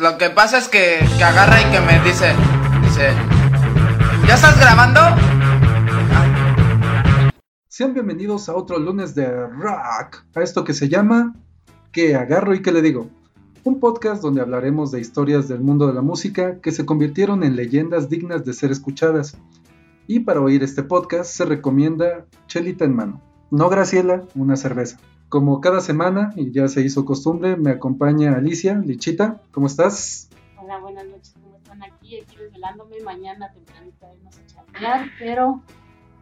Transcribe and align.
Lo 0.00 0.16
que 0.16 0.30
pasa 0.30 0.58
es 0.58 0.68
que, 0.68 1.00
que 1.16 1.24
agarra 1.24 1.60
y 1.60 1.64
que 1.72 1.80
me 1.80 1.98
dice, 2.08 2.32
dice, 2.82 3.10
¿ya 4.28 4.34
estás 4.34 4.60
grabando? 4.60 5.00
Sean 7.66 7.94
bienvenidos 7.94 8.48
a 8.48 8.54
otro 8.54 8.78
lunes 8.78 9.16
de 9.16 9.28
rock, 9.28 10.24
a 10.36 10.42
esto 10.42 10.62
que 10.62 10.72
se 10.72 10.88
llama 10.88 11.34
¿Qué 11.90 12.14
agarro 12.14 12.54
y 12.54 12.62
qué 12.62 12.70
le 12.70 12.80
digo? 12.80 13.10
Un 13.64 13.80
podcast 13.80 14.22
donde 14.22 14.40
hablaremos 14.40 14.92
de 14.92 15.00
historias 15.00 15.48
del 15.48 15.62
mundo 15.62 15.88
de 15.88 15.94
la 15.94 16.02
música 16.02 16.60
que 16.60 16.70
se 16.70 16.86
convirtieron 16.86 17.42
en 17.42 17.56
leyendas 17.56 18.08
dignas 18.08 18.44
de 18.44 18.52
ser 18.52 18.70
escuchadas. 18.70 19.36
Y 20.06 20.20
para 20.20 20.40
oír 20.40 20.62
este 20.62 20.84
podcast 20.84 21.28
se 21.28 21.44
recomienda 21.44 22.24
chelita 22.46 22.84
en 22.84 22.94
mano. 22.94 23.20
No 23.50 23.68
Graciela, 23.68 24.22
una 24.36 24.54
cerveza. 24.54 24.98
Como 25.28 25.60
cada 25.60 25.82
semana, 25.82 26.32
y 26.36 26.52
ya 26.52 26.68
se 26.68 26.80
hizo 26.80 27.04
costumbre, 27.04 27.56
me 27.56 27.70
acompaña 27.70 28.34
Alicia, 28.34 28.76
Lichita. 28.76 29.42
¿Cómo 29.50 29.66
estás? 29.66 30.30
Hola, 30.58 30.78
buenas 30.78 31.06
noches. 31.06 31.34
¿Cómo 31.42 31.58
están 31.58 31.82
aquí? 31.82 32.18
Aquí 32.18 32.36
desvelándome. 32.38 33.00
Mañana 33.04 33.52
tempranito 33.52 34.06
irnos 34.16 34.38
a 34.38 34.46
charlar, 34.46 35.06
pero 35.18 35.62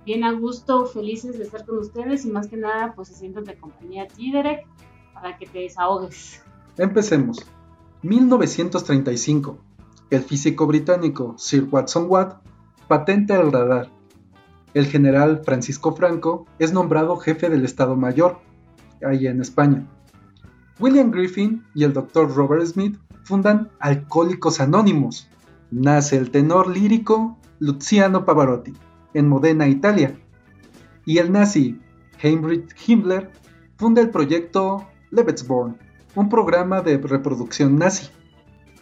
bien 0.05 0.25
a 0.25 0.33
gusto, 0.33 0.87
felices 0.87 1.39
de 1.39 1.45
estar 1.45 1.65
con 1.65 1.79
ustedes 1.79 2.25
y 2.25 2.31
más 2.31 2.49
que 2.49 2.57
nada, 2.57 2.95
pues 2.97 3.07
se 3.07 3.15
sientan 3.15 3.45
de 3.45 3.55
compañía 3.55 4.05
a 4.05 4.07
ti, 4.09 4.33
Derek, 4.33 4.67
para 5.15 5.39
que 5.39 5.47
te 5.47 5.61
desahogues. 5.61 6.43
Empecemos. 6.77 7.47
1935. 8.03 9.57
El 10.11 10.23
físico 10.23 10.67
británico 10.67 11.37
Sir 11.39 11.69
Watson 11.71 12.07
Watt 12.09 12.45
patenta 12.89 13.41
el 13.41 13.53
radar. 13.53 13.89
El 14.75 14.87
general 14.87 15.43
Francisco 15.45 15.95
Franco 15.95 16.47
es 16.59 16.73
nombrado 16.73 17.17
jefe 17.19 17.49
del 17.49 17.65
Estado 17.65 17.95
Mayor, 17.95 18.41
ahí 19.05 19.27
en 19.27 19.41
España. 19.41 19.87
William 20.79 21.11
Griffin 21.11 21.65
y 21.75 21.85
el 21.85 21.93
Dr. 21.93 22.35
Robert 22.35 22.67
Smith 22.67 22.99
fundan 23.25 23.71
Alcohólicos 23.81 24.61
Anónimos. 24.61 25.29
Nace 25.71 26.17
el 26.17 26.31
tenor 26.31 26.69
lírico 26.69 27.39
Luciano 27.59 28.25
Pavarotti 28.25 28.73
en 29.15 29.29
Modena, 29.29 29.67
Italia. 29.67 30.19
Y 31.05 31.19
el 31.19 31.33
nazi 31.33 31.81
Heinrich 32.21 32.75
Himmler 32.87 33.31
funda 33.77 34.03
el 34.03 34.11
proyecto 34.11 34.87
Lebensborn, 35.11 35.79
un 36.15 36.29
programa 36.29 36.83
de 36.83 36.99
reproducción 36.99 37.77
nazi. 37.77 38.09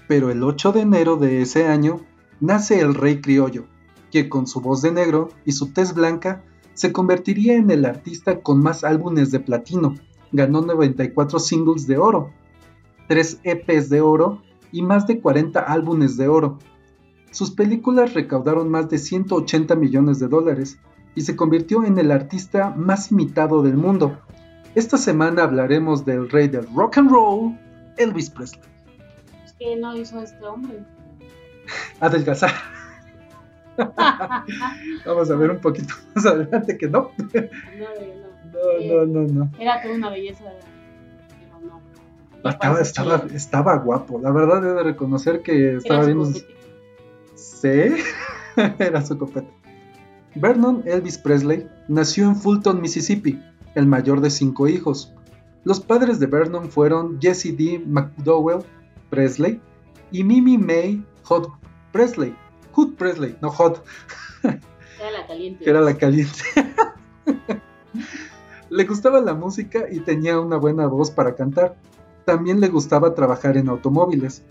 Pero 0.08 0.30
el 0.30 0.42
8 0.42 0.72
de 0.72 0.80
enero 0.80 1.16
de 1.16 1.42
ese 1.42 1.66
año 1.66 2.00
nace 2.40 2.80
el 2.80 2.94
rey 2.94 3.20
criollo, 3.20 3.66
que 4.10 4.28
con 4.28 4.46
su 4.46 4.60
voz 4.60 4.82
de 4.82 4.92
negro 4.92 5.30
y 5.44 5.52
su 5.52 5.72
tez 5.72 5.94
blanca 5.94 6.42
se 6.74 6.92
convertiría 6.92 7.56
en 7.56 7.70
el 7.70 7.84
artista 7.84 8.40
con 8.40 8.60
más 8.60 8.84
álbumes 8.84 9.30
de 9.30 9.40
platino. 9.40 9.94
Ganó 10.34 10.62
94 10.62 11.38
singles 11.38 11.86
de 11.86 11.96
oro, 11.96 12.32
3 13.06 13.38
EPs 13.44 13.88
de 13.88 14.00
oro 14.00 14.42
y 14.72 14.82
más 14.82 15.06
de 15.06 15.20
40 15.20 15.60
álbumes 15.60 16.16
de 16.16 16.26
oro. 16.26 16.58
Sus 17.30 17.52
películas 17.52 18.14
recaudaron 18.14 18.68
más 18.68 18.90
de 18.90 18.98
180 18.98 19.76
millones 19.76 20.18
de 20.18 20.26
dólares 20.26 20.80
y 21.14 21.20
se 21.20 21.36
convirtió 21.36 21.84
en 21.84 21.98
el 21.98 22.10
artista 22.10 22.70
más 22.70 23.12
imitado 23.12 23.62
del 23.62 23.76
mundo. 23.76 24.18
Esta 24.74 24.98
semana 24.98 25.44
hablaremos 25.44 26.04
del 26.04 26.28
rey 26.28 26.48
del 26.48 26.66
rock 26.74 26.98
and 26.98 27.12
roll, 27.12 27.56
Elvis 27.96 28.28
Presley. 28.28 28.60
¿Qué 29.60 29.76
no 29.76 29.96
hizo 29.96 30.20
este 30.20 30.44
hombre? 30.44 30.84
Adelgazar. 32.00 32.50
Vamos 35.06 35.30
a 35.30 35.36
ver 35.36 35.50
un 35.52 35.60
poquito 35.60 35.94
más 36.12 36.26
adelante 36.26 36.76
que 36.76 36.88
no. 36.88 37.12
No, 37.16 37.30
No, 37.30 38.23
no. 38.54 39.06
no, 39.06 39.06
no, 39.06 39.32
no. 39.32 39.50
Era 39.58 39.82
toda 39.82 39.94
una 39.94 40.10
belleza. 40.10 40.44
Pero 41.40 41.60
no. 41.60 42.50
Estaba, 42.50 42.80
estaba, 42.80 43.22
chido. 43.22 43.36
estaba 43.36 43.76
guapo. 43.78 44.20
La 44.20 44.30
verdad 44.30 44.64
he 44.64 44.74
de 44.74 44.82
reconocer 44.82 45.42
que 45.42 45.76
estaba 45.76 46.00
Era 46.00 46.06
viendo. 46.06 46.32
Sí, 47.34 47.68
era 48.78 49.04
su 49.04 49.18
copete. 49.18 49.48
Vernon 50.34 50.82
Elvis 50.86 51.18
Presley 51.18 51.68
nació 51.88 52.24
en 52.24 52.36
Fulton, 52.36 52.80
Mississippi, 52.80 53.40
el 53.74 53.86
mayor 53.86 54.20
de 54.20 54.30
cinco 54.30 54.68
hijos. 54.68 55.12
Los 55.64 55.80
padres 55.80 56.20
de 56.20 56.26
Vernon 56.26 56.70
fueron 56.70 57.20
Jesse 57.20 57.56
D. 57.56 57.82
McDowell 57.86 58.64
Presley 59.10 59.60
y 60.10 60.24
Mimi 60.24 60.58
May 60.58 61.04
Hot 61.24 61.50
Presley. 61.92 62.34
Hood 62.72 62.94
Presley, 62.94 63.36
no 63.40 63.50
Hot, 63.50 63.84
Era 64.42 65.10
la 65.12 65.26
caliente. 65.26 65.64
que 65.64 65.70
era 65.70 65.80
la 65.80 65.96
caliente. 65.96 66.42
Le 68.74 68.86
gustaba 68.86 69.20
la 69.20 69.34
música 69.34 69.84
y 69.88 70.00
tenía 70.00 70.40
una 70.40 70.56
buena 70.56 70.88
voz 70.88 71.12
para 71.12 71.36
cantar. 71.36 71.76
También 72.24 72.58
le 72.58 72.66
gustaba 72.66 73.14
trabajar 73.14 73.56
en 73.56 73.68
automóviles. 73.68 74.42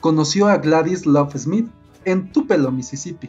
Conoció 0.00 0.48
a 0.48 0.56
Gladys 0.56 1.04
Love 1.04 1.36
Smith 1.36 1.68
en 2.06 2.32
Tupelo, 2.32 2.72
Mississippi. 2.72 3.28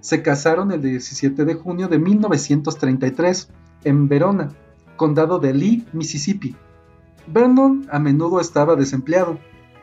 Se 0.00 0.20
casaron 0.22 0.72
el 0.72 0.82
17 0.82 1.44
de 1.44 1.54
junio 1.54 1.86
de 1.86 2.00
1933 2.00 3.50
en 3.84 4.08
Verona, 4.08 4.48
condado 4.96 5.38
de 5.38 5.54
Lee, 5.54 5.86
Mississippi. 5.92 6.56
Vernon 7.28 7.86
a 7.92 8.00
menudo 8.00 8.40
estaba 8.40 8.74
desempleado 8.74 9.38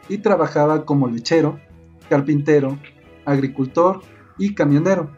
y 0.09 0.17
trabajaba 0.17 0.83
como 0.83 1.07
lechero, 1.07 1.57
carpintero, 2.09 2.77
agricultor 3.23 4.01
y 4.37 4.55
camionero. 4.55 5.09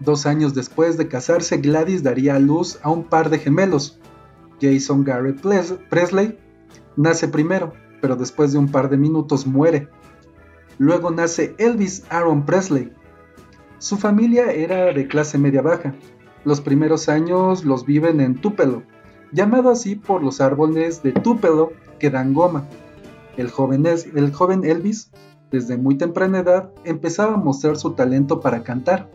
Dos 0.00 0.26
años 0.26 0.54
después 0.54 0.96
de 0.96 1.08
casarse, 1.08 1.56
Gladys 1.56 2.02
daría 2.02 2.36
a 2.36 2.38
luz 2.38 2.78
a 2.82 2.90
un 2.90 3.04
par 3.04 3.30
de 3.30 3.38
gemelos. 3.38 3.98
Jason 4.60 5.04
Garrett 5.04 5.40
Presley 5.88 6.38
nace 6.96 7.28
primero, 7.28 7.72
pero 8.00 8.16
después 8.16 8.52
de 8.52 8.58
un 8.58 8.68
par 8.68 8.90
de 8.90 8.96
minutos 8.96 9.46
muere. 9.46 9.88
Luego 10.78 11.10
nace 11.10 11.54
Elvis 11.58 12.04
Aaron 12.10 12.44
Presley. 12.46 12.92
Su 13.78 13.96
familia 13.96 14.52
era 14.52 14.92
de 14.92 15.08
clase 15.08 15.38
media 15.38 15.62
baja. 15.62 15.94
Los 16.44 16.60
primeros 16.60 17.08
años 17.08 17.64
los 17.64 17.84
viven 17.84 18.20
en 18.20 18.40
Tupelo, 18.40 18.84
llamado 19.32 19.70
así 19.70 19.96
por 19.96 20.22
los 20.22 20.40
árboles 20.40 21.02
de 21.02 21.12
Tupelo 21.12 21.72
que 21.98 22.10
dan 22.10 22.34
goma. 22.34 22.64
El 23.36 23.50
joven 23.50 24.64
Elvis, 24.64 25.10
desde 25.50 25.76
muy 25.76 25.96
temprana 25.96 26.40
edad, 26.40 26.70
empezaba 26.84 27.34
a 27.34 27.38
mostrar 27.38 27.76
su 27.76 27.92
talento 27.92 28.40
para 28.40 28.62
cantar. 28.62 29.10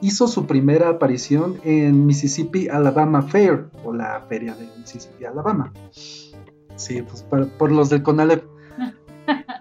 Hizo 0.00 0.28
su 0.28 0.46
primera 0.46 0.88
aparición 0.90 1.60
en 1.64 2.06
Mississippi 2.06 2.68
Alabama 2.68 3.22
Fair, 3.22 3.66
o 3.84 3.92
la 3.92 4.24
feria 4.28 4.54
de 4.54 4.68
Mississippi 4.78 5.24
Alabama. 5.24 5.72
Sí, 6.76 7.02
pues 7.02 7.22
por, 7.22 7.48
por 7.50 7.72
los 7.72 7.90
del 7.90 8.02
Conalep. 8.02 8.44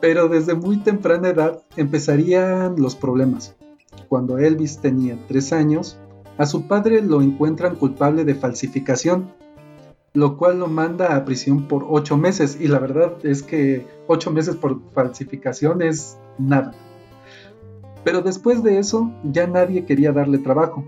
Pero 0.00 0.28
desde 0.28 0.54
muy 0.54 0.78
temprana 0.78 1.28
edad 1.28 1.62
empezarían 1.76 2.76
los 2.78 2.96
problemas. 2.96 3.54
Cuando 4.08 4.38
Elvis 4.38 4.78
tenía 4.78 5.18
3 5.28 5.52
años, 5.52 5.98
a 6.38 6.46
su 6.46 6.66
padre 6.66 7.02
lo 7.02 7.20
encuentran 7.20 7.76
culpable 7.76 8.24
de 8.24 8.34
falsificación, 8.34 9.30
lo 10.14 10.38
cual 10.38 10.58
lo 10.58 10.68
manda 10.68 11.14
a 11.14 11.24
prisión 11.26 11.68
por 11.68 11.84
8 11.86 12.16
meses. 12.16 12.56
Y 12.58 12.68
la 12.68 12.78
verdad 12.78 13.14
es 13.24 13.42
que 13.42 13.86
8 14.06 14.30
meses 14.30 14.56
por 14.56 14.80
falsificación 14.92 15.82
es 15.82 16.18
nada. 16.38 16.72
Pero 18.04 18.22
después 18.22 18.62
de 18.62 18.78
eso, 18.78 19.10
ya 19.24 19.46
nadie 19.46 19.84
quería 19.84 20.12
darle 20.12 20.38
trabajo. 20.38 20.84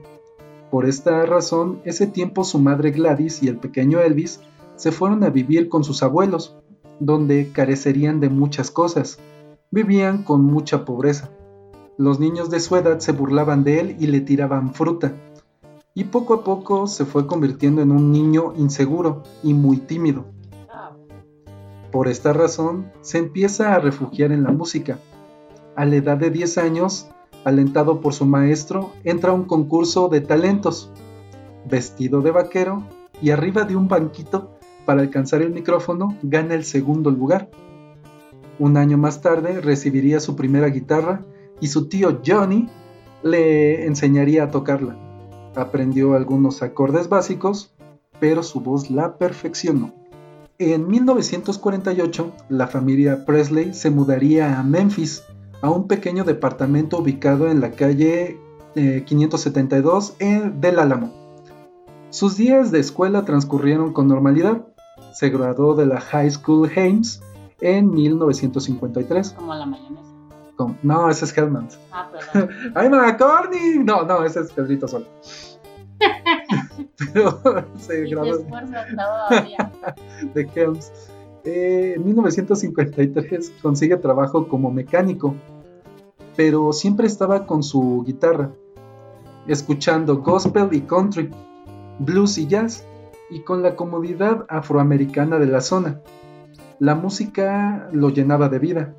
Por 0.71 0.87
esta 0.87 1.27
razón, 1.27 1.81
ese 1.85 2.07
tiempo 2.07 2.45
su 2.45 2.59
madre 2.59 2.93
Gladys 2.93 3.43
y 3.43 3.49
el 3.49 3.59
pequeño 3.59 4.01
Elvis 4.01 4.41
se 4.77 4.91
fueron 4.91 5.23
a 5.23 5.29
vivir 5.29 5.69
con 5.69 5.85
sus 5.85 6.03
abuelos, 6.03 6.57
donde 6.99 7.53
carecerían 7.53 8.21
de 8.21 8.31
muchas 8.31 8.71
cosas. 8.71 9.19
Vivían 9.71 10.23
con 10.23 10.45
mucha 10.45 10.85
pobreza. 10.85 11.31
Los 11.99 12.19
niños 12.19 12.49
de 12.49 12.61
su 12.61 12.75
edad 12.77 13.01
se 13.01 13.13
burlaban 13.13 13.65
de 13.65 13.81
él 13.81 13.97
y 14.01 14.07
le 14.07 14.21
tiraban 14.21 14.73
fruta. 14.73 15.13
Y 15.95 16.05
poco 16.05 16.35
a 16.35 16.45
poco 16.45 16.87
se 16.87 17.05
fue 17.05 17.27
convirtiendo 17.27 17.83
en 17.83 17.93
un 17.93 18.11
niño 18.11 18.55
inseguro 18.57 19.25
y 19.43 19.53
muy 19.53 19.77
tímido. 19.77 20.25
Ah, 20.71 20.97
Por 21.91 22.09
esta 22.09 22.33
razón, 22.33 22.91
se 23.03 23.19
empieza 23.19 23.75
a 23.75 23.79
refugiar 23.79 24.33
en 24.33 24.43
la 24.43 24.53
música. 24.53 24.99
A 25.75 25.85
la 25.87 25.97
edad 25.97 26.19
de 26.19 26.31
10 26.31 26.59
años, 26.59 27.09
alentado 27.45 28.01
por 28.01 28.13
su 28.13 28.27
maestro, 28.27 28.93
entra 29.05 29.31
a 29.31 29.35
un 29.35 29.45
concurso 29.45 30.09
de 30.09 30.21
talentos. 30.21 30.91
Vestido 31.69 32.21
de 32.21 32.31
vaquero 32.31 32.85
y 33.23 33.31
arriba 33.31 33.65
de 33.65 33.77
un 33.77 33.89
banquito 33.89 34.51
para 34.85 35.01
alcanzar 35.01 35.43
el 35.43 35.53
micrófono, 35.53 36.17
gana 36.23 36.55
el 36.55 36.65
segundo 36.65 37.11
lugar. 37.11 37.49
Un 38.59 38.77
año 38.77 38.99
más 38.99 39.23
tarde 39.23 39.61
recibiría 39.61 40.21
su 40.21 40.37
primera 40.37 40.69
guitarra 40.69 41.25
y 41.61 41.69
su 41.69 41.89
tío 41.89 42.21
Johnny 42.25 42.69
le 43.23 43.87
enseñaría 43.87 44.45
a 44.45 44.51
tocarla. 44.51 44.97
Aprendió 45.55 46.15
algunos 46.15 46.63
acordes 46.63 47.09
básicos, 47.09 47.73
pero 48.21 48.43
su 48.43 48.61
voz 48.61 48.91
la 48.91 49.17
perfeccionó. 49.17 49.95
En 50.59 50.87
1948, 50.87 52.33
la 52.49 52.67
familia 52.67 53.25
Presley 53.25 53.75
se 53.75 53.91
mudaría 53.91 54.59
a 54.59 54.63
Memphis, 54.63 55.25
a 55.63 55.71
un 55.71 55.87
pequeño 55.87 56.25
departamento 56.25 56.99
ubicado 56.99 57.49
en 57.49 57.61
la 57.61 57.71
calle 57.71 58.39
eh, 58.75 59.05
572 59.07 60.17
en 60.19 60.61
del 60.61 60.79
Álamo. 60.79 61.11
Sus 62.11 62.37
días 62.37 62.71
de 62.71 62.81
escuela 62.81 63.25
transcurrieron 63.25 63.93
con 63.93 64.09
normalidad. 64.09 64.67
Se 65.15 65.31
graduó 65.31 65.75
de 65.75 65.87
la 65.87 66.01
High 66.01 66.31
School 66.31 66.71
Hames 66.77 67.23
en 67.61 67.91
1953. 67.91 69.31
Como 69.31 69.55
la 69.55 69.65
mayonesa. 69.67 70.03
Con- 70.57 70.77
no, 70.83 71.09
ese 71.09 71.25
es 71.25 71.37
Hellman. 71.37 71.69
Ah, 71.91 72.11
perdón. 72.13 72.51
¡Ay, 72.75 72.91
McCorney! 72.91 73.79
No, 73.79 74.03
no, 74.05 74.25
ese 74.25 74.41
es 74.41 74.53
Pedrito 74.53 74.89
Sol. 74.89 75.07
Pero 77.13 77.41
se 77.79 78.05
todavía. 78.07 79.73
de 80.35 80.51
Helms. 80.55 81.12
Eh, 81.45 81.95
en 81.97 82.05
1953 82.05 83.53
consigue 83.61 83.97
trabajo 83.97 84.47
como 84.47 84.71
mecánico, 84.71 85.35
pero 86.37 86.73
siempre 86.73 87.07
estaba 87.07 87.47
con 87.47 87.63
su 87.65 88.05
guitarra, 88.07 88.53
escuchando 89.49 90.19
gospel 90.19 90.69
y 90.71 90.83
country, 90.83 91.31
blues 91.99 92.39
y 92.39 92.47
jazz, 92.47 92.87
y 93.29 93.41
con 93.41 93.63
la 93.63 93.75
comodidad 93.75 94.47
afroamericana 94.49 95.39
de 95.39 95.47
la 95.47 95.61
zona. 95.61 96.01
La 96.79 96.95
música 96.95 97.89
lo 97.93 98.11
llenaba 98.11 98.49
de 98.49 98.59
vida, 98.61 98.95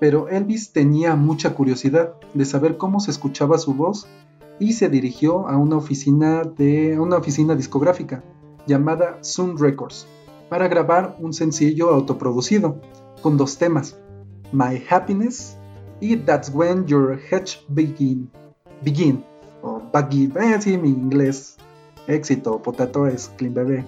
pero 0.00 0.28
Elvis 0.28 0.72
tenía 0.72 1.16
mucha 1.16 1.54
curiosidad 1.54 2.14
de 2.34 2.44
saber 2.44 2.76
cómo 2.76 3.00
se 3.00 3.10
escuchaba 3.10 3.58
su 3.58 3.74
voz 3.74 4.06
y 4.58 4.74
se 4.74 4.90
dirigió 4.90 5.48
a 5.48 5.56
una 5.56 5.76
oficina 5.76 6.42
de 6.42 6.98
una 7.00 7.16
oficina 7.16 7.54
discográfica 7.54 8.22
llamada 8.66 9.18
Sun 9.22 9.56
Records 9.58 10.06
para 10.50 10.66
grabar 10.68 11.16
un 11.20 11.32
sencillo 11.32 11.90
autoproducido 11.90 12.80
con 13.22 13.38
dos 13.38 13.56
temas, 13.56 13.96
My 14.52 14.82
Happiness 14.90 15.56
y 16.00 16.16
That's 16.16 16.50
When 16.52 16.86
Your 16.86 17.18
Hedge 17.30 17.60
Begin. 17.68 18.28
Begin 18.82 19.24
o 19.62 19.80
Begin, 19.92 20.32
eh, 20.36 20.60
sí, 20.60 20.76
mi 20.76 20.88
inglés 20.88 21.56
éxito, 22.08 22.60
potato 22.60 23.06
es 23.06 23.30
clean 23.36 23.54
bebé. 23.54 23.86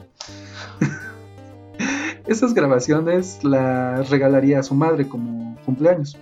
Esas 2.26 2.54
grabaciones 2.54 3.42
las 3.42 4.08
regalaría 4.08 4.60
a 4.60 4.62
su 4.62 4.76
madre 4.76 5.08
como 5.08 5.56
cumpleaños. 5.66 6.16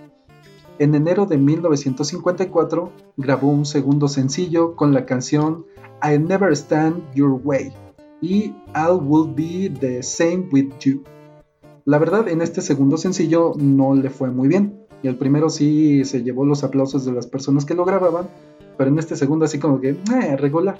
En 0.79 0.95
enero 0.95 1.27
de 1.27 1.37
1954 1.37 2.91
grabó 3.17 3.49
un 3.49 3.67
segundo 3.67 4.07
sencillo 4.07 4.75
con 4.75 4.93
la 4.95 5.05
canción 5.05 5.67
I 6.01 6.17
Never 6.17 6.51
Stand 6.53 7.13
Your 7.13 7.39
Way 7.43 7.71
y 8.21 8.53
I 8.75 8.91
Will 9.01 9.33
Be 9.33 9.69
the 9.79 10.03
Same 10.03 10.47
With 10.51 10.77
You. 10.79 11.03
La 11.85 11.97
verdad, 11.97 12.27
en 12.27 12.41
este 12.41 12.61
segundo 12.61 12.97
sencillo 12.97 13.53
no 13.57 13.95
le 13.95 14.09
fue 14.09 14.29
muy 14.29 14.47
bien. 14.47 14.79
Y 15.03 15.07
el 15.07 15.17
primero 15.17 15.49
sí 15.49 16.05
se 16.05 16.21
llevó 16.21 16.45
los 16.45 16.63
aplausos 16.63 17.05
de 17.05 17.11
las 17.11 17.25
personas 17.25 17.65
que 17.65 17.73
lo 17.73 17.85
grababan, 17.85 18.29
pero 18.77 18.91
en 18.91 18.99
este 18.99 19.15
segundo 19.15 19.45
así 19.45 19.57
como 19.57 19.81
que, 19.81 19.89
eh, 19.89 20.37
regular. 20.37 20.77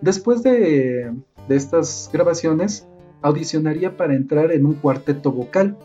Después 0.00 0.42
de, 0.42 1.14
estas 1.48 2.10
grabaciones, 2.12 2.88
audicionaría 3.22 3.96
para 3.96 4.14
entrar 4.14 4.50
en 4.50 4.66
un 4.66 4.74
cuarteto 4.74 5.30
vocal. 5.30 5.76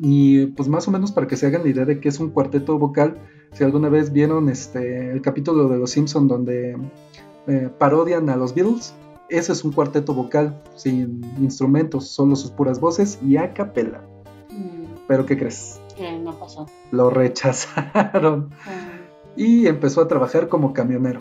Y 0.00 0.46
pues 0.46 0.68
más 0.68 0.88
o 0.88 0.90
menos 0.90 1.12
para 1.12 1.26
que 1.26 1.36
se 1.36 1.46
hagan 1.46 1.64
la 1.64 1.68
idea 1.68 1.84
de 1.84 2.00
qué 2.00 2.08
es 2.08 2.20
un 2.20 2.30
cuarteto 2.30 2.78
vocal, 2.78 3.18
si 3.52 3.64
alguna 3.64 3.88
vez 3.88 4.12
vieron 4.12 4.48
este, 4.48 5.10
el 5.10 5.20
capítulo 5.20 5.68
de 5.68 5.78
Los 5.78 5.90
Simpson 5.90 6.28
donde 6.28 6.76
eh, 7.48 7.68
parodian 7.76 8.30
a 8.30 8.36
los 8.36 8.54
Beatles, 8.54 8.94
ese 9.30 9.52
es 9.52 9.64
un 9.64 9.72
cuarteto 9.72 10.12
vocal 10.14 10.62
sin 10.76 11.22
instrumentos, 11.40 12.08
solo 12.08 12.36
sus 12.36 12.50
puras 12.50 12.80
voces 12.80 13.18
y 13.24 13.36
a 13.36 13.52
capela. 13.54 14.02
Mm, 14.50 14.84
Pero 15.08 15.24
¿qué 15.26 15.38
crees? 15.38 15.80
que 15.96 16.18
no 16.18 16.32
pasó. 16.38 16.66
Lo 16.92 17.10
rechazaron 17.10 18.50
Ah, 18.66 18.98
y 19.36 19.66
empezó 19.66 20.00
a 20.00 20.08
trabajar 20.08 20.48
como 20.48 20.72
camionero. 20.72 21.20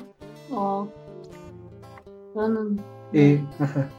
oh. 0.52 0.88
No, 2.36 2.48
no, 2.48 2.64
no. 2.64 2.82
Ajá, 3.60 3.90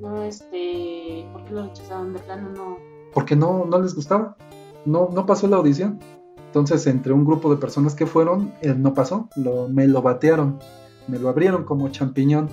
No, 0.00 0.22
este. 0.24 1.26
¿Por 1.32 1.44
qué 1.44 1.52
lo 1.54 1.62
rechazaron? 1.64 2.12
De 2.12 2.18
plano 2.18 2.48
no. 2.50 2.76
porque 3.14 3.36
no, 3.36 3.64
no 3.64 3.80
les 3.80 3.94
gustaba, 3.94 4.36
no, 4.84 5.08
no 5.12 5.24
pasó 5.26 5.46
la 5.46 5.56
audición. 5.56 5.98
Entonces, 6.46 6.86
entre 6.88 7.12
un 7.12 7.24
grupo 7.24 7.48
de 7.50 7.56
personas 7.56 7.94
que 7.94 8.06
fueron, 8.06 8.52
él 8.60 8.82
no 8.82 8.92
pasó, 8.92 9.28
lo, 9.36 9.68
me 9.68 9.86
lo 9.86 10.02
batearon, 10.02 10.58
me 11.06 11.18
lo 11.18 11.28
abrieron 11.28 11.64
como 11.64 11.88
champiñón. 11.90 12.48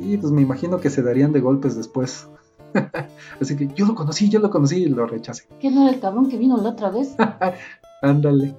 Y 0.00 0.16
pues 0.16 0.32
me 0.32 0.42
imagino 0.42 0.80
que 0.80 0.90
se 0.90 1.02
darían 1.02 1.32
de 1.32 1.40
golpes 1.40 1.76
después. 1.76 2.26
Así 3.40 3.56
que 3.56 3.68
yo 3.74 3.86
lo 3.86 3.94
conocí, 3.94 4.28
yo 4.28 4.40
lo 4.40 4.50
conocí 4.50 4.76
y 4.76 4.88
lo 4.88 5.06
rechacé. 5.06 5.44
¿Qué 5.60 5.70
no 5.70 5.82
era 5.82 5.94
el 5.94 6.00
cabrón 6.00 6.28
que 6.28 6.38
vino 6.38 6.56
la 6.56 6.70
otra 6.70 6.90
vez? 6.90 7.14
Ándale. 8.02 8.54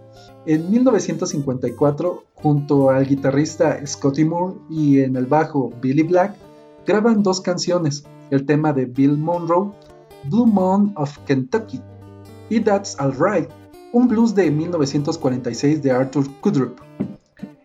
En 0.45 0.69
1954, 0.69 2.23
junto 2.35 2.89
al 2.89 3.07
guitarrista 3.07 3.85
Scotty 3.85 4.25
Moore 4.25 4.55
y 4.69 4.99
en 4.99 5.15
el 5.15 5.25
bajo 5.25 5.71
Billy 5.81 6.03
Black, 6.03 6.35
graban 6.85 7.23
dos 7.23 7.41
canciones, 7.41 8.05
el 8.29 8.45
tema 8.45 8.73
de 8.73 8.85
Bill 8.85 9.17
Monroe, 9.17 9.71
Blue 10.25 10.45
Moon 10.45 10.93
of 10.95 11.17
Kentucky, 11.25 11.81
y 12.49 12.59
That's 12.59 12.99
Alright, 12.99 13.49
un 13.93 14.07
blues 14.07 14.35
de 14.35 14.51
1946 14.51 15.81
de 15.81 15.91
Arthur 15.91 16.25
Kudrup. 16.41 16.79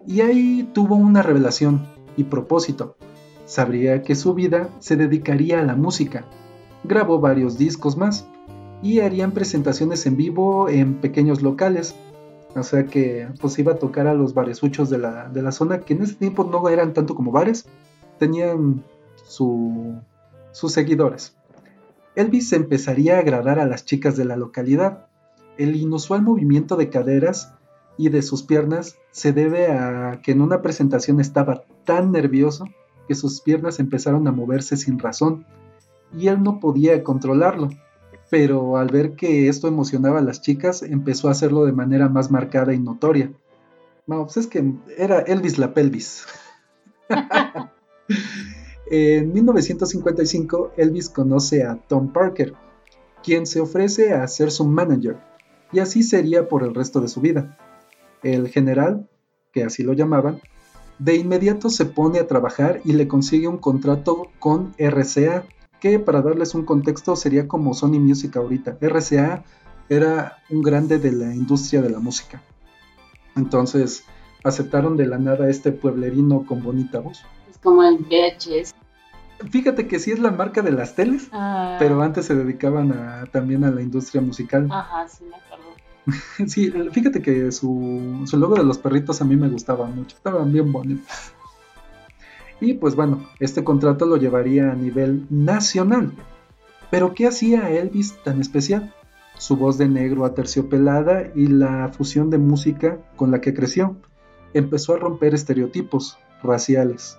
Y 0.07 0.21
ahí 0.21 0.69
tuvo 0.73 0.97
una 0.97 1.23
revelación 1.23 1.87
y 2.17 2.25
propósito. 2.25 2.97
Sabría 3.47 4.03
que 4.03 4.17
su 4.17 4.35
vida 4.35 4.69
se 4.81 4.97
dedicaría 4.97 5.61
a 5.61 5.65
la 5.65 5.77
música. 5.77 6.25
Grabó 6.83 7.21
varios 7.21 7.57
discos 7.57 7.97
más 7.97 8.27
y 8.83 9.01
harían 9.01 9.31
presentaciones 9.33 10.05
en 10.07 10.17
vivo 10.17 10.69
en 10.69 10.95
pequeños 11.01 11.43
locales. 11.43 11.95
O 12.57 12.63
sea 12.65 12.87
que 12.87 13.29
pues 13.41 13.59
iba 13.59 13.73
a 13.73 13.79
tocar 13.79 14.09
a 14.09 14.15
los 14.15 14.35
baresuchos 14.35 14.91
de 14.91 14.99
la, 14.99 15.29
de 15.29 15.43
la 15.43 15.53
zona, 15.53 15.81
que 15.81 15.95
en 15.95 16.03
ese 16.03 16.15
tiempo 16.15 16.43
no 16.45 16.69
eran 16.69 16.93
tanto 16.93 17.15
como 17.15 17.31
bares, 17.31 17.67
tenían 18.19 18.83
su, 19.25 19.95
sus 20.51 20.73
seguidores. 20.73 21.37
Elvis 22.17 22.53
empezaría 22.53 23.17
a 23.17 23.21
agradar 23.21 23.61
a 23.61 23.67
las 23.67 23.85
chicas 23.85 24.17
de 24.17 24.25
la 24.25 24.37
localidad. 24.37 25.07
El 25.57 25.77
inusual 25.77 26.23
movimiento 26.23 26.77
de 26.77 26.91
caderas 26.91 27.55
y 27.97 28.09
de 28.09 28.23
sus 28.23 28.43
piernas 28.43 28.97
se 29.13 29.33
debe 29.33 29.71
a 29.71 30.21
que 30.23 30.33
en 30.33 30.41
una 30.41 30.63
presentación 30.63 31.21
estaba 31.21 31.63
tan 31.85 32.11
nervioso 32.11 32.65
que 33.07 33.15
sus 33.15 33.41
piernas 33.41 33.81
empezaron 33.81 34.27
a 34.29 34.33
moverse 34.33 34.77
sin 34.77 34.99
razón 34.99 35.47
y 36.17 36.29
él 36.29 36.43
no 36.43 36.61
podía 36.61 37.03
controlarlo 37.03 37.71
pero 38.31 38.77
al 38.77 38.89
ver 38.89 39.15
que 39.15 39.49
esto 39.49 39.69
emocionaba 39.69 40.19
a 40.19 40.23
las 40.23 40.41
chicas, 40.41 40.83
empezó 40.83 41.29
a 41.29 41.33
hacerlo 41.33 41.65
de 41.65 41.73
manera 41.73 42.09
más 42.09 42.31
marcada 42.31 42.75
y 42.75 42.79
notoria. 42.79 43.33
No, 44.07 44.25
pues 44.25 44.37
es 44.39 44.47
que 44.47 44.73
era 44.97 45.21
Elvis 45.21 45.59
la 45.59 45.75
pelvis. 45.75 46.27
en 48.91 49.33
1955, 49.33 50.73
Elvis 50.77 51.09
conoce 51.09 51.65
a 51.65 51.77
Tom 51.77 52.13
Parker, 52.13 52.55
quien 53.23 53.47
se 53.47 53.61
ofrece 53.61 54.13
a 54.13 54.27
ser 54.27 54.51
su 54.51 54.67
manager, 54.67 55.19
y 55.73 55.81
así 55.81 56.03
sería 56.03 56.49
por 56.49 56.63
el 56.63 56.75
resto 56.75 57.01
de 57.01 57.09
su 57.09 57.21
vida. 57.21 57.59
El 58.23 58.49
general, 58.49 59.09
que 59.53 59.65
así 59.65 59.83
lo 59.83 59.93
llamaban, 59.93 60.41
de 60.99 61.17
inmediato 61.17 61.69
se 61.69 61.85
pone 61.85 62.19
a 62.19 62.27
trabajar 62.27 62.81
y 62.85 62.93
le 62.93 63.07
consigue 63.09 63.49
un 63.49 63.59
contrato 63.59 64.29
con 64.39 64.75
RCA, 64.79 65.45
que 65.81 65.99
para 65.99 66.23
darles 66.23 66.55
un 66.55 66.65
contexto 66.65 67.17
sería 67.17 67.47
como 67.49 67.75
Sony 67.75 68.01
Music 68.01 68.37
ahorita. 68.37 68.79
RCA 68.81 69.45
era 69.89 70.39
un 70.51 70.63
grande 70.63 70.99
de 70.99 71.13
la 71.13 71.35
industria 71.35 71.83
de 71.83 71.91
la 71.91 71.99
música. 71.99 72.43
Entonces 73.37 74.05
aceptaron 74.43 74.97
de 74.97 75.07
la 75.07 75.19
nada 75.19 75.47
a 75.47 75.51
este 75.51 75.73
pueblerino 75.73 76.47
con 76.47 76.63
bonita 76.63 77.01
voz. 77.01 77.23
Es 77.51 77.59
como 77.59 77.83
el 77.83 77.99
VHS. 77.99 78.75
Fíjate 79.51 79.87
que 79.87 79.99
sí 79.99 80.13
es 80.13 80.19
la 80.19 80.31
marca 80.31 80.63
de 80.63 80.73
las 80.73 80.95
teles, 80.95 81.29
Ah, 81.33 81.77
pero 81.79 82.01
antes 82.01 82.25
se 82.25 82.35
dedicaban 82.35 82.91
a- 82.93 83.27
también 83.31 83.65
a 83.65 83.71
la 83.71 83.83
industria 83.83 84.23
musical. 84.23 84.67
Ajá, 84.71 85.07
sí, 85.09 85.25
me 85.25 85.37
acuerdo. 85.37 85.66
Sí, 86.47 86.73
fíjate 86.93 87.21
que 87.23 87.51
su, 87.53 88.25
logo 88.35 88.55
de 88.55 88.65
los 88.65 88.79
perritos 88.79 89.21
a 89.21 89.25
mí 89.25 89.37
me 89.37 89.49
gustaba 89.49 89.87
mucho, 89.87 90.17
estaban 90.17 90.53
bien 90.53 90.71
bonitos. 90.73 91.33
Y 92.61 92.75
pues 92.75 92.95
bueno, 92.95 93.27
este 93.41 93.65
contrato 93.65 94.07
lo 94.07 94.17
llevaría 94.17 94.71
a 94.71 94.75
nivel 94.75 95.27
nacional. 95.31 96.13
Pero 96.91 97.13
¿qué 97.15 97.27
hacía 97.27 97.71
Elvis 97.71 98.15
tan 98.23 98.41
especial? 98.41 98.95
Su 99.37 99.57
voz 99.57 99.77
de 99.77 99.89
negro 99.89 100.25
aterciopelada 100.25 101.25
y 101.35 101.49
la 101.49 101.89
fusión 101.89 102.31
de 102.31 102.39
música 102.39 102.99
con 103.17 103.31
la 103.31 103.41
que 103.41 103.53
creció. 103.53 103.97
Empezó 104.55 104.95
a 104.95 104.99
romper 104.99 105.35
estereotipos 105.35 106.19
raciales. 106.43 107.19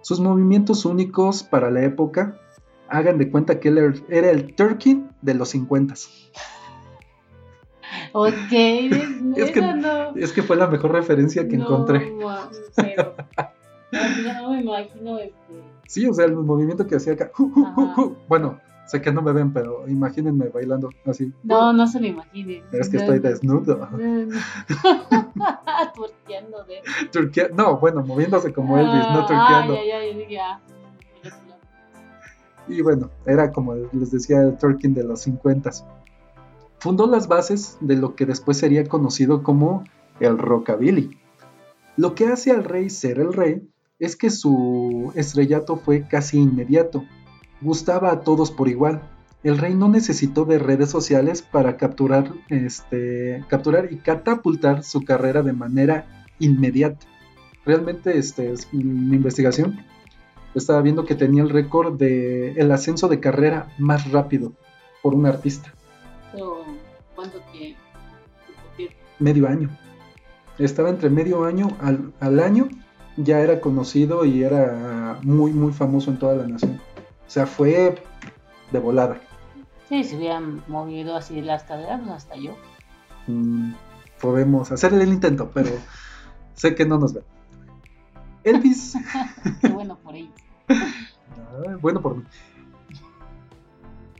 Sus 0.00 0.18
movimientos 0.18 0.84
únicos 0.84 1.44
para 1.44 1.70
la 1.70 1.84
época, 1.84 2.40
hagan 2.88 3.18
de 3.18 3.30
cuenta 3.30 3.60
que 3.60 3.68
él 3.68 3.78
er- 3.78 4.04
era 4.08 4.30
el 4.30 4.54
Turkey 4.54 5.06
de 5.22 5.34
los 5.34 5.50
50 5.50 5.94
Ok, 8.16 8.32
Es 9.36 9.50
que- 9.50 9.60
no. 9.60 10.14
Es 10.16 10.32
que 10.32 10.42
fue 10.42 10.56
la 10.56 10.68
mejor 10.68 10.92
referencia 10.92 11.48
que 11.48 11.56
no, 11.58 11.64
encontré. 11.64 12.12
cero. 12.72 13.14
No, 13.92 14.42
no 14.42 14.50
me 14.52 14.60
imagino 14.62 15.18
este. 15.18 15.34
Sí, 15.86 16.06
o 16.08 16.14
sea, 16.14 16.24
el 16.26 16.34
movimiento 16.36 16.86
que 16.86 16.96
hacía 16.96 17.12
acá. 17.14 17.30
Bueno, 18.28 18.58
sé 18.86 19.02
que 19.02 19.12
no 19.12 19.20
me 19.22 19.32
ven, 19.32 19.52
pero 19.52 19.86
imagínense 19.88 20.48
bailando 20.48 20.90
así. 21.06 21.32
No, 21.42 21.72
no 21.72 21.86
se 21.86 22.00
lo 22.00 22.06
imaginen. 22.06 22.62
Es 22.72 22.88
que 22.88 22.96
estoy 22.98 23.18
desnudo. 23.18 23.88
Tuerqueando 25.94 26.64
de. 26.64 26.82
Turquea- 27.12 27.50
No, 27.54 27.78
bueno, 27.78 28.04
moviéndose 28.04 28.52
como 28.52 28.78
Elvis, 28.78 29.08
no 29.12 29.26
turqueando. 29.26 29.74
Ay, 29.74 29.90
ay, 29.90 30.10
ay, 30.20 30.26
ya. 30.30 30.60
Y 32.66 32.80
bueno, 32.80 33.10
era 33.26 33.50
como 33.52 33.74
les 33.74 34.10
decía 34.10 34.40
el 34.40 34.56
twerking 34.56 34.94
de 34.94 35.04
los 35.04 35.20
50 35.20 35.70
fundó 36.78 37.06
las 37.06 37.28
bases 37.28 37.76
de 37.80 37.96
lo 37.96 38.14
que 38.14 38.26
después 38.26 38.58
sería 38.58 38.84
conocido 38.84 39.42
como 39.42 39.84
el 40.20 40.38
rockabilly. 40.38 41.18
Lo 41.96 42.14
que 42.14 42.26
hace 42.26 42.50
al 42.50 42.64
rey 42.64 42.90
ser 42.90 43.18
el 43.18 43.32
rey 43.32 43.68
es 43.98 44.16
que 44.16 44.30
su 44.30 45.12
estrellato 45.14 45.76
fue 45.76 46.06
casi 46.08 46.38
inmediato. 46.38 47.04
Gustaba 47.60 48.10
a 48.10 48.20
todos 48.20 48.50
por 48.50 48.68
igual. 48.68 49.02
El 49.42 49.58
rey 49.58 49.74
no 49.74 49.88
necesitó 49.88 50.44
de 50.44 50.58
redes 50.58 50.90
sociales 50.90 51.42
para 51.42 51.76
capturar, 51.76 52.32
este, 52.48 53.44
capturar 53.48 53.92
y 53.92 53.98
catapultar 53.98 54.82
su 54.82 55.04
carrera 55.04 55.42
de 55.42 55.52
manera 55.52 56.26
inmediata. 56.38 57.06
Realmente, 57.64 58.18
este, 58.18 58.50
es 58.52 58.72
mi 58.72 59.16
investigación 59.16 59.78
estaba 60.54 60.80
viendo 60.82 61.04
que 61.04 61.14
tenía 61.14 61.42
el 61.42 61.50
récord 61.50 61.98
de 61.98 62.52
el 62.52 62.70
ascenso 62.72 63.08
de 63.08 63.20
carrera 63.20 63.72
más 63.78 64.10
rápido 64.10 64.52
por 65.02 65.14
un 65.14 65.26
artista. 65.26 65.74
¿Cuánto 67.24 67.40
tiempo? 67.52 67.80
Medio 69.18 69.48
año. 69.48 69.70
Estaba 70.58 70.90
entre 70.90 71.08
medio 71.08 71.44
año 71.44 71.68
al, 71.80 72.12
al, 72.20 72.38
año, 72.38 72.68
ya 73.16 73.40
era 73.40 73.62
conocido 73.62 74.26
y 74.26 74.42
era 74.42 75.18
muy, 75.22 75.52
muy 75.52 75.72
famoso 75.72 76.10
en 76.10 76.18
toda 76.18 76.34
la 76.34 76.46
nación. 76.46 76.82
O 77.26 77.30
sea, 77.30 77.46
fue 77.46 78.02
de 78.72 78.78
volada. 78.78 79.22
Sí, 79.88 80.04
si 80.04 80.16
hubieran 80.16 80.62
movido 80.68 81.16
así 81.16 81.40
las 81.40 81.62
caderas, 81.64 82.00
pues 82.02 82.12
hasta 82.12 82.36
yo. 82.36 82.56
Mm, 83.26 83.72
podemos 84.20 84.70
hacerle 84.70 85.04
el 85.04 85.12
intento, 85.14 85.50
pero 85.54 85.70
sé 86.52 86.74
que 86.74 86.84
no 86.84 86.98
nos 86.98 87.14
ven. 87.14 87.24
Elvis. 88.42 88.98
Qué 89.62 89.68
bueno 89.68 89.96
por 89.96 90.14
ellos. 90.14 90.34
Ah, 91.36 91.76
bueno 91.80 92.00
por 92.00 92.16
mí. 92.16 92.24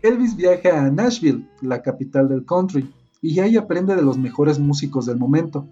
Elvis 0.05 0.37
viaja 0.37 0.85
a 0.85 0.91
Nashville, 0.91 1.49
la 1.63 1.81
capital 1.81 2.29
del 2.29 2.45
country, 2.45 2.93
y 3.23 3.41
ahí 3.41 3.57
aprende 3.57 3.97
de 3.97 4.03
los 4.03 4.19
mejores 4.19 4.59
músicos 4.59 5.07
del 5.07 5.17
momento, 5.17 5.67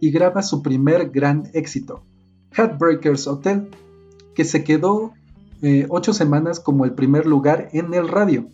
y 0.00 0.10
graba 0.10 0.42
su 0.42 0.60
primer 0.60 1.10
gran 1.10 1.44
éxito, 1.52 2.02
Heartbreakers 2.50 3.28
Hotel, 3.28 3.68
que 4.34 4.44
se 4.44 4.64
quedó 4.64 5.12
eh, 5.62 5.86
ocho 5.88 6.12
semanas 6.12 6.58
como 6.58 6.84
el 6.84 6.94
primer 6.94 7.26
lugar 7.26 7.68
en 7.72 7.94
el 7.94 8.08
radio, 8.08 8.48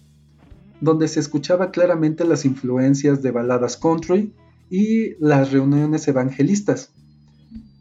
donde 0.83 1.09
se 1.09 1.21
escuchaba 1.21 1.71
claramente 1.71 2.27
las 2.27 2.45
influencias 2.45 3.23
de 3.23 3.31
baladas 3.31 3.79
country 3.79 4.35
y 4.69 5.15
las 5.19 5.51
reuniones 5.51 6.07
evangelistas, 6.09 6.93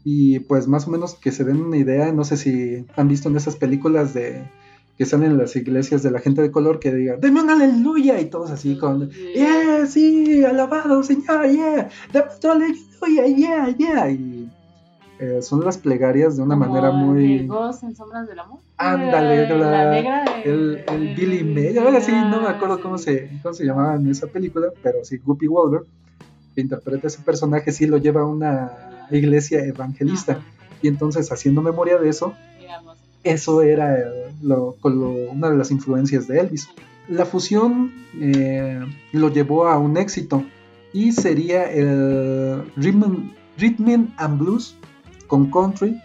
y 0.04 0.38
pues 0.38 0.68
más 0.68 0.88
o 0.88 0.90
menos 0.90 1.16
que 1.16 1.32
se 1.32 1.44
den 1.44 1.60
una 1.60 1.76
idea, 1.76 2.12
no 2.12 2.24
sé 2.24 2.38
si 2.38 2.86
han 2.96 3.08
visto 3.08 3.28
en 3.28 3.36
esas 3.36 3.56
películas 3.56 4.14
de 4.14 4.42
que 4.98 5.06
salen 5.06 5.32
en 5.32 5.38
las 5.38 5.56
iglesias 5.56 6.02
de 6.02 6.10
la 6.10 6.20
gente 6.20 6.42
de 6.42 6.50
color 6.50 6.78
que 6.78 6.92
diga, 6.92 7.16
denme 7.16 7.42
un 7.42 7.50
aleluya 7.50 8.20
y 8.20 8.26
todos 8.26 8.50
así 8.50 8.76
con, 8.76 9.10
yeah, 9.10 9.86
sí, 9.86 10.44
alabado 10.44 11.02
Señor, 11.02 11.50
yeah, 11.50 11.88
dame 12.12 12.28
aleluya, 12.42 13.26
yeah, 13.36 13.68
yeah. 13.76 14.10
Y 14.10 14.50
eh, 15.18 15.40
son 15.40 15.64
las 15.64 15.78
plegarias 15.78 16.36
de 16.36 16.42
una 16.42 16.56
manera 16.56 16.90
muy... 16.90 17.48
en 17.82 17.96
sombras 17.96 18.28
del 18.28 18.38
amor. 18.38 18.60
Ándale, 18.76 19.48
la, 19.48 19.70
la 19.70 19.90
negra 19.90 20.24
el, 20.44 20.84
el 20.86 21.14
Billy 21.14 21.44
May, 21.44 21.76
ahora 21.78 22.00
sí, 22.00 22.12
no 22.12 22.40
me 22.40 22.48
acuerdo 22.48 22.80
cómo 22.80 22.98
se, 22.98 23.30
cómo 23.42 23.54
se 23.54 23.64
llamaba 23.64 23.94
en 23.94 24.10
esa 24.10 24.26
película, 24.26 24.68
pero 24.82 25.04
sí, 25.04 25.18
Guppy 25.18 25.46
Waller 25.48 25.82
que 26.54 26.60
interpreta 26.60 27.06
ese 27.06 27.22
personaje, 27.22 27.72
sí 27.72 27.86
lo 27.86 27.98
lleva 27.98 28.22
a 28.22 28.26
una 28.26 29.06
iglesia 29.10 29.64
evangelista. 29.64 30.40
Y 30.82 30.88
entonces, 30.88 31.30
haciendo 31.32 31.62
memoria 31.62 31.98
de 31.98 32.08
eso, 32.08 32.34
eso 33.24 33.62
era 33.62 33.96
una 34.42 35.50
de 35.50 35.56
las 35.56 35.70
influencias 35.70 36.26
de 36.26 36.40
Elvis. 36.40 36.68
La 37.08 37.24
fusión 37.24 37.92
eh, 38.20 38.80
lo 39.12 39.30
llevó 39.30 39.66
a 39.66 39.78
un 39.78 39.96
éxito 39.96 40.44
y 40.92 41.12
sería 41.12 41.70
el 41.70 42.62
Rhythm, 42.76 44.12
and 44.16 44.38
Blues 44.38 44.76
con 45.26 45.50
country. 45.50 46.00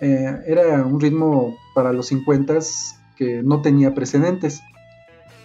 Eh, 0.00 0.36
era 0.46 0.84
un 0.84 1.00
ritmo 1.00 1.56
para 1.74 1.92
los 1.92 2.06
50 2.06 2.58
que 3.16 3.42
no 3.42 3.60
tenía 3.60 3.94
precedentes. 3.94 4.62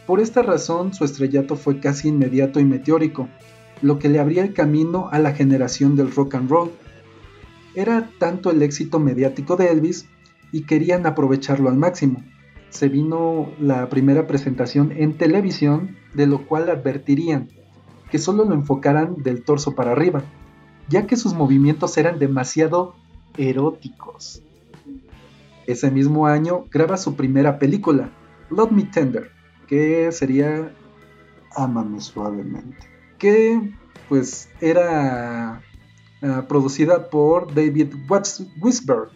Por 0.07 0.19
esta 0.19 0.41
razón 0.43 0.93
su 0.93 1.03
estrellato 1.03 1.55
fue 1.55 1.79
casi 1.79 2.09
inmediato 2.09 2.59
y 2.59 2.65
meteórico 2.65 3.27
lo 3.81 3.99
que 3.99 4.09
le 4.09 4.19
abría 4.19 4.43
el 4.43 4.53
camino 4.53 5.09
a 5.11 5.19
la 5.19 5.33
generación 5.33 5.95
del 5.95 6.11
rock 6.11 6.35
and 6.35 6.49
roll. 6.49 6.71
Era 7.75 8.09
tanto 8.19 8.51
el 8.51 8.61
éxito 8.61 8.99
mediático 8.99 9.57
de 9.57 9.67
Elvis 9.67 10.07
y 10.51 10.63
querían 10.63 11.05
aprovecharlo 11.05 11.69
al 11.69 11.77
máximo. 11.77 12.23
Se 12.69 12.89
vino 12.89 13.51
la 13.59 13.89
primera 13.89 14.27
presentación 14.27 14.91
en 14.91 15.17
televisión, 15.17 15.95
de 16.13 16.27
lo 16.27 16.45
cual 16.45 16.69
advertirían 16.69 17.49
que 18.11 18.19
solo 18.19 18.45
lo 18.45 18.53
enfocaran 18.53 19.15
del 19.23 19.43
torso 19.43 19.75
para 19.75 19.91
arriba, 19.91 20.23
ya 20.89 21.07
que 21.07 21.15
sus 21.15 21.33
movimientos 21.33 21.97
eran 21.97 22.19
demasiado 22.19 22.95
eróticos. 23.37 24.41
Ese 25.67 25.89
mismo 25.89 26.27
año 26.27 26.65
graba 26.71 26.97
su 26.97 27.15
primera 27.15 27.57
película, 27.57 28.11
Love 28.49 28.71
Me 28.71 28.83
Tender, 28.83 29.31
que 29.67 30.11
sería 30.11 30.71
Amame 31.55 32.01
suavemente 32.01 32.95
que 33.17 33.73
pues 34.09 34.49
era 34.61 35.61
ah, 36.21 36.45
producida 36.47 37.09
por 37.09 37.53
David 37.53 37.93
Wisberg, 38.61 39.09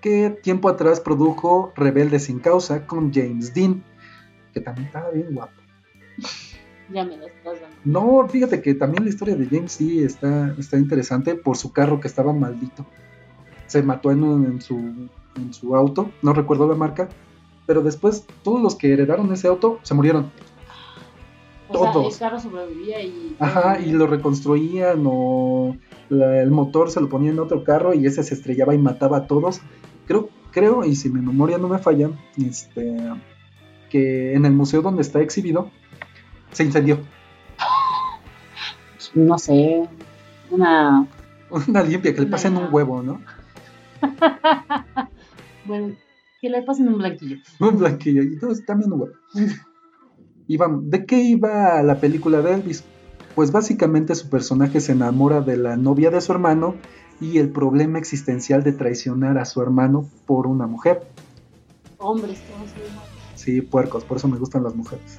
que 0.00 0.30
tiempo 0.42 0.68
atrás 0.68 1.00
produjo 1.00 1.72
Rebelde 1.76 2.18
sin 2.18 2.38
causa 2.38 2.86
con 2.86 3.12
James 3.12 3.52
Dean, 3.54 3.82
que 4.52 4.60
también 4.60 4.86
estaba 4.86 5.10
bien 5.10 5.34
guapo. 5.34 5.52
Ya 6.90 7.04
me 7.04 7.16
lo 7.16 7.26
estás 7.26 7.60
dando. 7.60 7.76
No, 7.84 8.28
fíjate 8.28 8.62
que 8.62 8.74
también 8.74 9.04
la 9.04 9.10
historia 9.10 9.36
de 9.36 9.46
James 9.46 9.78
Dean 9.78 10.06
está, 10.06 10.54
está 10.58 10.78
interesante 10.78 11.34
por 11.34 11.56
su 11.56 11.72
carro 11.72 12.00
que 12.00 12.08
estaba 12.08 12.32
maldito. 12.32 12.86
Se 13.66 13.82
mató 13.82 14.10
en, 14.10 14.24
en, 14.24 14.60
su, 14.62 14.76
en 15.36 15.52
su 15.52 15.76
auto, 15.76 16.10
no 16.22 16.32
recuerdo 16.32 16.66
la 16.66 16.74
marca, 16.74 17.08
pero 17.66 17.82
después 17.82 18.24
todos 18.42 18.62
los 18.62 18.76
que 18.76 18.92
heredaron 18.92 19.30
ese 19.32 19.48
auto 19.48 19.78
se 19.82 19.92
murieron 19.92 20.30
todos. 21.72 22.14
el 22.14 22.18
carro 22.18 22.40
sobrevivía 22.40 23.02
y... 23.02 23.36
Ajá, 23.38 23.78
y 23.80 23.92
lo 23.92 24.06
reconstruían 24.06 25.04
o 25.06 25.76
el 26.10 26.50
motor 26.50 26.90
se 26.90 27.00
lo 27.00 27.08
ponían 27.08 27.34
en 27.34 27.40
otro 27.40 27.64
carro 27.64 27.94
y 27.94 28.06
ese 28.06 28.22
se 28.22 28.34
estrellaba 28.34 28.74
y 28.74 28.78
mataba 28.78 29.18
a 29.18 29.26
todos. 29.26 29.60
Creo, 30.08 30.30
creo, 30.52 30.84
y 30.84 30.96
si 30.96 31.10
mi 31.10 31.20
memoria 31.20 31.58
no 31.58 31.68
me 31.68 31.78
falla, 31.78 32.10
este, 32.38 32.96
que 33.90 34.32
en 34.32 34.46
el 34.46 34.52
museo 34.52 34.80
donde 34.80 35.02
está 35.02 35.20
exhibido 35.20 35.70
se 36.50 36.64
incendió. 36.64 36.98
No 39.14 39.38
sé, 39.38 39.86
una... 40.50 41.06
Una 41.50 41.82
limpia, 41.82 42.14
que 42.14 42.22
le 42.22 42.26
pasen 42.26 42.56
un 42.56 42.72
huevo, 42.72 43.02
¿no? 43.02 43.20
bueno, 45.66 45.94
que 46.40 46.48
le 46.48 46.62
pasen 46.62 46.88
un 46.88 46.98
blanquillo. 46.98 47.36
Un 47.60 47.78
blanquillo, 47.78 48.22
y 48.22 48.38
todos 48.38 48.64
también 48.64 48.92
un 48.92 49.02
huevo. 49.02 49.14
Y 50.46 50.56
vamos, 50.56 50.90
¿de 50.90 51.04
qué 51.04 51.20
iba 51.20 51.82
la 51.82 52.00
película 52.00 52.40
de 52.40 52.54
Elvis? 52.54 52.82
Pues 53.34 53.52
básicamente 53.52 54.14
su 54.14 54.30
personaje 54.30 54.80
se 54.80 54.92
enamora 54.92 55.42
de 55.42 55.58
la 55.58 55.76
novia 55.76 56.10
de 56.10 56.20
su 56.22 56.32
hermano 56.32 56.76
y 57.20 57.38
el 57.38 57.50
problema 57.50 57.98
existencial 57.98 58.62
de 58.62 58.72
traicionar 58.72 59.38
a 59.38 59.44
su 59.44 59.60
hermano 59.62 60.08
por 60.26 60.46
una 60.46 60.66
mujer. 60.66 61.08
Hombres, 61.98 62.38
Sí, 63.34 63.60
puercos, 63.60 64.04
por 64.04 64.16
eso 64.16 64.28
me 64.28 64.38
gustan 64.38 64.64
las 64.64 64.74
mujeres. 64.74 65.18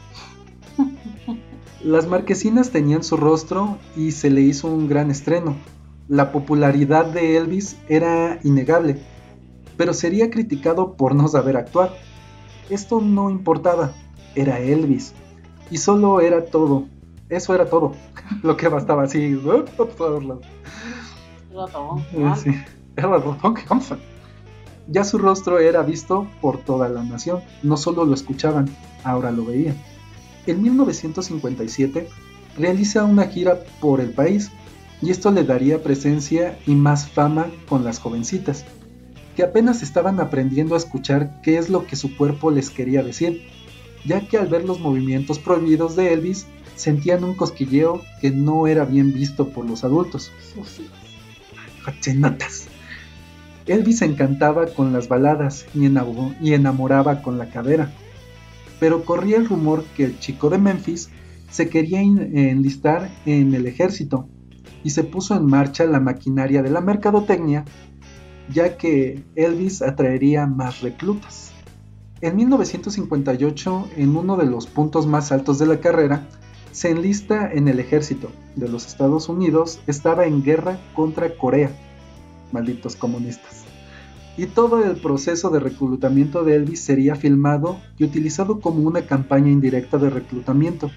Las 1.83 2.07
marquesinas 2.07 2.71
tenían 2.71 3.03
su 3.03 3.15
rostro 3.15 3.77
y 3.95 4.11
se 4.11 4.29
le 4.29 4.41
hizo 4.41 4.67
un 4.67 4.89
gran 4.89 5.09
estreno. 5.09 5.55
La 6.09 6.31
popularidad 6.31 7.05
de 7.05 7.37
Elvis 7.37 7.77
era 7.87 8.39
innegable, 8.43 9.01
pero 9.77 9.93
sería 9.93 10.29
criticado 10.29 10.93
por 10.93 11.15
no 11.15 11.27
saber 11.27 11.55
actuar. 11.55 11.93
Esto 12.69 12.99
no 12.99 13.29
importaba, 13.29 13.93
era 14.35 14.59
Elvis. 14.59 15.13
Y 15.71 15.77
solo 15.77 16.19
era 16.19 16.45
todo. 16.45 16.87
Eso 17.29 17.53
era 17.53 17.65
todo. 17.65 17.93
Lo 18.43 18.57
que 18.57 18.67
bastaba 18.67 19.03
así. 19.03 19.39
Ya 24.87 25.03
su 25.03 25.17
rostro 25.17 25.59
era 25.59 25.83
visto 25.83 26.27
por 26.41 26.57
toda 26.59 26.89
la 26.89 27.03
nación. 27.03 27.41
No 27.63 27.77
solo 27.77 28.05
lo 28.05 28.13
escuchaban, 28.13 28.69
ahora 29.03 29.31
lo 29.31 29.45
veían. 29.45 29.77
En 30.47 30.61
1957 30.61 32.09
realiza 32.57 33.03
una 33.03 33.27
gira 33.27 33.59
por 33.79 34.01
el 34.01 34.09
país 34.09 34.51
y 35.01 35.11
esto 35.11 35.31
le 35.31 35.43
daría 35.43 35.83
presencia 35.83 36.57
y 36.65 36.75
más 36.75 37.07
fama 37.07 37.47
con 37.69 37.83
las 37.83 37.99
jovencitas, 37.99 38.65
que 39.35 39.43
apenas 39.43 39.83
estaban 39.83 40.19
aprendiendo 40.19 40.75
a 40.75 40.79
escuchar 40.79 41.39
qué 41.41 41.57
es 41.57 41.69
lo 41.69 41.85
que 41.85 41.95
su 41.95 42.17
cuerpo 42.17 42.51
les 42.51 42.69
quería 42.69 43.03
decir 43.03 43.41
ya 44.05 44.21
que 44.27 44.37
al 44.37 44.47
ver 44.47 44.65
los 44.65 44.79
movimientos 44.79 45.39
prohibidos 45.39 45.95
de 45.95 46.13
Elvis, 46.13 46.47
sentían 46.75 47.23
un 47.23 47.35
cosquilleo 47.35 48.01
que 48.21 48.31
no 48.31 48.67
era 48.67 48.85
bien 48.85 49.13
visto 49.13 49.49
por 49.49 49.65
los 49.65 49.83
adultos. 49.83 50.31
Elvis 53.65 54.01
encantaba 54.01 54.65
con 54.67 54.93
las 54.93 55.07
baladas 55.07 55.65
y, 55.75 55.85
enamoraba 56.53 57.21
con 57.21 57.37
la 57.37 57.49
cadera. 57.49 57.91
Pero 58.79 59.05
corría 59.05 59.37
el 59.37 59.47
rumor 59.47 59.83
que 59.95 60.05
el 60.05 60.19
chico 60.19 60.49
de 60.49 60.57
Memphis 60.57 61.09
se 61.51 61.69
quería 61.69 62.01
enlistar 62.01 63.09
en 63.25 63.53
el 63.53 63.67
ejército 63.67 64.27
y 64.83 64.91
se 64.91 65.03
puso 65.03 65.35
en 65.35 65.45
marcha 65.45 65.85
la 65.85 65.99
maquinaria 65.99 66.63
de 66.63 66.71
la 66.71 66.81
mercadotecnia, 66.81 67.65
ya 68.51 68.77
que 68.77 69.23
Elvis 69.35 69.81
atraería 69.81 70.47
más 70.47 70.81
reclutas. 70.81 71.51
En 72.21 72.35
1958, 72.35 73.89
en 73.97 74.15
uno 74.15 74.35
de 74.35 74.45
los 74.45 74.67
puntos 74.67 75.07
más 75.07 75.31
altos 75.31 75.59
de 75.59 75.67
la 75.67 75.79
carrera, 75.79 76.27
se 76.71 76.89
enlista 76.89 77.51
en 77.51 77.67
el 77.67 77.79
ejército 77.79 78.31
de 78.55 78.69
los 78.69 78.85
Estados 78.85 79.29
Unidos, 79.29 79.79
estaba 79.87 80.25
en 80.25 80.43
guerra 80.43 80.79
contra 80.93 81.35
Corea. 81.35 81.71
Malditos 82.51 82.95
comunistas. 82.95 83.63
Y 84.37 84.45
todo 84.45 84.83
el 84.83 84.95
proceso 84.95 85.49
de 85.49 85.59
reclutamiento 85.59 86.43
de 86.43 86.55
Elvis 86.55 86.81
sería 86.81 87.15
filmado 87.15 87.79
y 87.97 88.05
utilizado 88.05 88.59
como 88.59 88.87
una 88.87 89.01
campaña 89.01 89.51
indirecta 89.51 89.97
de 89.97 90.09
reclutamiento. 90.09 90.91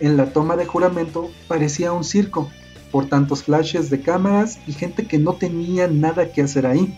En 0.00 0.16
la 0.16 0.32
toma 0.32 0.56
de 0.56 0.64
juramento 0.64 1.28
parecía 1.46 1.92
un 1.92 2.04
circo, 2.04 2.48
por 2.90 3.06
tantos 3.06 3.42
flashes 3.42 3.90
de 3.90 4.00
cámaras 4.00 4.58
y 4.66 4.72
gente 4.72 5.06
que 5.06 5.18
no 5.18 5.34
tenía 5.34 5.88
nada 5.88 6.32
que 6.32 6.42
hacer 6.42 6.66
ahí. 6.66 6.96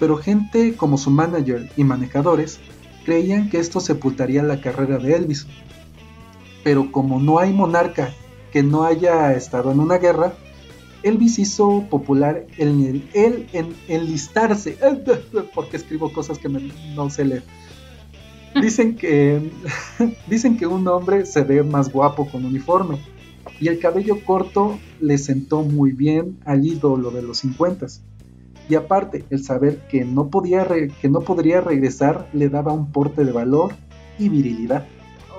Pero 0.00 0.16
gente 0.16 0.74
como 0.74 0.98
su 0.98 1.10
manager 1.10 1.70
y 1.76 1.84
manejadores 1.84 2.58
creían 3.04 3.48
que 3.50 3.58
esto 3.58 3.80
sepultaría 3.80 4.42
la 4.42 4.60
carrera 4.60 4.98
de 4.98 5.14
Elvis. 5.14 5.46
Pero 6.62 6.92
como 6.92 7.20
no 7.20 7.38
hay 7.38 7.52
monarca 7.52 8.12
que 8.52 8.62
no 8.62 8.84
haya 8.84 9.32
estado 9.32 9.72
en 9.72 9.80
una 9.80 9.98
guerra, 9.98 10.34
Elvis 11.02 11.38
hizo 11.38 11.84
popular 11.90 12.46
el, 12.58 13.02
el, 13.12 13.48
en 13.52 13.74
enlistarse, 13.88 14.78
porque 15.54 15.76
escribo 15.76 16.12
cosas 16.12 16.38
que 16.38 16.48
no 16.48 17.10
sé 17.10 17.24
leer. 17.24 17.42
Dicen 18.60 18.96
que, 18.96 19.50
dicen 20.26 20.56
que 20.56 20.66
un 20.66 20.86
hombre 20.86 21.26
se 21.26 21.42
ve 21.42 21.62
más 21.62 21.90
guapo 21.90 22.28
con 22.30 22.44
uniforme 22.44 22.98
y 23.60 23.68
el 23.68 23.78
cabello 23.78 24.24
corto 24.24 24.78
le 25.00 25.18
sentó 25.18 25.62
muy 25.62 25.92
bien 25.92 26.38
al 26.44 26.64
ídolo 26.64 27.10
de 27.10 27.22
los 27.22 27.38
50. 27.38 27.86
Y 28.68 28.74
aparte, 28.74 29.24
el 29.30 29.42
saber 29.42 29.78
que 29.88 30.04
no, 30.04 30.28
podía 30.28 30.66
que 31.00 31.08
no 31.08 31.20
podría 31.20 31.60
regresar 31.60 32.28
le 32.32 32.48
daba 32.48 32.72
un 32.72 32.92
porte 32.92 33.24
de 33.24 33.32
valor 33.32 33.74
y 34.18 34.28
virilidad. 34.28 34.86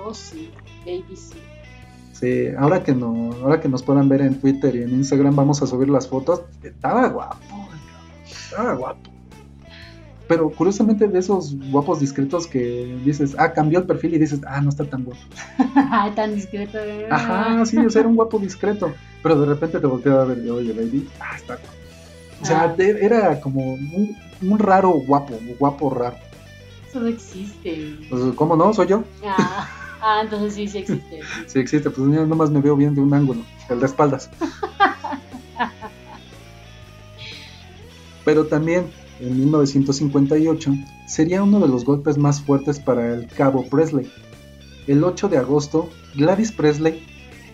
Oh, 0.04 0.12
sí, 0.12 0.50
baby 0.84 1.16
sí. 1.16 1.34
Sí, 2.12 2.46
ahora 2.56 2.82
que, 2.82 2.94
no, 2.94 3.32
ahora 3.42 3.60
que 3.60 3.68
nos 3.68 3.82
puedan 3.82 4.08
ver 4.08 4.20
en 4.20 4.40
Twitter 4.40 4.74
y 4.76 4.82
en 4.82 4.90
Instagram, 4.90 5.34
vamos 5.34 5.60
a 5.62 5.66
subir 5.66 5.88
las 5.88 6.06
fotos. 6.06 6.42
Estaba 6.62 7.08
guapo, 7.08 7.68
estaba 8.24 8.74
guapo. 8.74 9.10
Pero 10.28 10.48
curiosamente 10.50 11.06
de 11.06 11.18
esos 11.18 11.54
guapos 11.70 12.00
discretos 12.00 12.46
que 12.46 12.98
dices, 13.04 13.34
ah, 13.36 13.52
cambió 13.52 13.80
el 13.80 13.84
perfil 13.84 14.14
y 14.14 14.18
dices, 14.18 14.40
ah, 14.46 14.60
no 14.60 14.70
está 14.70 14.84
tan 14.84 15.04
guapo. 15.04 15.20
tan 16.14 16.34
discreto. 16.34 16.78
¿eh? 16.78 17.08
Ajá, 17.10 17.66
sí, 17.66 17.76
o 17.78 17.90
sea, 17.90 18.00
era 18.00 18.08
un 18.08 18.16
guapo 18.16 18.38
discreto. 18.38 18.94
Pero 19.22 19.40
de 19.40 19.46
repente 19.46 19.80
te 19.80 19.86
volteaba 19.86 20.22
a 20.22 20.26
ver, 20.26 20.38
oye, 20.50 20.72
baby, 20.72 21.08
ah, 21.20 21.36
está 21.36 21.56
guapo. 21.56 21.68
O 22.40 22.46
sea, 22.46 22.62
ah. 22.62 22.74
era 22.78 23.40
como 23.40 23.74
un, 23.74 24.16
un, 24.40 24.58
raro 24.58 24.90
guapo, 24.90 25.34
un 25.34 25.56
guapo 25.58 25.90
raro. 25.90 26.16
Eso 26.88 27.00
no 27.00 27.08
existe. 27.08 27.96
Pues, 28.08 28.22
¿Cómo 28.34 28.56
no? 28.56 28.72
¿Soy 28.72 28.86
yo? 28.86 29.04
Ah, 29.26 29.68
ah 30.00 30.20
entonces 30.22 30.54
sí, 30.54 30.68
sí 30.68 30.78
existe. 30.78 31.20
sí 31.46 31.58
existe, 31.58 31.90
pues 31.90 32.10
yo 32.12 32.26
nomás 32.26 32.50
me 32.50 32.60
veo 32.60 32.76
bien 32.76 32.94
de 32.94 33.00
un 33.00 33.12
ángulo, 33.14 33.42
el 33.68 33.80
de 33.80 33.86
espaldas. 33.86 34.30
Pero 38.24 38.46
también 38.46 38.86
en 39.20 39.38
1958 39.38 40.74
sería 41.06 41.42
uno 41.42 41.60
de 41.60 41.68
los 41.68 41.84
golpes 41.84 42.16
más 42.18 42.40
fuertes 42.40 42.80
para 42.80 43.14
el 43.14 43.28
cabo 43.28 43.66
Presley. 43.66 44.10
El 44.86 45.04
8 45.04 45.28
de 45.28 45.38
agosto, 45.38 45.90
Gladys 46.14 46.52
Presley 46.52 47.02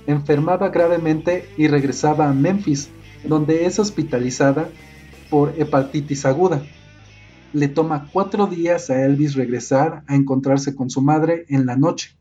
enfermaba 0.06 0.68
gravemente 0.68 1.48
y 1.56 1.68
regresaba 1.68 2.28
a 2.28 2.32
Memphis, 2.32 2.88
donde 3.24 3.66
es 3.66 3.78
hospitalizada 3.78 4.68
por 5.28 5.54
hepatitis 5.56 6.24
aguda. 6.24 6.62
Le 7.52 7.68
toma 7.68 8.08
cuatro 8.12 8.46
días 8.46 8.90
a 8.90 9.04
Elvis 9.04 9.34
regresar 9.34 10.04
a 10.06 10.14
encontrarse 10.14 10.74
con 10.74 10.88
su 10.88 11.02
madre 11.02 11.46
en 11.48 11.66
la 11.66 11.76
noche 11.76 12.16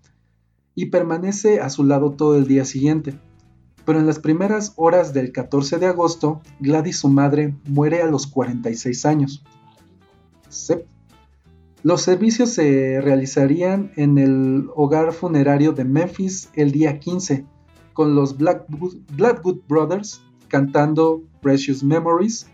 y 0.75 0.87
permanece 0.87 1.59
a 1.59 1.69
su 1.69 1.83
lado 1.83 2.11
todo 2.11 2.37
el 2.37 2.47
día 2.47 2.65
siguiente 2.65 3.19
pero 3.89 4.01
en 4.01 4.05
las 4.05 4.19
primeras 4.19 4.73
horas 4.75 5.13
del 5.13 5.31
14 5.31 5.79
de 5.79 5.87
agosto, 5.87 6.41
Gladys, 6.59 6.99
su 6.99 7.09
madre, 7.09 7.55
muere 7.65 8.03
a 8.03 8.05
los 8.05 8.27
46 8.27 9.03
años. 9.07 9.43
Los 11.81 12.03
servicios 12.03 12.51
se 12.51 13.01
realizarían 13.01 13.91
en 13.95 14.19
el 14.19 14.69
hogar 14.75 15.11
funerario 15.11 15.71
de 15.71 15.85
Memphis 15.85 16.51
el 16.53 16.71
día 16.71 16.99
15, 16.99 17.47
con 17.93 18.13
los 18.13 18.37
Blackwood, 18.37 19.61
Brothers 19.67 20.21
cantando 20.49 21.23
Precious 21.41 21.83
Memories 21.83 22.45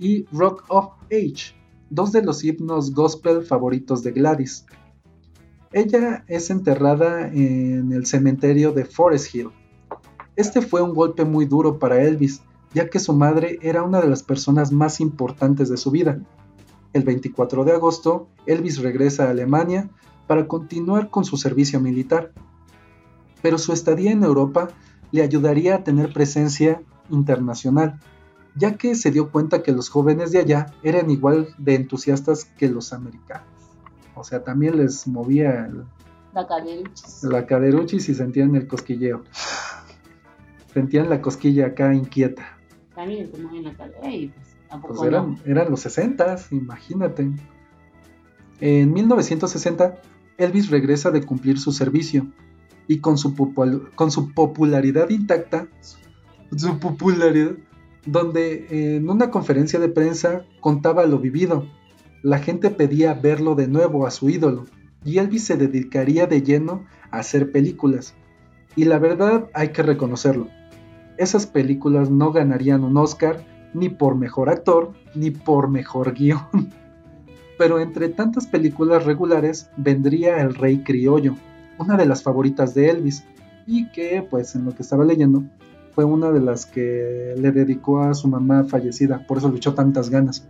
y 0.00 0.24
Rock 0.32 0.64
of 0.66 0.94
Age, 1.12 1.54
dos 1.90 2.10
de 2.10 2.24
los 2.24 2.42
himnos 2.42 2.92
gospel 2.92 3.44
favoritos 3.44 4.02
de 4.02 4.10
Gladys. 4.10 4.66
Ella 5.72 6.24
es 6.28 6.50
enterrada 6.50 7.28
en 7.28 7.92
el 7.92 8.04
cementerio 8.04 8.72
de 8.72 8.84
Forest 8.84 9.34
Hill. 9.34 9.48
Este 10.36 10.60
fue 10.60 10.82
un 10.82 10.92
golpe 10.94 11.24
muy 11.24 11.46
duro 11.46 11.78
para 11.78 12.02
Elvis, 12.02 12.42
ya 12.74 12.90
que 12.90 12.98
su 12.98 13.14
madre 13.14 13.58
era 13.62 13.82
una 13.82 14.02
de 14.02 14.08
las 14.08 14.22
personas 14.22 14.70
más 14.70 15.00
importantes 15.00 15.70
de 15.70 15.78
su 15.78 15.90
vida. 15.90 16.20
El 16.92 17.04
24 17.04 17.64
de 17.64 17.72
agosto, 17.72 18.28
Elvis 18.44 18.82
regresa 18.82 19.24
a 19.24 19.30
Alemania 19.30 19.88
para 20.26 20.46
continuar 20.46 21.08
con 21.08 21.24
su 21.24 21.38
servicio 21.38 21.80
militar. 21.80 22.32
Pero 23.40 23.56
su 23.56 23.72
estadía 23.72 24.12
en 24.12 24.24
Europa 24.24 24.68
le 25.10 25.22
ayudaría 25.22 25.76
a 25.76 25.84
tener 25.84 26.12
presencia 26.12 26.82
internacional, 27.08 27.98
ya 28.56 28.76
que 28.76 28.94
se 28.94 29.10
dio 29.10 29.30
cuenta 29.30 29.62
que 29.62 29.72
los 29.72 29.88
jóvenes 29.88 30.32
de 30.32 30.40
allá 30.40 30.66
eran 30.82 31.10
igual 31.10 31.54
de 31.56 31.76
entusiastas 31.76 32.44
que 32.44 32.68
los 32.68 32.92
americanos. 32.92 33.51
O 34.14 34.24
sea, 34.24 34.44
también 34.44 34.76
les 34.76 35.06
movía 35.06 35.70
la 36.34 36.46
caderuchis. 36.46 37.24
La 37.24 37.46
caderuchis 37.46 38.08
y 38.08 38.14
sentían 38.14 38.54
el 38.54 38.66
cosquilleo 38.66 39.22
sentían 40.72 41.08
la 41.08 41.20
cosquilla 41.20 41.66
acá 41.66 41.94
inquieta. 41.94 42.58
También 42.94 43.30
se 43.30 43.40
en 43.40 43.64
la 43.64 43.74
cadera 43.74 44.10
y 44.10 44.28
pues 44.28 44.56
tampoco. 44.68 44.94
Pues 44.94 45.08
eran, 45.08 45.38
eran 45.44 45.70
los 45.70 45.80
60, 45.80 46.36
imagínate. 46.50 47.30
En 48.60 48.92
1960, 48.92 50.00
Elvis 50.38 50.70
regresa 50.70 51.10
de 51.10 51.24
cumplir 51.24 51.58
su 51.58 51.72
servicio 51.72 52.26
y 52.86 53.00
con 53.00 53.18
su, 53.18 53.34
con 53.94 54.10
su 54.10 54.32
popularidad 54.32 55.10
intacta, 55.10 55.68
su 56.56 56.78
popularidad, 56.78 57.52
donde 58.06 58.96
en 58.96 59.08
una 59.08 59.30
conferencia 59.30 59.78
de 59.78 59.88
prensa 59.88 60.44
contaba 60.60 61.06
lo 61.06 61.18
vivido. 61.18 61.66
La 62.22 62.38
gente 62.38 62.70
pedía 62.70 63.14
verlo 63.14 63.54
de 63.54 63.68
nuevo 63.68 64.06
a 64.06 64.10
su 64.10 64.30
ídolo 64.30 64.66
y 65.04 65.18
Elvis 65.18 65.44
se 65.44 65.56
dedicaría 65.56 66.26
de 66.26 66.42
lleno 66.42 66.84
a 67.10 67.18
hacer 67.18 67.52
películas. 67.52 68.14
Y 68.76 68.84
la 68.84 68.98
verdad 68.98 69.50
hay 69.54 69.68
que 69.68 69.82
reconocerlo, 69.82 70.48
esas 71.18 71.46
películas 71.46 72.10
no 72.10 72.32
ganarían 72.32 72.84
un 72.84 72.96
Oscar 72.96 73.44
ni 73.74 73.88
por 73.88 74.16
mejor 74.16 74.48
actor 74.48 74.92
ni 75.14 75.30
por 75.30 75.68
mejor 75.68 76.14
guion. 76.14 76.40
Pero 77.58 77.80
entre 77.80 78.08
tantas 78.08 78.46
películas 78.46 79.04
regulares 79.04 79.70
vendría 79.76 80.40
El 80.40 80.54
Rey 80.54 80.82
Criollo, 80.82 81.36
una 81.78 81.96
de 81.96 82.06
las 82.06 82.22
favoritas 82.22 82.74
de 82.74 82.90
Elvis, 82.90 83.24
y 83.66 83.88
que, 83.92 84.26
pues 84.28 84.56
en 84.56 84.64
lo 84.64 84.74
que 84.74 84.82
estaba 84.82 85.04
leyendo, 85.04 85.44
fue 85.94 86.04
una 86.04 86.32
de 86.32 86.40
las 86.40 86.66
que 86.66 87.34
le 87.36 87.52
dedicó 87.52 88.00
a 88.00 88.14
su 88.14 88.26
mamá 88.26 88.64
fallecida, 88.64 89.24
por 89.26 89.38
eso 89.38 89.50
le 89.50 89.58
echó 89.58 89.74
tantas 89.74 90.10
ganas. 90.10 90.44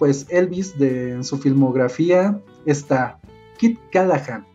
Pues 0.00 0.26
Elvis, 0.30 0.78
de, 0.78 1.12
en 1.12 1.24
su 1.24 1.36
filmografía, 1.36 2.40
está 2.64 3.20
Kit 3.58 3.78
Callahan. 3.92 4.46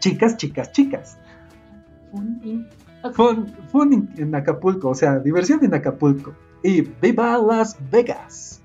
Chicas, 0.00 0.36
chicas, 0.36 0.70
chicas. 0.72 1.18
Fun, 3.14 4.10
en 4.18 4.34
Acapulco, 4.34 4.90
o 4.90 4.94
sea, 4.94 5.18
diversión 5.18 5.64
en 5.64 5.72
Acapulco. 5.72 6.34
Y 6.62 6.82
Viva 6.82 7.38
Las 7.38 7.78
Vegas. 7.90 8.60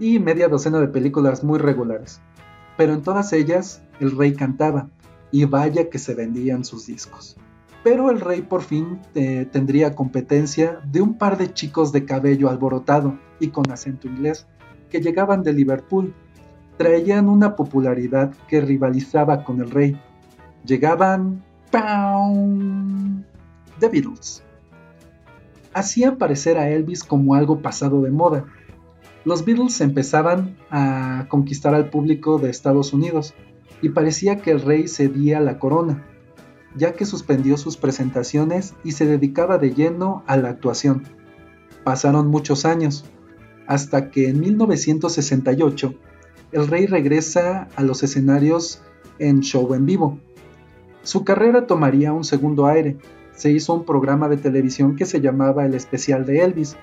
Y 0.00 0.18
media 0.18 0.48
docena 0.48 0.80
de 0.80 0.88
películas 0.88 1.44
muy 1.44 1.60
regulares. 1.60 2.20
Pero 2.76 2.94
en 2.94 3.02
todas 3.02 3.32
ellas, 3.32 3.84
el 4.00 4.18
rey 4.18 4.34
cantaba. 4.34 4.90
Y 5.30 5.44
vaya 5.44 5.88
que 5.88 6.00
se 6.00 6.16
vendían 6.16 6.64
sus 6.64 6.86
discos. 6.86 7.36
Pero 7.84 8.10
el 8.10 8.18
rey 8.18 8.42
por 8.42 8.62
fin 8.62 8.98
eh, 9.14 9.46
tendría 9.52 9.94
competencia 9.94 10.80
de 10.90 11.02
un 11.02 11.16
par 11.16 11.38
de 11.38 11.52
chicos 11.52 11.92
de 11.92 12.04
cabello 12.04 12.50
alborotado 12.50 13.16
y 13.38 13.50
con 13.50 13.70
acento 13.70 14.08
inglés 14.08 14.48
llegaban 15.00 15.42
de 15.42 15.52
Liverpool. 15.52 16.14
Traían 16.76 17.28
una 17.28 17.56
popularidad 17.56 18.34
que 18.48 18.60
rivalizaba 18.60 19.44
con 19.44 19.60
el 19.60 19.70
rey. 19.70 20.00
Llegaban 20.64 21.42
The 23.78 23.88
Beatles. 23.88 24.42
Hacían 25.74 26.16
parecer 26.16 26.58
a 26.58 26.70
Elvis 26.70 27.04
como 27.04 27.34
algo 27.34 27.60
pasado 27.60 28.02
de 28.02 28.10
moda. 28.10 28.44
Los 29.24 29.44
Beatles 29.44 29.80
empezaban 29.80 30.56
a 30.70 31.26
conquistar 31.28 31.74
al 31.74 31.90
público 31.90 32.38
de 32.38 32.50
Estados 32.50 32.92
Unidos 32.92 33.34
y 33.82 33.90
parecía 33.90 34.38
que 34.38 34.52
el 34.52 34.62
rey 34.62 34.88
cedía 34.88 35.40
la 35.40 35.58
corona. 35.58 36.04
ya 36.76 36.92
que 36.92 37.06
suspendió 37.06 37.56
sus 37.56 37.76
presentaciones 37.76 38.74
y 38.84 38.92
se 38.92 39.06
dedicaba 39.06 39.58
de 39.58 39.72
lleno 39.74 40.22
a 40.26 40.36
la 40.36 40.50
actuación. 40.50 41.04
Pasaron 41.84 42.28
muchos 42.28 42.64
años, 42.66 43.04
hasta 43.66 44.10
que 44.10 44.28
en 44.28 44.40
1968 44.40 45.94
el 46.52 46.68
rey 46.68 46.86
regresa 46.86 47.68
a 47.76 47.82
los 47.82 48.02
escenarios 48.02 48.82
en 49.18 49.40
show 49.40 49.74
en 49.74 49.86
vivo. 49.86 50.18
Su 51.02 51.24
carrera 51.24 51.66
tomaría 51.66 52.12
un 52.12 52.24
segundo 52.24 52.66
aire. 52.66 52.96
Se 53.34 53.50
hizo 53.50 53.74
un 53.74 53.84
programa 53.84 54.28
de 54.28 54.36
televisión 54.36 54.96
que 54.96 55.04
se 55.04 55.20
llamaba 55.20 55.66
El 55.66 55.74
Especial 55.74 56.24
de 56.24 56.40
Elvis, 56.40 56.76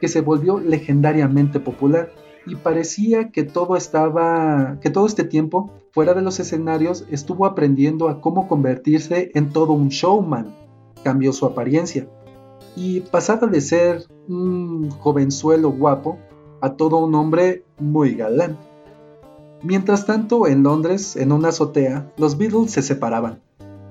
que 0.00 0.08
se 0.08 0.20
volvió 0.20 0.58
legendariamente 0.58 1.60
popular 1.60 2.10
y 2.44 2.56
parecía 2.56 3.30
que 3.30 3.44
todo 3.44 3.76
estaba 3.76 4.78
que 4.80 4.90
todo 4.90 5.06
este 5.06 5.22
tiempo 5.22 5.70
fuera 5.92 6.12
de 6.12 6.22
los 6.22 6.40
escenarios 6.40 7.06
estuvo 7.10 7.46
aprendiendo 7.46 8.08
a 8.08 8.20
cómo 8.20 8.48
convertirse 8.48 9.30
en 9.34 9.50
todo 9.50 9.72
un 9.72 9.90
showman. 9.90 10.54
Cambió 11.04 11.32
su 11.32 11.46
apariencia 11.46 12.08
y 12.76 13.00
pasaba 13.00 13.46
de 13.46 13.60
ser 13.60 14.04
un 14.28 14.90
jovenzuelo 14.90 15.70
guapo 15.70 16.18
a 16.60 16.74
todo 16.74 16.98
un 16.98 17.14
hombre 17.14 17.64
muy 17.78 18.14
galán. 18.14 18.56
Mientras 19.62 20.06
tanto, 20.06 20.46
en 20.46 20.62
Londres, 20.62 21.16
en 21.16 21.32
una 21.32 21.48
azotea, 21.48 22.10
los 22.16 22.36
Beatles 22.36 22.72
se 22.72 22.82
separaban. 22.82 23.40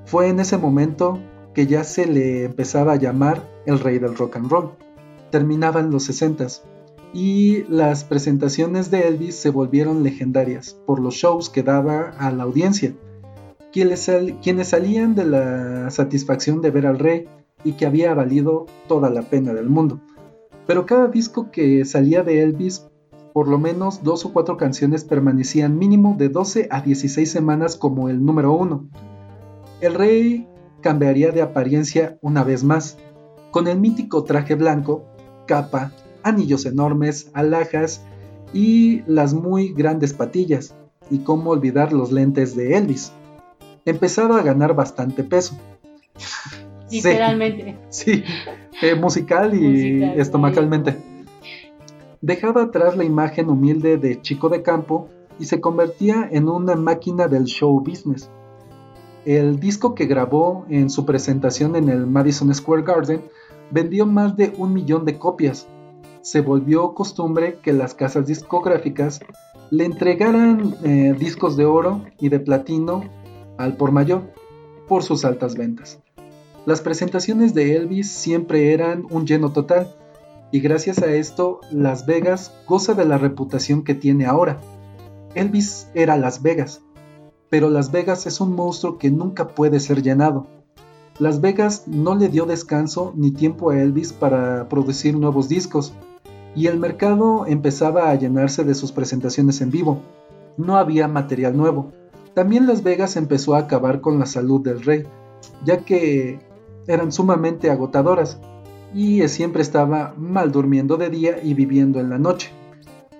Fue 0.05 0.27
en 0.27 0.39
ese 0.39 0.57
momento 0.57 1.19
que 1.53 1.67
ya 1.67 1.83
se 1.83 2.05
le 2.05 2.45
empezaba 2.45 2.93
a 2.93 2.97
llamar 2.97 3.49
el 3.65 3.79
rey 3.79 3.99
del 3.99 4.15
rock 4.15 4.37
and 4.37 4.49
roll. 4.49 4.71
Terminaban 5.31 5.91
los 5.91 6.03
60 6.03 6.47
y 7.13 7.63
las 7.69 8.03
presentaciones 8.03 8.89
de 8.89 9.07
Elvis 9.07 9.35
se 9.35 9.49
volvieron 9.49 10.03
legendarias 10.03 10.77
por 10.85 10.99
los 10.99 11.15
shows 11.15 11.49
que 11.49 11.63
daba 11.63 12.11
a 12.17 12.31
la 12.31 12.43
audiencia, 12.43 12.93
quienes, 13.71 14.09
salían 14.67 15.15
de 15.15 15.25
la 15.25 15.89
satisfacción 15.89 16.61
de 16.61 16.71
ver 16.71 16.85
al 16.85 16.99
rey 16.99 17.27
y 17.63 17.73
que 17.73 17.85
había 17.85 18.13
valido 18.13 18.65
toda 18.87 19.09
la 19.09 19.21
pena 19.23 19.53
del 19.53 19.69
mundo. 19.69 19.99
Pero 20.67 20.85
cada 20.85 21.07
disco 21.07 21.51
que 21.51 21.85
salía 21.85 22.23
de 22.23 22.41
Elvis, 22.41 22.87
por 23.33 23.47
lo 23.47 23.57
menos 23.57 24.03
dos 24.03 24.25
o 24.25 24.33
cuatro 24.33 24.57
canciones 24.57 25.03
permanecían 25.03 25.77
mínimo 25.77 26.15
de 26.17 26.29
12 26.29 26.67
a 26.69 26.81
16 26.81 27.31
semanas 27.31 27.77
como 27.77 28.09
el 28.09 28.23
número 28.23 28.53
uno. 28.53 28.87
El 29.79 29.95
rey 29.95 30.47
cambiaría 30.81 31.31
de 31.31 31.41
apariencia 31.41 32.17
una 32.21 32.43
vez 32.43 32.63
más, 32.63 32.97
con 33.51 33.67
el 33.67 33.79
mítico 33.79 34.23
traje 34.23 34.55
blanco, 34.55 35.05
capa, 35.47 35.91
anillos 36.23 36.65
enormes, 36.65 37.31
alhajas 37.33 38.03
y 38.53 39.01
las 39.07 39.33
muy 39.33 39.73
grandes 39.73 40.13
patillas, 40.13 40.75
y 41.09 41.19
cómo 41.19 41.51
olvidar 41.51 41.93
los 41.93 42.11
lentes 42.11 42.55
de 42.55 42.77
Elvis. 42.77 43.11
Empezaba 43.85 44.39
a 44.39 44.43
ganar 44.43 44.75
bastante 44.75 45.23
peso. 45.23 45.57
Literalmente. 46.91 47.77
Sí, 47.89 48.23
eh, 48.81 48.95
musical 48.95 49.53
y 49.53 50.03
estomacalmente. 50.03 50.97
Dejaba 52.21 52.63
atrás 52.63 52.95
la 52.95 53.03
imagen 53.03 53.49
humilde 53.49 53.97
de 53.97 54.21
chico 54.21 54.49
de 54.49 54.61
campo 54.61 55.09
y 55.39 55.45
se 55.45 55.59
convertía 55.59 56.27
en 56.31 56.49
una 56.49 56.75
máquina 56.75 57.27
del 57.27 57.45
show 57.45 57.79
business. 57.79 58.29
El 59.25 59.59
disco 59.59 59.95
que 59.95 60.05
grabó 60.05 60.65
en 60.69 60.89
su 60.89 61.05
presentación 61.05 61.75
en 61.75 61.89
el 61.89 62.05
Madison 62.05 62.53
Square 62.53 62.83
Garden 62.83 63.23
vendió 63.71 64.05
más 64.05 64.35
de 64.35 64.53
un 64.57 64.73
millón 64.73 65.05
de 65.05 65.17
copias. 65.17 65.67
Se 66.21 66.41
volvió 66.41 66.93
costumbre 66.93 67.59
que 67.63 67.73
las 67.73 67.95
casas 67.95 68.27
discográficas 68.27 69.19
le 69.71 69.85
entregaran 69.85 70.75
eh, 70.83 71.15
discos 71.17 71.55
de 71.57 71.65
oro 71.65 72.03
y 72.19 72.29
de 72.29 72.39
platino 72.39 73.03
al 73.57 73.77
por 73.77 73.91
mayor 73.91 74.23
por 74.87 75.03
sus 75.03 75.23
altas 75.23 75.55
ventas. 75.55 75.99
Las 76.65 76.81
presentaciones 76.81 77.55
de 77.55 77.75
Elvis 77.75 78.11
siempre 78.11 78.71
eran 78.71 79.07
un 79.09 79.25
lleno 79.25 79.51
total 79.51 79.95
y 80.51 80.59
gracias 80.59 80.99
a 80.99 81.11
esto 81.11 81.59
Las 81.71 82.05
Vegas 82.05 82.53
goza 82.67 82.93
de 82.93 83.05
la 83.05 83.17
reputación 83.17 83.83
que 83.83 83.95
tiene 83.95 84.27
ahora. 84.27 84.59
Elvis 85.33 85.87
era 85.95 86.17
Las 86.17 86.43
Vegas, 86.43 86.81
pero 87.49 87.71
Las 87.71 87.91
Vegas 87.91 88.27
es 88.27 88.39
un 88.41 88.53
monstruo 88.53 88.99
que 88.99 89.09
nunca 89.09 89.47
puede 89.47 89.79
ser 89.79 90.03
llenado. 90.03 90.45
Las 91.17 91.41
Vegas 91.41 91.87
no 91.87 92.13
le 92.13 92.29
dio 92.29 92.45
descanso 92.45 93.11
ni 93.15 93.31
tiempo 93.31 93.71
a 93.71 93.81
Elvis 93.81 94.13
para 94.13 94.69
producir 94.69 95.17
nuevos 95.17 95.49
discos, 95.49 95.93
y 96.55 96.67
el 96.67 96.77
mercado 96.77 97.47
empezaba 97.47 98.11
a 98.11 98.15
llenarse 98.15 98.63
de 98.63 98.75
sus 98.75 98.91
presentaciones 98.91 99.61
en 99.61 99.71
vivo. 99.71 100.01
No 100.57 100.77
había 100.77 101.07
material 101.07 101.57
nuevo. 101.57 101.91
También 102.35 102.67
Las 102.67 102.83
Vegas 102.83 103.15
empezó 103.15 103.55
a 103.55 103.59
acabar 103.59 103.99
con 104.01 104.19
la 104.19 104.25
salud 104.27 104.61
del 104.61 104.83
rey, 104.83 105.05
ya 105.65 105.77
que 105.79 106.50
eran 106.87 107.11
sumamente 107.11 107.69
agotadoras 107.69 108.39
y 108.93 109.27
siempre 109.27 109.61
estaba 109.61 110.13
mal 110.17 110.51
durmiendo 110.51 110.97
de 110.97 111.09
día 111.09 111.41
y 111.41 111.53
viviendo 111.53 111.99
en 111.99 112.09
la 112.09 112.17
noche. 112.17 112.51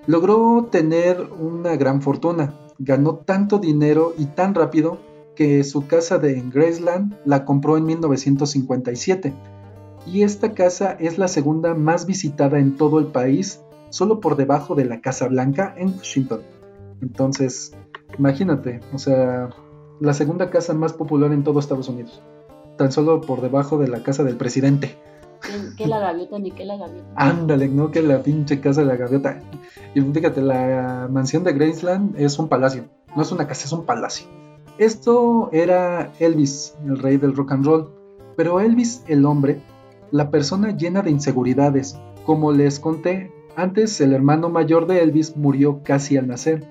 Logró 0.08 0.68
tener 0.72 1.30
una 1.40 1.76
gran 1.76 2.02
fortuna, 2.02 2.56
ganó 2.80 3.16
tanto 3.18 3.60
dinero 3.60 4.14
y 4.18 4.26
tan 4.26 4.56
rápido 4.56 4.98
que 5.36 5.64
su 5.64 5.88
casa 5.88 6.18
de 6.18 6.42
Graceland 6.54 7.18
la 7.26 7.46
compró 7.46 7.78
en 7.78 7.86
1957 7.86 9.34
y 10.06 10.24
esta 10.24 10.54
casa 10.54 10.94
es 11.00 11.18
la 11.18 11.28
segunda 11.28 11.76
más 11.76 12.06
visitada 12.06 12.60
en 12.60 12.76
todo 12.76 13.00
el 13.00 13.08
país, 13.08 13.62
solo 13.90 14.20
por 14.20 14.36
debajo 14.36 14.76
de 14.76 14.86
la 14.86 15.00
Casa 15.00 15.28
Blanca 15.28 15.74
en 15.78 15.90
Washington. 15.90 16.42
Entonces, 17.02 17.74
imagínate, 18.18 18.80
o 18.94 18.98
sea, 18.98 19.50
la 20.00 20.14
segunda 20.14 20.50
casa 20.50 20.74
más 20.74 20.94
popular 20.94 21.32
en 21.32 21.44
todo 21.44 21.60
Estados 21.60 21.88
Unidos 21.88 22.22
tan 22.82 22.92
solo 22.92 23.22
por 23.22 23.42
debajo 23.42 23.78
de 23.78 23.88
la 23.88 24.02
casa 24.02 24.24
del 24.24 24.38
presidente. 24.38 24.98
Que 25.78 25.86
la 25.86 26.00
gaviota 26.00 26.40
ni 26.40 26.50
que 26.50 26.66
la 26.66 26.78
gaviota. 26.78 27.14
Ándale, 27.16 27.68
no 27.68 27.92
que 27.92 28.02
la 28.02 28.24
pinche 28.24 28.60
casa 28.60 28.82
de 28.82 28.88
la 28.88 28.96
gaviota. 28.96 29.40
Y 29.94 30.02
fíjate, 30.02 30.42
la 30.42 31.08
mansión 31.12 31.44
de 31.44 31.54
Graceland 31.54 32.20
es 32.20 32.40
un 32.40 32.48
palacio. 32.48 32.86
No 33.16 33.22
es 33.22 33.32
una 33.32 33.46
casa, 33.46 33.66
es 33.66 33.72
un 33.72 33.86
palacio. 33.86 34.26
Esto 34.80 35.50
era 35.52 36.12
Elvis, 36.18 36.74
el 36.84 36.98
rey 36.98 37.18
del 37.18 37.36
rock 37.36 37.52
and 37.52 37.66
roll. 37.68 37.90
Pero 38.36 38.60
Elvis, 38.60 39.04
el 39.08 39.28
hombre, 39.28 39.62
la 40.10 40.32
persona 40.32 40.76
llena 40.76 41.04
de 41.04 41.12
inseguridades. 41.12 42.00
Como 42.26 42.52
les 42.54 42.80
conté, 42.80 43.32
antes 43.56 44.02
el 44.02 44.14
hermano 44.14 44.50
mayor 44.50 44.88
de 44.88 45.04
Elvis 45.04 45.38
murió 45.38 45.82
casi 45.84 46.18
al 46.18 46.28
nacer. 46.28 46.68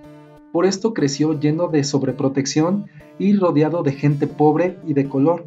Por 0.52 0.66
esto 0.66 0.92
creció 0.92 1.38
lleno 1.38 1.68
de 1.68 1.84
sobreprotección 1.84 2.86
y 3.20 3.36
rodeado 3.36 3.84
de 3.84 3.92
gente 3.92 4.26
pobre 4.26 4.76
y 4.84 4.94
de 4.94 5.08
color 5.08 5.44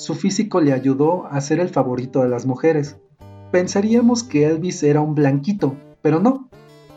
su 0.00 0.14
físico 0.14 0.62
le 0.62 0.72
ayudó 0.72 1.26
a 1.26 1.42
ser 1.42 1.60
el 1.60 1.68
favorito 1.68 2.22
de 2.22 2.30
las 2.30 2.46
mujeres. 2.46 2.96
Pensaríamos 3.52 4.24
que 4.24 4.46
Elvis 4.46 4.82
era 4.82 5.02
un 5.02 5.14
blanquito, 5.14 5.76
pero 6.00 6.20
no. 6.20 6.48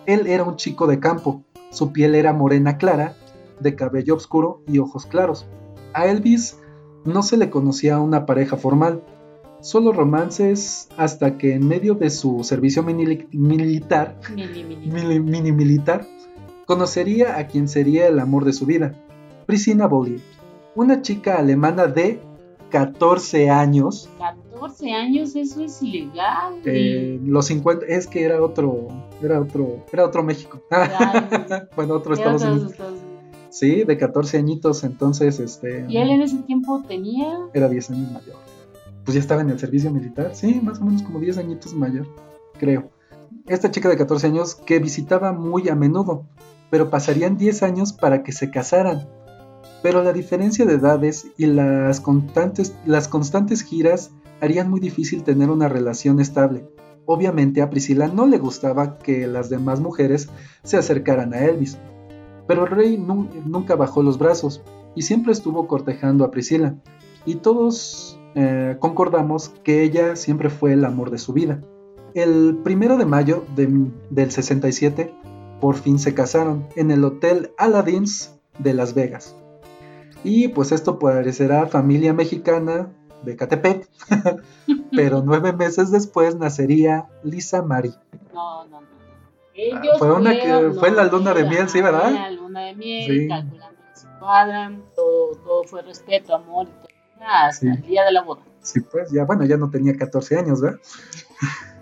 Él 0.06 0.26
era 0.26 0.46
un 0.46 0.56
chico 0.56 0.88
de 0.88 1.02
campo. 1.02 1.44
Su 1.70 1.92
piel 1.92 2.16
era 2.16 2.32
morena 2.32 2.78
clara, 2.78 3.18
de 3.60 3.76
cabello 3.76 4.16
oscuro 4.16 4.62
y 4.68 4.80
ojos 4.80 5.06
claros. 5.06 5.46
A 5.94 6.08
Elvis 6.08 6.60
no 7.04 7.24
se 7.24 7.36
le 7.36 7.50
conocía 7.50 8.00
una 8.00 8.26
pareja 8.26 8.56
formal, 8.56 9.04
solo 9.60 9.92
romances 9.92 10.88
hasta 10.96 11.38
que 11.38 11.56
en 11.56 11.68
medio 11.68 11.96
de 11.96 12.10
su 12.10 12.42
servicio 12.46 12.84
militar, 12.84 14.18
mini, 14.34 15.52
militar, 15.52 16.08
conocería 16.66 17.38
a 17.38 17.48
quien 17.48 17.68
sería 17.68 18.08
el 18.08 18.18
amor 18.18 18.46
de 18.46 18.54
su 18.54 18.66
vida, 18.66 18.96
Priscilla 19.46 19.88
Bollier, 19.88 20.22
una 20.74 21.02
chica 21.02 21.36
alemana 21.36 21.88
de 21.88 22.22
14 22.74 23.52
años. 23.52 24.10
14 24.18 24.92
años, 24.94 25.36
eso 25.36 25.64
es 25.64 25.80
ilegal. 25.84 26.56
Eh, 26.66 27.20
los 27.24 27.46
50, 27.46 27.86
es 27.86 28.08
que 28.08 28.24
era 28.24 28.42
otro, 28.42 28.88
era 29.22 29.40
otro, 29.40 29.86
era 29.94 30.04
otro 30.04 30.24
México. 30.24 30.60
bueno, 31.76 31.94
otro 31.94 32.16
Estados 32.16 32.42
Unidos. 32.42 32.74
Sí, 33.52 33.84
de 33.84 33.96
14 33.96 34.40
añitos, 34.40 34.84
entonces, 34.84 35.40
este... 35.40 35.86
¿Y 35.88 35.98
él 35.98 36.10
en 36.10 36.24
ese 36.24 36.38
tiempo 36.38 36.84
tenía? 36.88 37.42
Era 37.54 37.70
10 37.70 37.92
años 37.92 38.12
mayor. 38.12 38.38
Pues 39.06 39.14
ya 39.14 39.22
estaba 39.22 39.42
en 39.42 39.52
el 39.52 39.60
servicio 39.60 39.92
militar, 39.92 40.32
sí, 40.34 40.60
más 40.64 40.82
o 40.82 40.86
menos 40.86 41.04
como 41.04 41.20
10 41.20 41.38
añitos 41.38 41.76
mayor, 41.76 42.08
creo. 42.58 42.90
Esta 43.46 43.70
chica 43.70 43.88
de 43.88 43.98
14 43.98 44.26
años 44.26 44.56
que 44.56 44.80
visitaba 44.80 45.32
muy 45.32 45.70
a 45.70 45.76
menudo, 45.76 46.26
pero 46.72 46.90
pasarían 46.90 47.38
10 47.38 47.62
años 47.62 47.94
para 47.94 48.24
que 48.24 48.32
se 48.32 48.50
casaran 48.50 49.08
pero 49.84 50.02
la 50.02 50.14
diferencia 50.14 50.66
de 50.66 50.76
edades 50.76 51.28
y 51.38 51.46
las 51.46 52.00
constantes, 52.00 52.74
giras 53.64 54.12
harían 54.42 54.70
muy 54.70 54.80
difícil 54.80 55.24
tener 55.24 55.50
una 55.50 55.68
relación 55.68 56.22
estable. 56.22 56.66
Obviamente 57.06 57.62
a 57.62 57.70
Priscila 57.70 58.08
no 58.08 58.26
le 58.26 58.38
gustaba 58.38 58.98
que 58.98 59.28
las 59.28 59.50
demás 59.50 59.82
mujeres 59.82 60.30
se 60.64 60.78
acercaran 60.78 61.34
a 61.34 61.46
Elvis, 61.46 61.78
pero 62.48 62.66
rey 62.66 62.98
nunca 62.98 63.76
bajó 63.76 64.02
los 64.02 64.18
brazos 64.18 64.64
y 64.96 65.02
siempre 65.02 65.34
estuvo 65.34 65.68
cortejando 65.68 66.24
a 66.24 66.32
Priscila, 66.32 66.76
y 67.26 67.36
todos 67.36 68.18
eh, 68.36 68.78
concordamos 68.80 69.50
que 69.64 69.84
ella 69.84 70.16
siempre 70.16 70.50
fue 70.50 70.74
el 70.74 70.86
amor 70.86 71.12
de 71.12 71.18
su 71.18 71.34
vida. 71.34 71.62
El 72.14 72.60
primero 72.64 72.98
de 72.98 73.06
mayo 73.06 73.44
del 73.56 74.32
67 74.32 75.14
por 75.60 75.76
fin 75.76 76.00
se 76.00 76.14
casaron 76.14 76.68
en 76.78 76.92
el 76.92 77.04
Hotel 77.04 77.52
Aladdin's 77.58 78.40
de 78.60 78.74
Las 78.74 78.94
Vegas. 78.94 79.36
Y 80.24 80.48
pues 80.50 80.72
esto 80.72 81.00
parecerá 81.00 81.68
familia 81.68 82.14
mexicana 82.14 82.90
de 83.24 83.36
Catepec, 83.36 83.90
pero 84.96 85.22
nueve 85.24 85.54
meses 85.54 85.92
después 85.92 86.36
nacería 86.36 87.08
Lisa 87.24 87.62
Marie. 87.62 87.94
No, 88.34 88.66
no, 88.66 88.82
no. 88.82 88.88
Ah, 88.88 89.56
Ellos 89.56 90.00
fue 90.00 90.12
una 90.14 90.32
que- 90.32 90.72
fue 90.80 90.92
la 90.92 91.06
luna 91.06 91.34
de 91.34 91.44
miel, 91.46 91.70
sí, 91.70 91.82
¿verdad? 91.82 92.12
La 92.12 92.32
luna 92.32 92.62
de 92.62 92.76
miel, 92.76 93.22
Sí. 93.22 93.28
calculando 93.28 93.80
se 93.94 94.08
cuadran, 94.20 94.84
todo, 94.96 95.36
todo 95.44 95.64
fue 95.66 95.82
respeto, 95.84 96.34
amor 96.36 96.68
y 96.68 96.72
todo. 96.72 96.88
Hasta 97.26 97.60
Sí. 97.62 97.68
el 97.68 97.82
día 97.84 98.04
de 98.04 98.12
la 98.12 98.22
boda. 98.24 98.42
Sí, 98.62 98.80
pues 98.82 99.12
ya, 99.12 99.24
bueno, 99.26 99.46
ya 99.46 99.56
no 99.58 99.70
tenía 99.70 99.96
14 99.96 100.38
años, 100.40 100.62
¿verdad? 100.62 100.80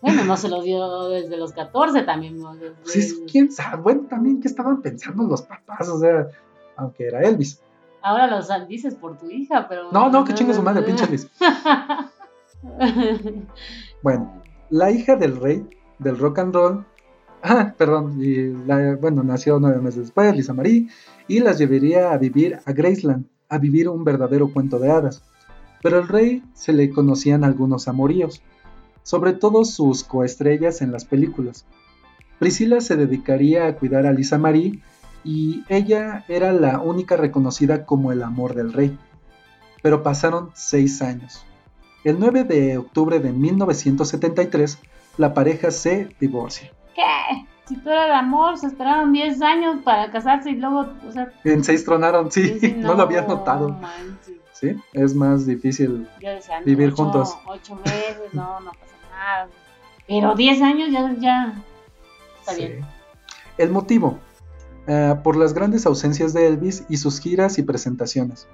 Bueno, 0.00 0.24
no 0.24 0.36
se 0.36 0.48
lo 0.48 0.62
dio 0.62 1.08
desde 1.08 1.36
los 1.36 1.52
14 1.52 2.02
también. 2.02 2.38
¿no? 2.38 2.54
Desde- 2.54 2.76
Sí, 2.84 3.24
quién 3.30 3.50
sabe, 3.50 3.82
bueno, 3.82 4.02
también 4.08 4.40
qué 4.40 4.46
estaban 4.46 4.80
pensando 4.80 5.24
los 5.24 5.42
papás, 5.42 5.88
o 5.88 5.98
sea, 5.98 6.28
aunque 6.78 7.06
era 7.08 7.20
Elvis. 7.20 7.60
Ahora 8.00 8.26
los 8.28 8.48
dices 8.68 8.94
por 8.94 9.18
tu 9.18 9.28
hija, 9.30 9.66
pero. 9.68 9.92
No, 9.92 10.08
no, 10.08 10.24
que 10.24 10.32
chingue 10.32 10.54
su 10.54 10.62
madre, 10.62 10.82
pinche 10.82 11.04
Elvis. 11.04 11.28
Bueno, 14.02 14.42
la 14.70 14.90
hija 14.90 15.16
del 15.16 15.36
rey 15.40 15.64
del 15.98 16.18
rock 16.18 16.38
and 16.40 16.54
roll, 16.54 16.84
ah, 17.42 17.74
perdón, 17.76 18.18
y 18.22 18.48
la- 18.66 18.96
bueno, 18.96 19.22
nació 19.22 19.58
nueve 19.60 19.80
meses 19.80 20.00
después, 20.02 20.34
Lisa 20.34 20.54
Marie, 20.54 20.88
y 21.26 21.40
las 21.40 21.58
llevaría 21.58 22.12
a 22.12 22.18
vivir 22.18 22.58
a 22.64 22.72
Graceland, 22.72 23.26
a 23.48 23.58
vivir 23.58 23.88
un 23.88 24.04
verdadero 24.04 24.52
cuento 24.52 24.78
de 24.78 24.90
hadas. 24.90 25.22
Pero 25.82 25.98
al 25.98 26.08
rey 26.08 26.42
se 26.54 26.72
le 26.72 26.90
conocían 26.90 27.44
algunos 27.44 27.86
amoríos, 27.88 28.42
sobre 29.02 29.32
todo 29.32 29.64
sus 29.64 30.02
coestrellas 30.04 30.82
en 30.82 30.90
las 30.92 31.04
películas. 31.04 31.64
Priscila 32.38 32.80
se 32.80 32.96
dedicaría 32.96 33.66
a 33.66 33.74
cuidar 33.76 34.06
a 34.06 34.12
Lisa 34.12 34.38
Marie 34.38 34.80
y 35.24 35.64
ella 35.68 36.24
era 36.28 36.52
la 36.52 36.80
única 36.80 37.16
reconocida 37.16 37.84
como 37.86 38.12
el 38.12 38.22
amor 38.22 38.54
del 38.54 38.72
rey. 38.72 38.96
Pero 39.82 40.02
pasaron 40.02 40.50
seis 40.54 41.02
años. 41.02 41.44
El 42.04 42.18
9 42.18 42.44
de 42.44 42.78
octubre 42.78 43.18
de 43.20 43.32
1973, 43.32 44.78
la 45.16 45.34
pareja 45.34 45.70
se 45.70 46.08
divorcia. 46.20 46.72
¿Qué? 46.94 47.02
Si 47.66 47.76
tú 47.76 47.90
eras 47.90 48.06
de 48.06 48.14
amor, 48.14 48.56
se 48.56 48.66
esperaron 48.68 49.12
10 49.12 49.42
años 49.42 49.76
para 49.84 50.10
casarse 50.10 50.50
y 50.50 50.54
luego, 50.56 50.86
o 51.06 51.12
sea. 51.12 51.30
En 51.44 51.62
seis 51.64 51.84
tronaron, 51.84 52.30
sí, 52.32 52.58
sí, 52.60 52.72
no, 52.78 52.94
lo 52.94 53.02
había 53.02 53.22
notado. 53.22 53.76
Sí, 54.52 54.74
es 54.94 55.14
más 55.14 55.46
difícil. 55.46 56.08
Yo 56.20 56.30
decía, 56.30 56.60
Vivir 56.64 56.88
ocho- 56.92 57.04
juntos. 57.04 57.36
Ocho 57.46 57.76
meses, 57.76 58.32
no, 58.32 58.58
no 58.60 58.70
pasa 58.72 58.94
nada. 59.10 59.48
Pero 60.06 60.34
10 60.34 60.62
años 60.62 60.88
ya, 60.90 61.14
ya. 61.18 61.62
Está 62.40 62.52
Sí. 62.54 62.66
bien. 62.66 62.80
El 63.58 63.70
motivo, 63.70 64.18
ah, 64.88 65.20
por 65.22 65.36
las 65.36 65.54
grandes 65.54 65.86
ausencias 65.86 66.32
de 66.32 66.46
Elvis 66.46 66.84
y 66.88 66.96
sus 66.96 67.20
giras 67.20 67.58
y 67.58 67.62
presentaciones. 67.62 68.48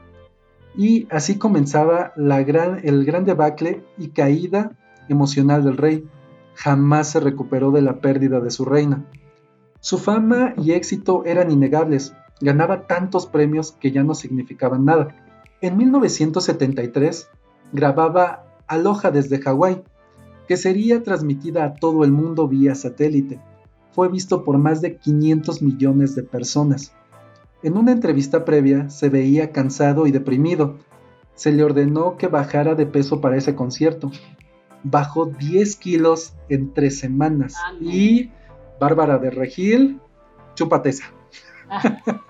Y 0.76 1.06
así 1.10 1.38
comenzaba 1.38 2.12
el 2.16 3.04
gran 3.04 3.24
debacle 3.24 3.84
y 3.96 4.08
caída 4.08 4.72
emocional 5.08 5.64
del 5.64 5.76
rey. 5.76 6.08
Jamás 6.54 7.10
se 7.10 7.20
recuperó 7.20 7.70
de 7.70 7.82
la 7.82 8.00
pérdida 8.00 8.40
de 8.40 8.50
su 8.50 8.64
reina. 8.64 9.04
Su 9.80 9.98
fama 9.98 10.54
y 10.56 10.72
éxito 10.72 11.24
eran 11.24 11.50
innegables. 11.50 12.14
Ganaba 12.40 12.86
tantos 12.86 13.26
premios 13.26 13.72
que 13.72 13.92
ya 13.92 14.02
no 14.02 14.14
significaban 14.14 14.84
nada. 14.84 15.08
En 15.60 15.76
1973 15.76 17.28
grababa 17.72 18.46
Aloha 18.66 19.10
desde 19.10 19.40
Hawái, 19.40 19.82
que 20.48 20.56
sería 20.56 21.02
transmitida 21.02 21.64
a 21.64 21.74
todo 21.74 22.02
el 22.04 22.10
mundo 22.10 22.48
vía 22.48 22.74
satélite 22.74 23.40
fue 23.94 24.08
visto 24.08 24.44
por 24.44 24.58
más 24.58 24.80
de 24.80 24.96
500 24.96 25.62
millones 25.62 26.16
de 26.16 26.24
personas. 26.24 26.92
En 27.62 27.76
una 27.78 27.92
entrevista 27.92 28.44
previa 28.44 28.90
se 28.90 29.08
veía 29.08 29.52
cansado 29.52 30.06
y 30.06 30.10
deprimido. 30.10 30.78
Se 31.34 31.52
le 31.52 31.62
ordenó 31.62 32.16
que 32.16 32.26
bajara 32.26 32.74
de 32.74 32.86
peso 32.86 33.20
para 33.20 33.36
ese 33.36 33.54
concierto. 33.54 34.10
Bajó 34.82 35.26
10 35.26 35.76
kilos 35.76 36.34
en 36.48 36.74
tres 36.74 36.98
semanas. 36.98 37.54
Ah. 37.56 37.72
Y 37.80 38.32
Bárbara 38.80 39.18
de 39.18 39.30
Regil, 39.30 40.00
chúpate 40.54 40.90
esa. 40.90 41.04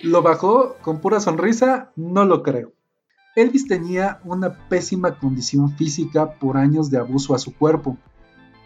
¿Lo 0.00 0.22
bajó 0.22 0.76
con 0.82 1.00
pura 1.00 1.20
sonrisa? 1.20 1.92
No 1.94 2.24
lo 2.24 2.42
creo. 2.42 2.72
Elvis 3.36 3.68
tenía 3.68 4.20
una 4.24 4.68
pésima 4.68 5.18
condición 5.18 5.76
física 5.76 6.32
por 6.32 6.56
años 6.56 6.90
de 6.90 6.98
abuso 6.98 7.34
a 7.34 7.38
su 7.38 7.54
cuerpo 7.54 7.96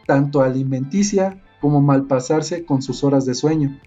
tanto 0.06 0.42
alimenticia 0.42 1.40
como 1.60 1.80
malpasarse 1.80 2.64
con 2.64 2.82
sus 2.82 3.04
horas 3.04 3.24
de 3.26 3.34
sueño. 3.34 3.78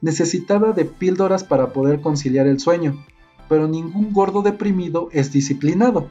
Necesitaba 0.00 0.72
de 0.72 0.84
píldoras 0.84 1.44
para 1.44 1.72
poder 1.72 2.00
conciliar 2.00 2.46
el 2.46 2.60
sueño, 2.60 3.04
pero 3.48 3.68
ningún 3.68 4.12
gordo 4.12 4.42
deprimido 4.42 5.08
es 5.12 5.32
disciplinado. 5.32 6.10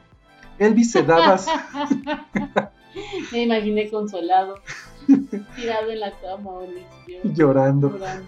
Elvis 0.60 0.91
se 0.91 1.04
daba, 1.04 1.39
Me 3.32 3.43
imaginé 3.43 3.89
consolado, 3.89 4.56
tirado 5.56 5.91
en 5.91 5.99
la 5.99 6.12
cama, 6.19 6.52
llorando. 7.23 7.91
llorando. 7.91 8.25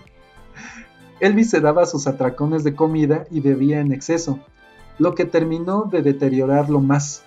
Elvis 1.19 1.49
se 1.49 1.61
daba 1.61 1.85
sus 1.85 2.07
atracones 2.07 2.63
de 2.63 2.73
comida 2.75 3.25
y 3.29 3.41
bebía 3.41 3.79
en 3.79 3.91
exceso, 3.91 4.39
lo 4.97 5.13
que 5.13 5.25
terminó 5.25 5.83
de 5.83 6.01
deteriorarlo 6.01 6.79
más. 6.79 7.23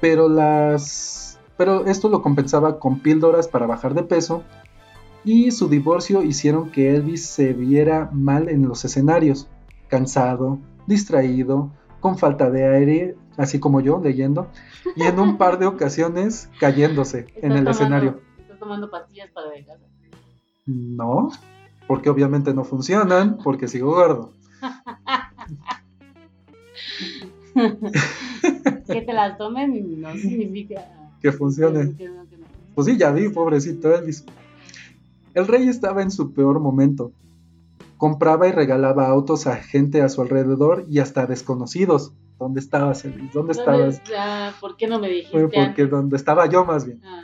Pero 0.00 0.28
las 0.28 1.25
pero 1.56 1.86
esto 1.86 2.08
lo 2.08 2.22
compensaba 2.22 2.78
con 2.78 3.00
píldoras 3.00 3.48
para 3.48 3.66
bajar 3.66 3.94
de 3.94 4.02
peso 4.02 4.42
y 5.24 5.50
su 5.50 5.68
divorcio 5.68 6.22
hicieron 6.22 6.70
que 6.70 6.94
Elvis 6.94 7.26
se 7.26 7.52
viera 7.52 8.08
mal 8.12 8.48
en 8.48 8.68
los 8.68 8.84
escenarios, 8.84 9.48
cansado, 9.88 10.58
distraído, 10.86 11.70
con 12.00 12.16
falta 12.18 12.50
de 12.50 12.64
aire, 12.76 13.16
así 13.36 13.58
como 13.58 13.80
yo 13.80 14.00
leyendo, 14.02 14.48
y 14.94 15.02
en 15.02 15.18
un 15.18 15.36
par 15.38 15.58
de 15.58 15.66
ocasiones 15.74 16.48
cayéndose 16.60 17.26
en 17.36 17.52
el 17.52 17.58
tomando- 17.64 17.70
escenario. 17.70 18.20
Estás 18.38 18.58
tomando 18.60 18.90
pastillas 18.90 19.30
para 19.32 19.50
dejar. 19.50 19.78
No, 20.66 21.30
porque 21.88 22.08
obviamente 22.10 22.52
no 22.54 22.64
funcionan, 22.64 23.38
porque 23.42 23.66
sigo 23.68 23.92
gordo. 23.92 24.32
Que 28.86 29.00
te 29.02 29.12
las 29.12 29.38
tomen 29.38 30.00
no 30.00 30.12
significa 30.14 31.05
Que 31.30 31.36
funcione. 31.36 31.96
que 31.96 32.08
no, 32.08 32.28
que 32.28 32.36
no. 32.36 32.46
Pues 32.74 32.86
sí, 32.86 32.96
ya 32.96 33.10
vi, 33.10 33.28
pobrecito 33.28 33.94
Elvis. 33.94 34.24
El 35.34 35.46
rey 35.46 35.68
estaba 35.68 36.02
en 36.02 36.10
su 36.10 36.32
peor 36.32 36.60
momento. 36.60 37.12
Compraba 37.96 38.46
y 38.48 38.52
regalaba 38.52 39.08
autos 39.08 39.46
a 39.46 39.56
gente 39.56 40.02
a 40.02 40.08
su 40.08 40.22
alrededor 40.22 40.84
y 40.88 40.98
hasta 40.98 41.22
a 41.22 41.26
desconocidos. 41.26 42.12
¿Dónde 42.38 42.60
estabas, 42.60 43.04
Elvis? 43.04 43.32
¿Dónde 43.32 43.52
estabas? 43.52 44.02
¿Por 44.60 44.76
qué 44.76 44.86
no 44.86 44.98
me 44.98 45.08
dijiste 45.08 45.32
Fue 45.32 45.42
porque 45.44 45.58
antes? 45.60 45.90
donde 45.90 46.16
estaba 46.16 46.46
yo 46.46 46.64
más 46.64 46.84
bien. 46.84 47.00
Ah, 47.04 47.22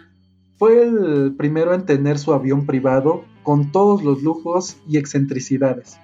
Fue 0.57 0.83
el 0.83 1.35
primero 1.37 1.75
en 1.75 1.85
tener 1.85 2.19
su 2.19 2.33
avión 2.33 2.65
privado 2.67 3.25
con 3.43 3.73
todos 3.73 4.03
los 4.03 4.23
lujos 4.23 4.77
y 4.89 4.97
excentricidades, 4.97 5.99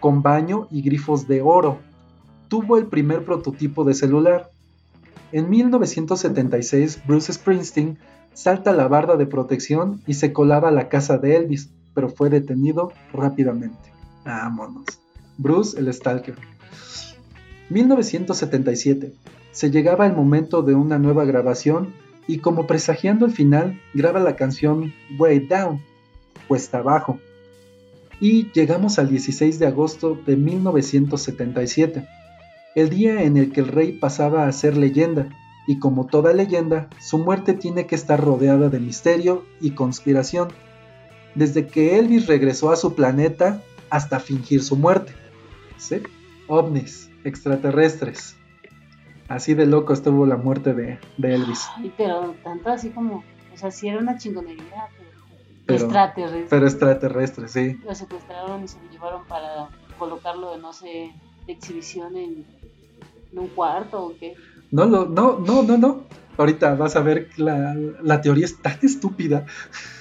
con 0.00 0.22
baño 0.22 0.68
y 0.70 0.82
grifos 0.82 1.26
de 1.26 1.42
oro. 1.42 1.78
Tuvo 2.48 2.78
el 2.78 2.86
primer 2.86 3.24
prototipo 3.24 3.82
de 3.84 3.94
celular. 3.94 4.50
En 5.34 5.50
1976, 5.50 7.02
Bruce 7.08 7.32
Springsteen 7.32 7.98
salta 8.34 8.72
la 8.72 8.86
barda 8.86 9.16
de 9.16 9.26
protección 9.26 10.00
y 10.06 10.14
se 10.14 10.32
colaba 10.32 10.68
a 10.68 10.70
la 10.70 10.88
casa 10.88 11.18
de 11.18 11.34
Elvis, 11.34 11.70
pero 11.92 12.08
fue 12.08 12.30
detenido 12.30 12.92
rápidamente. 13.12 13.92
Vámonos. 14.24 14.84
Bruce 15.36 15.76
el 15.76 15.92
Stalker. 15.92 16.36
1977. 17.68 19.12
Se 19.50 19.72
llegaba 19.72 20.06
el 20.06 20.12
momento 20.12 20.62
de 20.62 20.76
una 20.76 21.00
nueva 21.00 21.24
grabación 21.24 21.92
y 22.28 22.38
como 22.38 22.68
presagiando 22.68 23.26
el 23.26 23.32
final, 23.32 23.80
graba 23.92 24.20
la 24.20 24.36
canción 24.36 24.94
Way 25.18 25.48
Down, 25.48 25.80
Cuesta 26.46 26.78
Abajo. 26.78 27.18
Y 28.20 28.52
llegamos 28.52 29.00
al 29.00 29.08
16 29.08 29.58
de 29.58 29.66
agosto 29.66 30.16
de 30.26 30.36
1977, 30.36 32.06
el 32.74 32.90
día 32.90 33.22
en 33.22 33.36
el 33.36 33.52
que 33.52 33.60
el 33.60 33.68
rey 33.68 33.92
pasaba 33.92 34.46
a 34.46 34.52
ser 34.52 34.76
leyenda, 34.76 35.28
y 35.66 35.78
como 35.78 36.06
toda 36.06 36.32
leyenda, 36.32 36.88
su 37.00 37.18
muerte 37.18 37.54
tiene 37.54 37.86
que 37.86 37.94
estar 37.94 38.22
rodeada 38.22 38.68
de 38.68 38.80
misterio 38.80 39.44
y 39.60 39.70
conspiración, 39.70 40.48
desde 41.34 41.66
que 41.66 41.98
Elvis 41.98 42.26
regresó 42.26 42.70
a 42.70 42.76
su 42.76 42.94
planeta 42.94 43.62
hasta 43.90 44.20
fingir 44.20 44.62
su 44.62 44.76
muerte. 44.76 45.12
¿Sí? 45.78 46.02
ovnis, 46.46 47.10
extraterrestres. 47.24 48.36
Así 49.28 49.54
de 49.54 49.66
loco 49.66 49.92
estuvo 49.92 50.26
la 50.26 50.36
muerte 50.36 50.74
de, 50.74 50.98
de 51.16 51.34
Elvis. 51.34 51.66
Ay, 51.76 51.92
pero 51.96 52.34
tanto 52.42 52.70
así 52.70 52.90
como, 52.90 53.24
o 53.52 53.56
sea, 53.56 53.70
sí 53.70 53.88
era 53.88 53.98
una 53.98 54.18
chingonería, 54.18 54.88
pero, 55.66 55.78
extraterrestre. 55.78 56.46
Pero 56.50 56.66
extraterrestres, 56.66 57.50
sí. 57.50 57.78
Lo 57.84 57.94
secuestraron 57.94 58.62
y 58.64 58.68
se 58.68 58.78
lo 58.82 58.90
llevaron 58.90 59.24
para 59.26 59.68
colocarlo 59.98 60.52
de, 60.52 60.58
no 60.58 60.72
sé, 60.72 61.12
de 61.46 61.52
exhibición 61.52 62.16
en, 62.16 62.44
en 63.34 63.38
un 63.40 63.48
cuarto 63.48 64.06
o 64.06 64.12
qué. 64.18 64.34
No, 64.70 64.84
lo- 64.86 65.06
no, 65.06 65.38
no, 65.38 65.62
no, 65.62 65.76
no. 65.76 66.04
Ahorita 66.36 66.74
vas 66.74 66.96
a 66.96 67.00
ver 67.00 67.28
que 67.28 67.42
la, 67.42 67.76
la 68.02 68.20
teoría 68.20 68.44
es 68.44 68.60
tan 68.60 68.78
estúpida. 68.82 69.46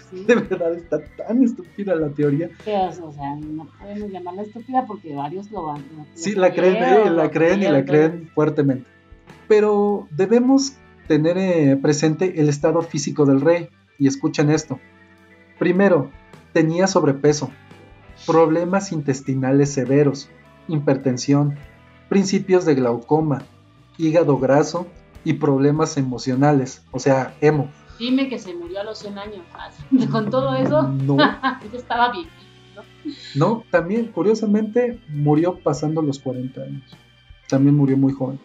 sí. 0.09 0.23
De 0.27 0.35
verdad 0.35 0.73
está 0.75 0.99
tan 1.17 1.43
estúpida 1.43 1.95
la 1.95 2.09
teoría. 2.09 2.49
Pero, 2.65 2.87
o 3.07 3.11
sea, 3.13 3.35
no 3.35 3.67
podemos 3.79 4.11
llamarla 4.11 4.41
estúpida 4.43 4.85
porque 4.87 5.13
varios 5.15 5.51
lo 5.51 5.65
van. 5.65 5.81
lo- 5.95 6.05
Sí, 6.13 6.33
la 6.35 6.51
creen, 6.53 6.77
eh, 6.77 7.09
la 7.11 7.29
creen 7.31 7.61
y 7.63 7.67
la 7.67 7.83
creen 7.85 8.29
fuertemente. 8.33 8.89
Pero 9.47 10.07
debemos 10.11 10.73
tener 11.07 11.37
eh, 11.37 11.77
presente 11.81 12.39
el 12.39 12.49
estado 12.49 12.81
físico 12.81 13.25
del 13.25 13.41
rey. 13.41 13.69
Y 13.99 14.07
escuchen 14.07 14.49
esto. 14.49 14.79
Primero, 15.59 16.09
tenía 16.51 16.87
sobrepeso, 16.87 17.51
problemas 18.25 18.91
intestinales 18.91 19.71
severos, 19.71 20.29
hipertensión, 20.67 21.55
principios 22.13 22.63
de 22.63 22.75
glaucoma, 22.75 23.41
hígado 23.97 24.37
graso 24.37 24.85
y 25.23 25.33
problemas 25.33 25.97
emocionales, 25.97 26.83
o 26.91 26.99
sea, 26.99 27.35
emo. 27.41 27.71
Dime 27.97 28.29
que 28.29 28.37
se 28.37 28.53
murió 28.53 28.81
a 28.81 28.83
los 28.83 28.99
100 28.99 29.17
años. 29.17 29.45
Con 30.11 30.29
todo 30.29 30.53
eso, 30.53 30.83
No, 31.07 31.17
estaba 31.73 32.11
bien. 32.11 32.27
no, 33.33 33.63
también 33.71 34.11
curiosamente 34.11 34.99
murió 35.09 35.57
pasando 35.63 36.03
los 36.03 36.19
40 36.19 36.61
años. 36.61 36.83
También 37.49 37.75
murió 37.75 37.97
muy 37.97 38.13
joven. 38.13 38.39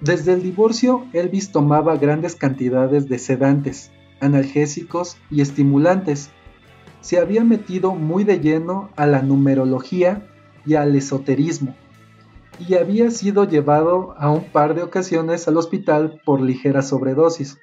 Desde 0.00 0.32
el 0.32 0.42
divorcio, 0.42 1.06
Elvis 1.12 1.52
tomaba 1.52 1.96
grandes 1.98 2.34
cantidades 2.34 3.08
de 3.08 3.20
sedantes, 3.20 3.92
analgésicos 4.20 5.16
y 5.30 5.42
estimulantes. 5.42 6.30
Se 7.02 7.20
había 7.20 7.44
metido 7.44 7.94
muy 7.94 8.24
de 8.24 8.40
lleno 8.40 8.90
a 8.96 9.06
la 9.06 9.22
numerología 9.22 10.26
y 10.66 10.74
al 10.74 10.96
esoterismo, 10.96 11.76
y 12.58 12.74
había 12.74 13.10
sido 13.10 13.44
llevado 13.44 14.14
a 14.18 14.30
un 14.30 14.44
par 14.44 14.74
de 14.74 14.82
ocasiones 14.82 15.46
al 15.48 15.56
hospital 15.56 16.20
por 16.24 16.40
ligera 16.40 16.82
sobredosis. 16.82 17.58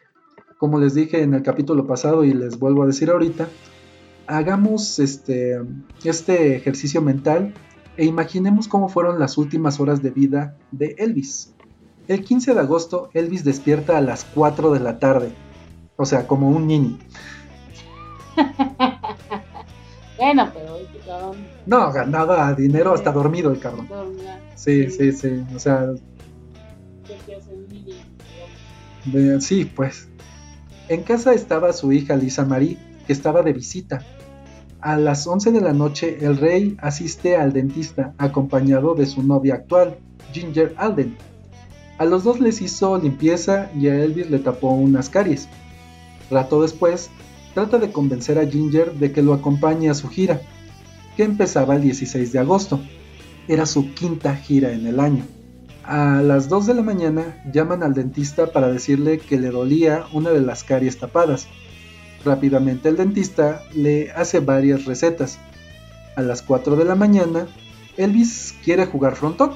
Como 0.57 0.79
les 0.79 0.93
dije 0.93 1.21
en 1.21 1.33
el 1.33 1.43
capítulo 1.43 1.87
pasado 1.87 2.23
y 2.23 2.33
les 2.33 2.59
vuelvo 2.59 2.83
a 2.83 2.87
decir 2.87 3.09
ahorita, 3.09 3.47
hagamos 4.27 4.99
este, 4.99 5.61
este 6.03 6.55
ejercicio 6.55 7.01
mental 7.01 7.53
e 7.97 8.05
imaginemos 8.05 8.67
cómo 8.67 8.89
fueron 8.89 9.19
las 9.19 9.37
últimas 9.37 9.79
horas 9.79 10.01
de 10.01 10.11
vida 10.11 10.57
de 10.71 10.95
Elvis. 10.97 11.53
El 12.07 12.23
15 12.23 12.53
de 12.53 12.59
agosto, 12.59 13.09
Elvis 13.13 13.43
despierta 13.43 13.97
a 13.97 14.01
las 14.01 14.25
4 14.25 14.71
de 14.71 14.79
la 14.79 14.99
tarde, 14.99 15.31
o 15.95 16.05
sea, 16.05 16.27
como 16.27 16.49
un 16.49 16.67
niño. 16.67 16.97
Bueno, 20.15 20.49
pero 20.53 20.77
cabrón 21.05 21.37
No, 21.65 21.91
ganaba 21.91 22.53
dinero 22.53 22.93
hasta 22.93 23.11
dormido 23.11 23.51
el 23.51 23.59
cabrón. 23.59 23.87
Sí, 24.55 24.89
sí, 24.89 25.11
sí, 25.11 25.43
o 25.55 25.59
sea, 25.59 25.93
sí, 29.39 29.65
pues. 29.65 30.07
En 30.89 31.03
casa 31.03 31.33
estaba 31.33 31.73
su 31.73 31.91
hija 31.91 32.15
Lisa 32.15 32.45
Marie, 32.45 32.77
que 33.05 33.13
estaba 33.13 33.41
de 33.41 33.53
visita. 33.53 34.03
A 34.81 34.97
las 34.97 35.25
11 35.25 35.51
de 35.51 35.61
la 35.61 35.73
noche, 35.73 36.17
el 36.21 36.37
rey 36.37 36.75
asiste 36.81 37.37
al 37.37 37.53
dentista, 37.53 38.13
acompañado 38.17 38.95
de 38.95 39.05
su 39.05 39.23
novia 39.23 39.55
actual, 39.55 39.97
Ginger 40.33 40.73
Alden. 40.77 41.15
A 41.97 42.05
los 42.05 42.23
dos 42.23 42.41
les 42.41 42.61
hizo 42.61 42.97
limpieza 42.97 43.71
y 43.79 43.87
a 43.87 44.03
Elvis 44.03 44.29
le 44.29 44.39
tapó 44.39 44.71
unas 44.71 45.09
caries. 45.09 45.47
Rato 46.29 46.61
después, 46.61 47.09
trata 47.53 47.77
de 47.77 47.91
convencer 47.91 48.37
a 48.39 48.45
Ginger 48.45 48.93
de 48.93 49.11
que 49.11 49.21
lo 49.21 49.33
acompañe 49.33 49.89
a 49.89 49.93
su 49.93 50.09
gira, 50.09 50.41
que 51.15 51.23
empezaba 51.23 51.75
el 51.75 51.81
16 51.81 52.31
de 52.31 52.39
agosto. 52.39 52.79
Era 53.47 53.65
su 53.65 53.93
quinta 53.93 54.35
gira 54.35 54.71
en 54.71 54.87
el 54.87 54.99
año. 54.99 55.25
A 55.83 56.21
las 56.21 56.47
2 56.47 56.67
de 56.67 56.73
la 56.75 56.81
mañana 56.81 57.43
llaman 57.51 57.83
al 57.83 57.93
dentista 57.93 58.47
para 58.47 58.71
decirle 58.71 59.19
que 59.19 59.37
le 59.37 59.49
dolía 59.49 60.05
una 60.13 60.29
de 60.29 60.41
las 60.41 60.63
caries 60.63 60.97
tapadas. 60.97 61.47
Rápidamente 62.23 62.87
el 62.87 62.95
dentista 62.95 63.63
le 63.73 64.11
hace 64.11 64.39
varias 64.39 64.85
recetas. 64.85 65.39
A 66.15 66.21
las 66.21 66.41
4 66.41 66.77
de 66.77 66.85
la 66.85 66.95
mañana, 66.95 67.47
Elvis 67.97 68.55
quiere 68.63 68.85
jugar 68.85 69.15
frontón 69.15 69.51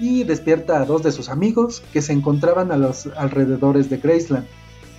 y 0.00 0.24
despierta 0.24 0.80
a 0.80 0.84
dos 0.84 1.02
de 1.02 1.12
sus 1.12 1.28
amigos 1.28 1.82
que 1.92 2.02
se 2.02 2.12
encontraban 2.12 2.72
a 2.72 2.76
los 2.76 3.06
alrededores 3.16 3.88
de 3.88 3.98
Graceland. 3.98 4.46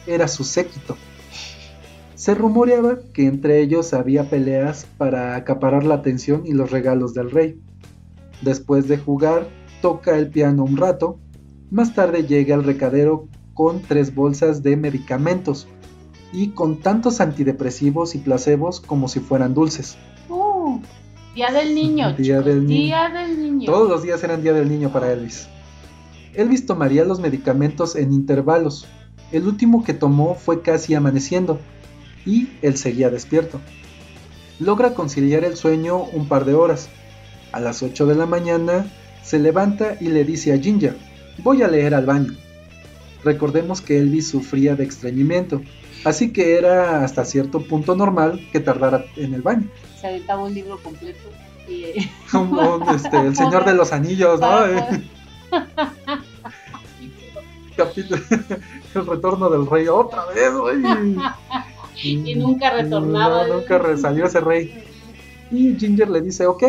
Era 0.06 0.28
su 0.28 0.44
séquito. 0.44 0.98
Se 2.17 2.34
rumoreaba 2.34 2.97
que 3.13 3.27
entre 3.27 3.62
ellos 3.62 3.93
había 3.93 4.27
peleas 4.27 4.88
para 4.97 5.36
acaparar 5.36 5.84
la 5.84 5.93
atención 5.93 6.41
y 6.47 6.53
los 6.53 6.71
regalos 6.71 7.13
del 7.13 7.30
rey. 7.30 7.62
Después 8.41 8.88
de 8.88 8.97
jugar, 8.97 9.47
toca 9.84 10.17
el 10.17 10.30
piano 10.30 10.63
un 10.63 10.77
rato. 10.77 11.19
Más 11.69 11.93
tarde 11.93 12.25
llega 12.25 12.56
al 12.56 12.63
recadero 12.63 13.27
con 13.53 13.84
tres 13.84 14.15
bolsas 14.15 14.63
de 14.63 14.75
medicamentos 14.77 15.67
y 16.34 16.49
con 16.49 16.80
tantos 16.80 17.21
antidepresivos 17.21 18.15
y 18.15 18.17
placebos 18.17 18.82
como 18.82 19.08
si 19.10 19.19
fueran 19.19 19.53
dulces. 19.53 19.95
Uh, 20.27 20.80
día 21.36 21.51
del 21.51 21.75
niño. 21.75 22.13
Día 22.13 22.39
chicos, 22.39 22.45
del 22.45 22.65
niño. 22.65 22.82
Día 22.82 23.10
del 23.10 23.43
niño. 23.43 23.71
Todos 23.71 23.88
los 23.88 24.01
días 24.01 24.23
eran 24.23 24.41
Día 24.41 24.53
del 24.53 24.69
Niño 24.69 24.91
para 24.91 25.13
Elvis. 25.13 25.47
Elvis 26.34 26.65
tomaría 26.65 27.06
los 27.06 27.19
medicamentos 27.19 27.95
en 27.95 28.12
intervalos. 28.12 28.88
El 29.32 29.45
último 29.45 29.84
que 29.84 29.93
tomó 29.93 30.34
fue 30.34 30.63
casi 30.63 30.95
amaneciendo 30.95 31.60
y 32.28 32.50
él 32.62 32.78
seguía 32.78 33.10
despierto. 33.10 33.60
Logra 34.60 34.94
conciliar 34.94 35.44
el 35.46 35.56
sueño 35.56 36.04
un 36.04 36.28
par 36.28 36.46
de 36.46 36.54
horas. 36.54 36.90
A 37.54 37.60
las 37.60 37.82
8 37.82 38.06
de 38.06 38.16
la 38.16 38.26
mañana 38.26 38.86
se 39.24 39.40
levanta 39.40 39.96
y 40.00 40.10
le 40.10 40.26
dice 40.26 40.54
a 40.54 40.60
Ginger, 40.60 40.98
voy 41.40 41.63
a 41.63 41.68
leer 41.68 41.96
al 41.96 42.06
baño. 42.06 42.34
Recordemos 43.24 43.82
que 43.82 43.98
Elvis 43.98 44.30
sufría 44.30 44.76
de 44.76 44.84
estreñimiento, 44.84 45.62
así 46.04 46.32
que 46.34 46.58
era 46.58 47.04
hasta 47.04 47.26
cierto 47.26 47.62
punto 47.62 47.96
normal 47.96 48.48
que 48.52 48.60
tardara 48.60 49.06
en 49.16 49.34
el 49.34 49.42
baño. 49.42 49.68
Se 50.00 50.08
aventaba 50.08 50.44
un 50.44 50.54
libro 50.54 50.78
completo. 50.84 51.30
Y, 51.68 52.10
Como 52.32 52.92
este, 52.94 53.18
el 53.18 53.36
Señor 53.36 53.66
de 53.66 53.74
los 53.74 53.92
Anillos, 53.94 54.40
¿no? 54.40 54.48
capítulo 57.78 58.22
El 58.96 59.06
retorno 59.06 59.50
del 59.50 59.70
rey 59.70 59.88
otra 59.88 60.26
vez, 60.26 60.52
güey. 60.54 60.82
Y 62.04 62.36
nunca 62.36 62.70
retornaba. 62.70 63.48
Nunca 63.48 63.98
salió 63.98 64.26
ese 64.26 64.40
rey. 64.40 64.84
Y 65.52 65.76
Ginger 65.76 66.10
le 66.10 66.22
dice, 66.22 66.46
ok, 66.46 66.64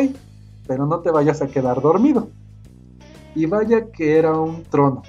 pero 0.66 0.86
no 0.86 1.00
te 1.00 1.10
vayas 1.10 1.42
a 1.42 1.48
quedar 1.48 1.80
dormido. 1.80 2.28
Y 3.34 3.46
vaya 3.46 3.90
que 3.90 4.16
era 4.16 4.38
un 4.38 4.62
trono. 4.64 5.02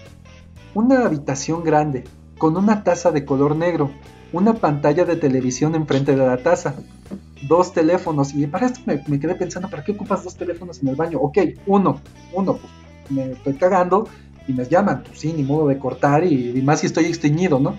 Una 0.74 1.06
habitación 1.06 1.64
grande, 1.64 2.04
con 2.38 2.58
una 2.58 2.84
taza 2.84 3.12
de 3.12 3.26
color 3.26 3.56
negro, 3.56 3.92
una 4.32 4.54
pantalla 4.54 5.06
de 5.06 5.16
televisión 5.16 5.76
enfrente 5.76 6.16
de 6.16 6.26
la 6.26 6.38
taza, 6.38 6.76
dos 7.48 7.74
teléfonos. 7.74 8.34
Y 8.34 8.46
para 8.48 8.68
esto 8.68 8.82
me, 8.86 9.20
quedé 9.20 9.36
pensando, 9.36 9.70
¿para 9.70 9.84
qué 9.84 9.94
ocupas 9.94 10.24
dos 10.24 10.36
teléfonos 10.36 10.82
en 10.82 10.90
el 10.90 10.96
baño? 10.96 11.20
Ok, 11.20 11.38
uno, 11.66 12.02
uno, 12.34 12.58
pues 12.58 12.72
me 13.10 13.32
estoy 13.32 13.54
cagando 13.54 14.08
y 14.48 14.54
me 14.54 14.66
llaman, 14.66 15.04
pues 15.04 15.20
sí, 15.20 15.34
ni 15.34 15.44
modo 15.44 15.68
de 15.68 15.78
cortar 15.78 16.24
y 16.24 16.62
más 16.62 16.82
si 16.82 16.88
estoy 16.88 17.06
extinguido, 17.06 17.60
¿no? 17.60 17.76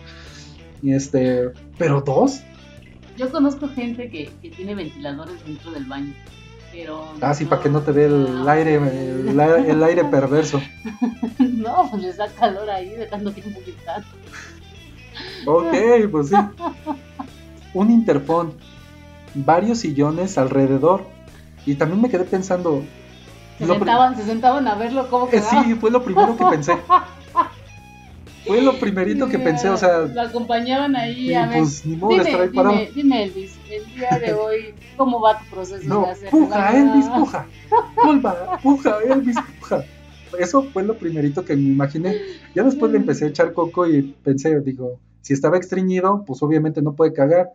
Y 0.82 0.92
este, 0.94 1.50
pero 1.78 2.00
dos, 2.00 2.40
Yo 3.16 3.30
conozco 3.30 3.68
gente 3.68 4.08
que, 4.10 4.30
que 4.40 4.50
tiene 4.50 4.74
ventiladores 4.74 5.44
dentro 5.44 5.70
del 5.72 5.84
baño. 5.84 6.14
Pero. 6.72 7.04
ah, 7.20 7.34
sí, 7.34 7.44
para 7.46 7.60
que 7.62 7.68
no 7.68 7.80
te 7.80 7.92
dé 7.92 8.06
el 8.06 8.48
aire, 8.48 8.76
el, 8.76 9.38
el 9.40 9.82
aire 9.82 10.04
perverso. 10.04 10.60
No, 11.38 11.88
pues 11.90 12.02
les 12.02 12.16
da 12.16 12.28
calor 12.28 12.70
ahí 12.70 12.88
de 12.90 13.06
tanto 13.06 13.32
tiempo 13.32 13.60
que 13.64 13.72
están. 13.72 14.02
Ok, 15.46 15.74
pues 16.10 16.28
sí. 16.28 16.34
Un 17.74 17.90
interfón, 17.90 18.54
varios 19.34 19.78
sillones 19.80 20.38
alrededor. 20.38 21.04
Y 21.66 21.74
también 21.74 22.00
me 22.00 22.08
quedé 22.08 22.24
pensando, 22.24 22.82
Se 23.58 23.66
sentaban, 23.66 24.16
se 24.16 24.24
sentaban 24.24 24.66
a 24.66 24.74
verlo 24.76 25.10
cómo 25.10 25.26
eh, 25.26 25.32
quedaba. 25.32 25.64
sí, 25.64 25.74
fue 25.74 25.90
lo 25.90 26.02
primero 26.02 26.34
que 26.36 26.46
pensé. 26.46 26.76
Fue 28.50 28.62
lo 28.62 28.80
primerito 28.80 29.28
que 29.28 29.38
pensé, 29.38 29.68
o 29.68 29.76
sea, 29.76 30.00
Lo 30.00 30.22
acompañaban 30.22 30.96
ahí 30.96 31.32
a 31.34 31.46
ver. 31.46 31.58
pues 31.58 31.86
ni 31.86 31.94
modo 31.96 32.16
de 32.16 32.22
estar 32.22 32.32
Dime, 32.32 32.42
ahí 32.42 32.48
parado. 32.56 32.74
dime, 32.78 32.90
dime, 32.96 33.22
Elvis, 33.22 33.58
el 33.70 33.94
día 33.94 34.18
de 34.18 34.32
hoy, 34.34 34.74
¿cómo 34.96 35.20
va 35.20 35.38
tu 35.38 35.44
proceso 35.55 35.88
No, 35.88 36.01
de 36.05 36.11
hacer 36.11 36.30
puja? 36.30 36.76
Elvis, 36.76 37.07
puja. 37.07 37.46
Pulva, 38.03 38.59
puja, 38.61 38.96
Elvis, 39.09 39.36
puja. 39.61 39.84
Eso 40.36 40.64
fue 40.64 40.82
lo 40.82 40.98
primerito 40.98 41.44
que 41.44 41.55
me 41.55 41.62
imaginé. 41.68 42.16
Ya 42.53 42.64
después 42.64 42.90
le 42.90 42.98
empecé 42.98 43.26
a 43.26 43.28
echar 43.28 43.53
coco 43.53 43.86
y 43.86 44.03
pensé, 44.03 44.59
digo, 44.62 44.98
si 45.20 45.32
estaba 45.32 45.57
extrañido, 45.57 46.24
pues 46.26 46.42
obviamente 46.42 46.82
no 46.82 46.94
puede 46.94 47.12
cagar. 47.12 47.51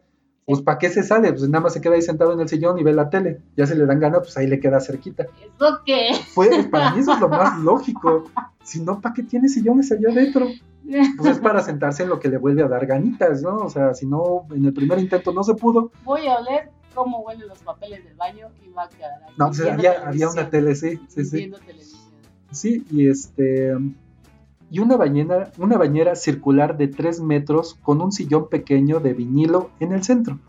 Pues 0.45 0.61
¿para 0.61 0.77
qué 0.77 0.89
se 0.89 1.03
sale? 1.03 1.33
Pues 1.33 1.49
nada 1.49 1.61
más 1.63 1.73
se 1.73 1.81
queda 1.81 1.95
ahí 1.95 2.03
sentado 2.03 2.31
en 2.31 2.39
el 2.39 2.47
sillón 2.47 2.79
y 2.79 2.83
ve 2.83 2.93
la 2.93 3.09
tele. 3.09 3.41
Ya 3.57 3.67
se 3.67 3.75
le 3.75 3.85
dan 3.85 3.99
ganas, 3.99 4.19
pues 4.19 4.37
ahí 4.37 4.47
le 4.47 4.61
queda 4.61 4.79
cerquita. 4.79 5.23
¿Eso 5.23 5.81
qué? 5.85 6.11
Fue, 6.33 6.47
para 6.71 6.91
mí 6.91 7.01
eso 7.01 7.15
es 7.15 7.19
lo 7.19 7.27
más 7.27 7.59
lógico. 7.59 8.31
Si 8.65 8.81
no, 8.81 8.99
¿para 8.99 9.13
qué 9.13 9.21
tiene 9.23 9.47
sillones 9.47 9.91
allá 9.91 10.09
adentro? 10.09 10.47
Pues 11.17 11.29
es 11.29 11.39
para 11.39 11.61
sentarse 11.63 12.03
en 12.03 12.09
lo 12.09 12.19
que 12.19 12.29
le 12.29 12.37
vuelve 12.37 12.63
a 12.63 12.67
dar 12.67 12.85
ganitas, 12.87 13.43
¿no? 13.43 13.57
O 13.57 13.69
sea, 13.69 13.93
si 13.93 14.07
no, 14.07 14.47
en 14.51 14.65
el 14.65 14.73
primer 14.73 14.97
intento 14.97 15.31
no 15.31 15.43
se 15.43 15.53
pudo. 15.53 15.91
Voy 16.03 16.25
a 16.27 16.39
oler 16.39 16.71
cómo 16.95 17.19
huelen 17.19 17.47
los 17.47 17.59
papeles 17.59 18.03
del 18.03 18.15
baño 18.15 18.47
y 18.65 18.69
va 18.71 18.85
a 18.85 18.89
quedar 18.89 19.23
ahí. 19.23 19.33
No, 19.37 19.47
pues 19.47 19.61
había, 19.61 20.07
había 20.07 20.29
una 20.29 20.49
tele, 20.49 20.73
sí, 20.75 20.99
sí, 21.07 21.23
sí. 21.25 21.51
Televisión. 21.51 22.01
Sí, 22.51 22.85
y 22.89 23.07
este. 23.07 23.75
Y 24.71 24.79
una 24.79 24.97
bañera, 24.97 25.51
una 25.59 25.77
bañera 25.77 26.15
circular 26.15 26.75
de 26.75 26.87
3 26.87 27.21
metros 27.21 27.75
con 27.75 28.01
un 28.01 28.11
sillón 28.11 28.49
pequeño 28.49 28.99
de 28.99 29.13
vinilo 29.13 29.69
en 29.79 29.91
el 29.91 30.03
centro. 30.03 30.39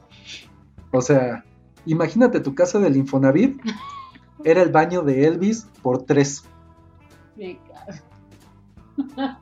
O 0.90 1.02
sea, 1.02 1.44
imagínate 1.84 2.40
tu 2.40 2.54
casa 2.54 2.78
del 2.78 2.96
Infonavit. 2.96 3.60
Era 4.44 4.62
el 4.62 4.70
baño 4.70 5.02
de 5.02 5.26
Elvis 5.26 5.66
por 5.82 6.04
tres. 6.04 6.44
Me 7.36 7.58
cago. 7.58 8.05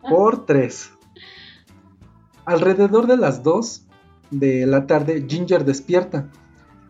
Por 0.09 0.45
tres. 0.47 0.91
Alrededor 2.45 3.07
de 3.07 3.17
las 3.17 3.43
2 3.43 3.87
de 4.31 4.67
la 4.67 4.87
tarde, 4.87 5.25
Ginger 5.29 5.65
despierta 5.65 6.29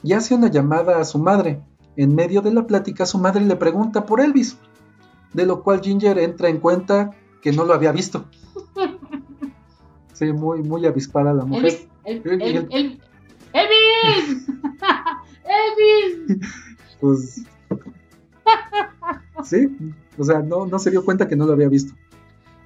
y 0.03 0.13
hace 0.15 0.35
una 0.35 0.51
llamada 0.51 0.99
a 0.99 1.05
su 1.05 1.19
madre. 1.19 1.63
En 1.97 2.15
medio 2.15 2.43
de 2.43 2.53
la 2.53 2.67
plática, 2.67 3.07
su 3.07 3.19
madre 3.19 3.45
le 3.45 3.55
pregunta 3.57 4.05
por 4.05 4.21
Elvis, 4.21 4.57
de 5.33 5.47
lo 5.47 5.63
cual 5.63 5.81
Ginger 5.81 6.19
entra 6.19 6.49
en 6.49 6.59
cuenta 6.59 7.11
que 7.41 7.53
no 7.53 7.65
lo 7.65 7.73
había 7.75 7.93
visto. 7.93 8.25
Sí, 10.13 10.33
muy, 10.33 10.63
muy 10.63 10.85
avispada 10.87 11.33
la 11.33 11.45
mujer. 11.45 11.89
Elvis, 12.05 12.25
el, 12.25 12.43
El- 12.43 12.43
el, 12.43 12.69
el- 12.73 13.01
Elvis, 13.53 14.47
Elvis. 16.29 16.51
Pues. 17.01 17.43
Sí, 19.45 19.69
o 20.19 20.25
sea, 20.25 20.41
no, 20.41 20.67
no 20.67 20.79
se 20.79 20.91
dio 20.91 21.05
cuenta 21.05 21.29
que 21.29 21.37
no 21.37 21.47
lo 21.47 21.53
había 21.53 21.69
visto. 21.69 21.95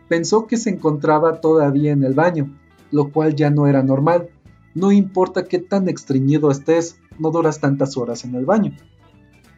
Pensó 0.09 0.47
que 0.47 0.57
se 0.57 0.71
encontraba 0.71 1.41
todavía 1.41 1.93
en 1.93 2.03
el 2.03 2.15
baño, 2.15 2.57
lo 2.91 3.13
cual 3.13 3.35
ya 3.35 3.51
no 3.51 3.67
era 3.67 3.83
normal. 3.83 4.31
No 4.75 4.93
importa 4.93 5.45
qué 5.45 5.59
tan 5.59 5.89
estreñido 5.89 6.51
estés, 6.51 7.01
no 7.19 7.31
duras 7.31 7.61
tantas 7.61 7.97
horas 7.97 8.25
en 8.25 8.35
el 8.35 8.47
baño. 8.47 8.73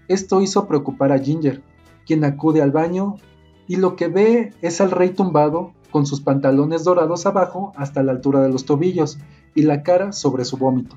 Esto 0.08 0.40
hizo 0.40 0.66
preocupar 0.66 1.12
a 1.12 1.18
Ginger, 1.18 1.62
quien 2.04 2.24
acude 2.24 2.62
al 2.62 2.72
baño 2.72 3.16
y 3.68 3.76
lo 3.76 3.94
que 3.94 4.08
ve 4.08 4.52
es 4.62 4.80
al 4.80 4.90
rey 4.90 5.10
tumbado 5.10 5.72
con 5.92 6.06
sus 6.06 6.20
pantalones 6.20 6.82
dorados 6.82 7.26
abajo 7.26 7.72
hasta 7.76 8.02
la 8.02 8.12
altura 8.12 8.40
de 8.40 8.48
los 8.48 8.64
tobillos 8.64 9.18
y 9.54 9.62
la 9.62 9.82
cara 9.84 10.12
sobre 10.12 10.44
su 10.44 10.56
vómito. 10.56 10.96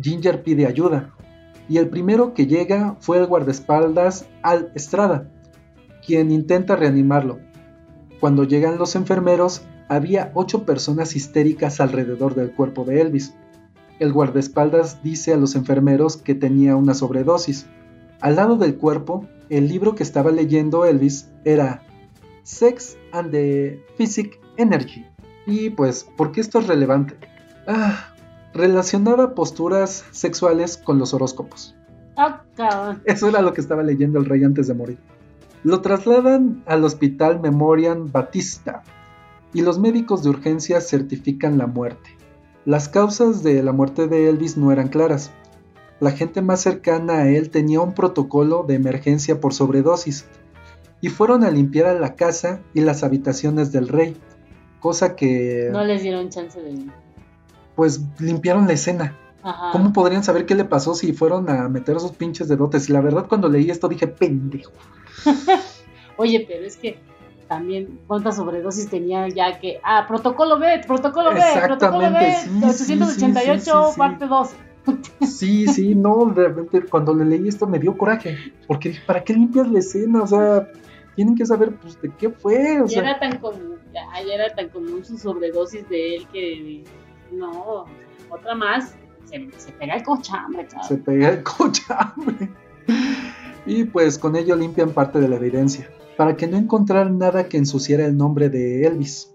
Ginger 0.00 0.42
pide 0.42 0.66
ayuda, 0.66 1.14
y 1.68 1.78
el 1.78 1.88
primero 1.88 2.32
que 2.32 2.46
llega 2.46 2.96
fue 3.00 3.18
el 3.18 3.26
guardaespaldas 3.26 4.26
Al 4.42 4.72
Estrada, 4.74 5.30
quien 6.06 6.30
intenta 6.30 6.76
reanimarlo. 6.76 7.38
Cuando 8.20 8.44
llegan 8.44 8.78
los 8.78 8.96
enfermeros, 8.96 9.62
había 9.88 10.30
ocho 10.34 10.64
personas 10.64 11.16
histéricas 11.16 11.80
alrededor 11.80 12.34
del 12.34 12.52
cuerpo 12.52 12.84
de 12.84 13.00
Elvis. 13.00 13.34
El 13.98 14.12
guardaespaldas 14.12 15.02
dice 15.02 15.32
a 15.32 15.36
los 15.36 15.54
enfermeros 15.54 16.16
que 16.16 16.34
tenía 16.34 16.76
una 16.76 16.94
sobredosis. 16.94 17.66
Al 18.20 18.36
lado 18.36 18.56
del 18.56 18.76
cuerpo, 18.76 19.26
el 19.48 19.68
libro 19.68 19.94
que 19.94 20.02
estaba 20.02 20.30
leyendo 20.30 20.84
Elvis 20.84 21.30
era 21.44 21.82
Sex 22.42 22.96
and 23.12 23.30
the 23.30 23.80
Physic 23.96 24.40
Energy. 24.56 25.04
Y 25.46 25.70
pues, 25.70 26.06
¿por 26.16 26.32
qué 26.32 26.40
esto 26.40 26.58
es 26.58 26.66
relevante? 26.66 27.16
Ah, 27.66 28.14
relacionaba 28.54 29.34
posturas 29.34 30.04
sexuales 30.10 30.76
con 30.76 30.98
los 30.98 31.14
horóscopos. 31.14 31.76
Cabrón. 32.56 33.02
Eso 33.04 33.28
era 33.28 33.42
lo 33.42 33.52
que 33.52 33.60
estaba 33.60 33.82
leyendo 33.82 34.18
el 34.18 34.24
rey 34.24 34.42
antes 34.42 34.68
de 34.68 34.74
morir. 34.74 34.98
Lo 35.66 35.80
trasladan 35.80 36.62
al 36.66 36.84
hospital 36.84 37.40
Memorial 37.40 38.04
Batista 38.04 38.84
y 39.52 39.62
los 39.62 39.80
médicos 39.80 40.22
de 40.22 40.30
urgencia 40.30 40.80
certifican 40.80 41.58
la 41.58 41.66
muerte. 41.66 42.10
Las 42.64 42.88
causas 42.88 43.42
de 43.42 43.64
la 43.64 43.72
muerte 43.72 44.06
de 44.06 44.28
Elvis 44.28 44.56
no 44.56 44.70
eran 44.70 44.86
claras. 44.86 45.32
La 45.98 46.12
gente 46.12 46.40
más 46.40 46.60
cercana 46.60 47.14
a 47.14 47.28
él 47.28 47.50
tenía 47.50 47.80
un 47.80 47.94
protocolo 47.94 48.64
de 48.68 48.74
emergencia 48.76 49.40
por 49.40 49.54
sobredosis 49.54 50.26
y 51.00 51.08
fueron 51.08 51.42
a 51.42 51.50
limpiar 51.50 51.86
a 51.88 51.98
la 51.98 52.14
casa 52.14 52.60
y 52.72 52.82
las 52.82 53.02
habitaciones 53.02 53.72
del 53.72 53.88
rey, 53.88 54.16
cosa 54.78 55.16
que 55.16 55.68
No 55.72 55.82
les 55.82 56.00
dieron 56.00 56.28
chance 56.28 56.62
de. 56.62 56.78
pues 57.74 58.02
limpiaron 58.20 58.68
la 58.68 58.74
escena. 58.74 59.18
Ajá. 59.42 59.72
¿Cómo 59.72 59.92
podrían 59.92 60.22
saber 60.22 60.46
qué 60.46 60.54
le 60.54 60.64
pasó 60.64 60.94
si 60.94 61.12
fueron 61.12 61.50
a 61.50 61.68
meter 61.68 61.96
esos 61.96 62.12
pinches 62.12 62.46
dedotes? 62.46 62.88
Y 62.88 62.92
la 62.92 63.00
verdad, 63.00 63.26
cuando 63.28 63.48
leí 63.48 63.68
esto 63.68 63.88
dije, 63.88 64.06
pendejo. 64.06 64.70
Oye, 66.16 66.44
pero 66.48 66.64
es 66.64 66.76
que 66.76 66.98
también 67.48 68.00
cuántas 68.06 68.36
sobredosis 68.36 68.88
tenía 68.88 69.28
ya 69.28 69.58
que. 69.58 69.80
Ah, 69.82 70.06
protocolo 70.08 70.58
B, 70.58 70.80
protocolo 70.86 71.32
B, 71.32 71.40
protocolo 71.64 72.10
B, 72.10 72.34
sí, 72.72 72.84
sí, 72.84 72.92
888, 72.94 73.90
sí, 73.92 73.98
parte 73.98 74.26
2. 74.26 74.50
Sí, 75.26 75.66
sí, 75.66 75.94
no, 75.94 76.26
de 76.26 76.48
repente 76.48 76.88
cuando 76.88 77.12
le 77.14 77.24
leí 77.24 77.48
esto 77.48 77.66
me 77.66 77.78
dio 77.78 77.96
coraje. 77.96 78.36
Porque 78.66 78.90
dije, 78.90 79.02
¿para 79.06 79.24
qué 79.24 79.34
limpias 79.34 79.68
la 79.68 79.80
escena? 79.80 80.22
O 80.22 80.26
sea, 80.26 80.68
tienen 81.16 81.34
que 81.34 81.44
saber, 81.44 81.74
pues, 81.76 82.00
de 82.00 82.10
qué 82.16 82.30
fue. 82.30 82.80
O 82.80 82.86
Ya 82.86 83.00
sea, 83.00 83.02
era 83.10 83.18
tan 83.18 83.38
común, 83.38 83.78
ya, 83.92 84.02
ya 84.24 84.34
era 84.34 84.54
tan 84.54 84.68
común 84.68 85.04
su 85.04 85.18
sobredosis 85.18 85.88
de 85.88 86.16
él 86.16 86.28
que. 86.32 86.84
No, 87.32 87.84
otra 88.30 88.54
más. 88.54 88.94
Se, 89.24 89.50
se 89.56 89.72
pega 89.72 89.96
el 89.96 90.04
cochambre, 90.04 90.66
cabrón. 90.66 90.88
se 90.88 90.96
pega 90.98 91.28
el 91.30 91.42
cochambre. 91.42 92.48
Y 93.66 93.84
pues 93.84 94.18
con 94.18 94.36
ello 94.36 94.54
limpian 94.56 94.90
parte 94.90 95.18
de 95.20 95.28
la 95.28 95.36
evidencia, 95.36 95.88
para 96.16 96.36
que 96.36 96.46
no 96.46 96.56
encontraran 96.56 97.18
nada 97.18 97.48
que 97.48 97.56
ensuciara 97.58 98.06
el 98.06 98.16
nombre 98.16 98.48
de 98.48 98.86
Elvis. 98.86 99.32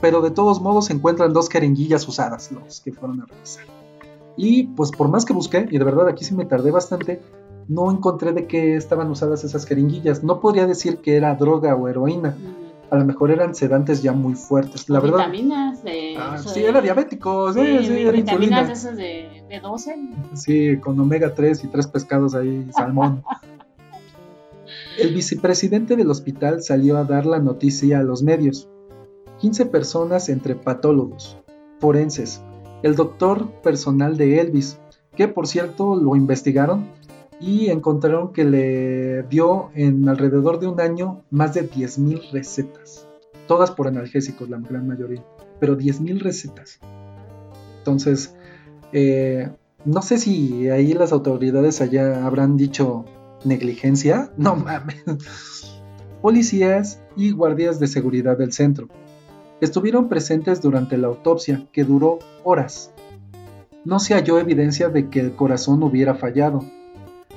Pero 0.00 0.20
de 0.22 0.30
todos 0.30 0.60
modos 0.60 0.90
encuentran 0.90 1.32
dos 1.32 1.48
jeringuillas 1.48 2.06
usadas, 2.08 2.50
los 2.52 2.80
que 2.80 2.92
fueron 2.92 3.20
a 3.22 3.26
revisar. 3.26 3.64
Y 4.36 4.64
pues 4.68 4.90
por 4.90 5.08
más 5.08 5.24
que 5.24 5.32
busqué, 5.32 5.66
y 5.70 5.78
de 5.78 5.84
verdad 5.84 6.08
aquí 6.08 6.24
sí 6.24 6.34
me 6.34 6.46
tardé 6.46 6.70
bastante, 6.70 7.20
no 7.68 7.90
encontré 7.90 8.32
de 8.32 8.46
qué 8.46 8.76
estaban 8.76 9.10
usadas 9.10 9.44
esas 9.44 9.66
jeringuillas. 9.66 10.24
No 10.24 10.40
podría 10.40 10.66
decir 10.66 10.98
que 10.98 11.16
era 11.16 11.34
droga 11.34 11.74
o 11.74 11.88
heroína. 11.88 12.30
Mm. 12.30 12.70
A 12.92 12.96
lo 12.98 13.04
mejor 13.04 13.30
eran 13.30 13.54
sedantes 13.54 14.02
ya 14.02 14.12
muy 14.12 14.34
fuertes. 14.34 14.88
La 14.88 14.98
verdad. 14.98 15.18
Vitaminas 15.18 15.84
de. 15.84 16.16
Ah, 16.18 16.38
sí, 16.38 16.60
de- 16.60 16.68
era 16.68 16.80
diabético, 16.80 17.52
sí, 17.52 17.60
Sí, 17.60 17.86
sí, 17.86 18.00
era 18.00 18.10
vitaminas 18.10 18.70
insulina. 18.70 18.72
esas 18.72 18.96
de 18.96 19.44
B12. 19.48 19.94
Sí, 20.34 20.76
con 20.80 20.98
omega 20.98 21.32
3 21.34 21.62
y 21.62 21.68
tres 21.68 21.86
pescados 21.86 22.34
ahí, 22.34 22.66
salmón. 22.72 23.22
El 24.98 25.14
vicepresidente 25.14 25.96
del 25.96 26.10
hospital 26.10 26.62
salió 26.62 26.98
a 26.98 27.04
dar 27.04 27.24
la 27.24 27.38
noticia 27.38 28.00
a 28.00 28.02
los 28.02 28.22
medios. 28.22 28.68
15 29.38 29.66
personas 29.66 30.28
entre 30.28 30.54
patólogos, 30.54 31.38
forenses, 31.78 32.42
el 32.82 32.96
doctor 32.96 33.50
personal 33.62 34.16
de 34.16 34.40
Elvis, 34.40 34.78
que 35.16 35.28
por 35.28 35.46
cierto 35.46 35.96
lo 35.96 36.16
investigaron 36.16 36.86
y 37.40 37.68
encontraron 37.68 38.32
que 38.32 38.44
le 38.44 39.22
dio 39.24 39.70
en 39.74 40.08
alrededor 40.08 40.60
de 40.60 40.66
un 40.66 40.80
año 40.80 41.22
más 41.30 41.54
de 41.54 41.70
10.000 41.70 42.32
recetas. 42.32 43.06
Todas 43.46 43.70
por 43.70 43.88
analgésicos, 43.88 44.50
la 44.50 44.58
gran 44.58 44.86
mayoría, 44.86 45.24
pero 45.58 45.78
10.000 45.78 46.20
recetas. 46.20 46.80
Entonces, 47.78 48.34
eh, 48.92 49.50
no 49.84 50.02
sé 50.02 50.18
si 50.18 50.68
ahí 50.68 50.92
las 50.92 51.12
autoridades 51.12 51.80
allá 51.80 52.26
habrán 52.26 52.56
dicho 52.56 53.06
negligencia. 53.44 54.30
No 54.36 54.56
mames. 54.56 55.02
Policías 56.22 57.00
y 57.16 57.30
guardias 57.32 57.80
de 57.80 57.86
seguridad 57.86 58.36
del 58.36 58.52
centro 58.52 58.88
estuvieron 59.60 60.08
presentes 60.08 60.62
durante 60.62 60.96
la 60.96 61.08
autopsia, 61.08 61.66
que 61.72 61.84
duró 61.84 62.18
horas. 62.44 62.92
No 63.84 63.98
se 63.98 64.14
halló 64.14 64.38
evidencia 64.38 64.88
de 64.88 65.08
que 65.08 65.20
el 65.20 65.34
corazón 65.34 65.82
hubiera 65.82 66.14
fallado. 66.14 66.64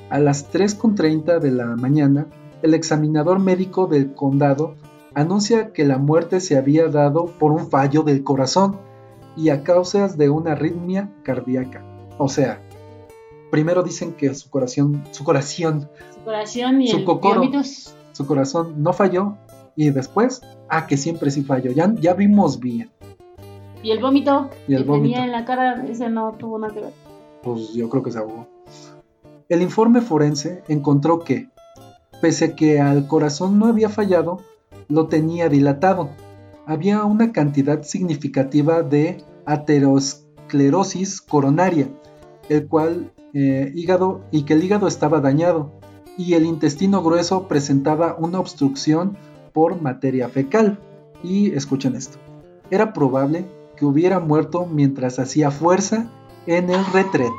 A 0.09 0.19
las 0.19 0.51
3.30 0.51 1.39
de 1.39 1.51
la 1.51 1.65
mañana, 1.75 2.27
el 2.61 2.73
examinador 2.73 3.39
médico 3.39 3.87
del 3.87 4.13
condado 4.13 4.75
anuncia 5.13 5.73
que 5.73 5.85
la 5.85 5.97
muerte 5.97 6.39
se 6.39 6.57
había 6.57 6.87
dado 6.87 7.25
por 7.37 7.51
un 7.51 7.69
fallo 7.69 8.03
del 8.03 8.23
corazón 8.23 8.77
y 9.35 9.49
a 9.49 9.63
causas 9.63 10.17
de 10.17 10.29
una 10.29 10.53
arritmia 10.53 11.11
cardíaca. 11.23 11.83
O 12.17 12.29
sea, 12.29 12.61
primero 13.53 13.83
dicen 13.83 14.13
que 14.13 14.33
su 14.33 14.49
corazón, 14.49 15.03
su 15.11 15.23
corazón, 15.23 15.87
Su 16.15 16.23
corazón 16.25 16.81
y 16.81 16.87
Su 16.87 16.97
el 16.97 17.05
cocoro. 17.05 17.43
su 18.11 18.25
corazón 18.25 18.81
no 18.81 18.93
falló 18.93 19.37
y 19.75 19.91
después, 19.91 20.41
ah, 20.69 20.87
que 20.87 20.97
siempre 20.97 21.29
sí 21.29 21.43
falló. 21.43 21.71
Ya, 21.71 21.93
ya 21.99 22.15
vimos 22.15 22.59
bien. 22.59 22.89
Y 23.83 23.91
el 23.91 23.99
vómito 24.01 24.49
Y 24.67 24.73
el 24.73 24.81
que 24.81 24.89
vómito. 24.89 25.03
tenía 25.13 25.25
en 25.25 25.31
la 25.31 25.45
cara, 25.45 25.85
ese 25.87 26.09
no 26.09 26.31
tuvo 26.31 26.57
nada 26.57 26.73
que 26.73 26.79
ver. 26.79 26.93
Pues 27.43 27.73
yo 27.75 27.89
creo 27.89 28.01
que 28.01 28.09
se 28.11 28.17
ahogó. 28.17 28.47
El 29.49 29.61
informe 29.61 30.01
forense 30.01 30.63
encontró 30.67 31.19
que, 31.19 31.49
pese 32.21 32.45
a 32.45 32.55
que 32.55 32.79
al 32.81 33.05
corazón 33.07 33.59
no 33.59 33.67
había 33.67 33.89
fallado, 33.89 34.41
lo 34.87 35.05
tenía 35.09 35.47
dilatado. 35.47 36.09
Había 36.65 37.03
una 37.03 37.31
cantidad 37.31 37.83
significativa 37.83 38.81
de 38.81 39.23
aterosclerosis 39.45 41.21
coronaria, 41.21 41.87
el 42.49 42.67
cual 42.67 43.12
eh, 43.33 43.71
hígado 43.75 44.21
y 44.31 44.43
que 44.43 44.53
el 44.53 44.63
hígado 44.63 44.87
estaba 44.87 45.19
dañado 45.19 45.71
y 46.17 46.35
el 46.35 46.45
intestino 46.45 47.01
grueso 47.01 47.47
presentaba 47.47 48.15
una 48.17 48.39
obstrucción 48.39 49.17
por 49.53 49.81
materia 49.81 50.29
fecal. 50.29 50.79
Y 51.23 51.53
escuchen 51.53 51.95
esto. 51.95 52.17
Era 52.69 52.93
probable 52.93 53.45
que 53.77 53.85
hubiera 53.85 54.19
muerto 54.19 54.65
mientras 54.65 55.19
hacía 55.19 55.51
fuerza 55.51 56.07
en 56.45 56.69
el 56.69 56.85
retrete. 56.93 57.31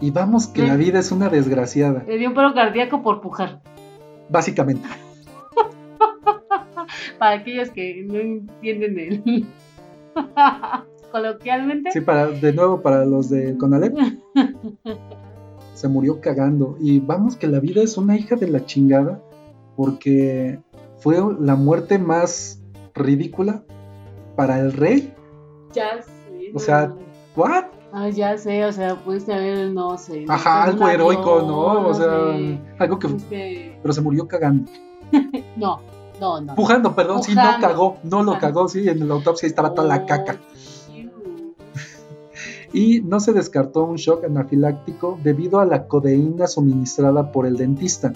Y 0.00 0.10
vamos 0.10 0.48
que 0.48 0.62
la 0.62 0.76
vida 0.76 0.98
es 0.98 1.12
una 1.12 1.28
desgraciada, 1.28 2.02
Le 2.08 2.18
dio 2.18 2.28
un 2.28 2.34
paro 2.34 2.54
cardíaco 2.54 3.02
por 3.02 3.20
pujar. 3.20 3.60
básicamente. 4.28 4.88
Para 7.18 7.36
aquellos 7.36 7.70
que 7.70 8.02
no 8.04 8.18
entienden 8.18 8.98
el. 8.98 9.46
Coloquialmente. 11.12 11.92
Sí, 11.92 12.00
para, 12.00 12.28
de 12.28 12.52
nuevo 12.52 12.80
para 12.80 13.04
los 13.04 13.28
de 13.28 13.56
Conalep. 13.58 13.96
Se 15.74 15.88
murió 15.88 16.20
cagando. 16.20 16.76
Y 16.80 17.00
vamos 17.00 17.36
que 17.36 17.46
la 17.46 17.60
vida 17.60 17.82
es 17.82 17.96
una 17.96 18.16
hija 18.16 18.36
de 18.36 18.48
la 18.48 18.64
chingada 18.64 19.22
porque 19.76 20.58
fue 20.98 21.16
la 21.40 21.54
muerte 21.54 21.98
más 21.98 22.62
ridícula 22.94 23.62
para 24.36 24.58
el 24.58 24.72
rey. 24.72 25.12
Ya 25.72 26.02
sé. 26.02 26.52
O 26.54 26.58
sea. 26.58 26.92
¿what? 27.36 27.64
Ah, 27.94 28.08
ya 28.08 28.38
sé, 28.38 28.64
o 28.64 28.72
sea, 28.72 28.94
pudiste 28.96 29.34
haber, 29.34 29.70
no 29.70 29.98
sé. 29.98 30.24
Ajá, 30.26 30.64
algo 30.64 30.88
heroico, 30.88 31.40
avión, 31.40 31.48
¿no? 31.48 31.88
O 31.88 31.94
sea, 31.94 32.08
algo 32.78 32.98
que... 32.98 33.76
Pero 33.82 33.92
se 33.92 34.00
murió 34.00 34.26
cagando. 34.26 34.70
No, 35.56 35.80
no, 36.18 36.40
no. 36.40 36.54
Pujando, 36.54 36.94
perdón, 36.94 37.22
sí, 37.22 37.34
no 37.34 37.42
cagó. 37.60 37.98
No 38.02 38.22
lo 38.22 38.38
cagó, 38.38 38.66
sí, 38.68 38.88
en 38.88 39.06
la 39.06 39.14
autopsia 39.14 39.46
estaba 39.46 39.74
toda 39.74 39.86
la 39.86 40.06
caca. 40.06 40.38
Y 42.72 43.02
no 43.02 43.20
se 43.20 43.32
descartó 43.32 43.84
un 43.84 43.96
shock 43.96 44.24
anafiláctico 44.24 45.18
debido 45.22 45.60
a 45.60 45.66
la 45.66 45.86
codeína 45.86 46.46
suministrada 46.46 47.32
por 47.32 47.46
el 47.46 47.56
dentista, 47.56 48.12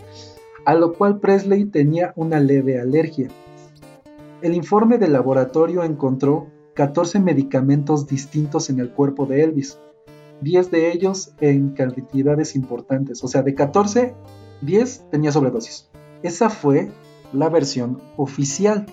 a 0.64 0.74
lo 0.74 0.94
cual 0.94 1.20
Presley 1.20 1.66
tenía 1.66 2.12
una 2.16 2.40
leve 2.40 2.80
alergia. 2.80 3.28
El 4.42 4.54
informe 4.54 4.98
del 4.98 5.12
laboratorio 5.12 5.82
encontró 5.84 6.48
14 6.74 7.20
medicamentos 7.20 8.06
distintos 8.06 8.68
en 8.70 8.80
el 8.80 8.90
cuerpo 8.90 9.26
de 9.26 9.42
Elvis, 9.42 9.78
10 10.42 10.70
de 10.70 10.92
ellos 10.92 11.32
en 11.40 11.70
cantidades 11.70 12.54
importantes, 12.54 13.24
o 13.24 13.28
sea, 13.28 13.42
de 13.42 13.54
14, 13.54 14.14
10 14.60 15.04
tenía 15.10 15.32
sobredosis. 15.32 15.88
Esa 16.22 16.50
fue 16.50 16.90
la 17.32 17.48
versión 17.48 18.00
oficial, 18.16 18.86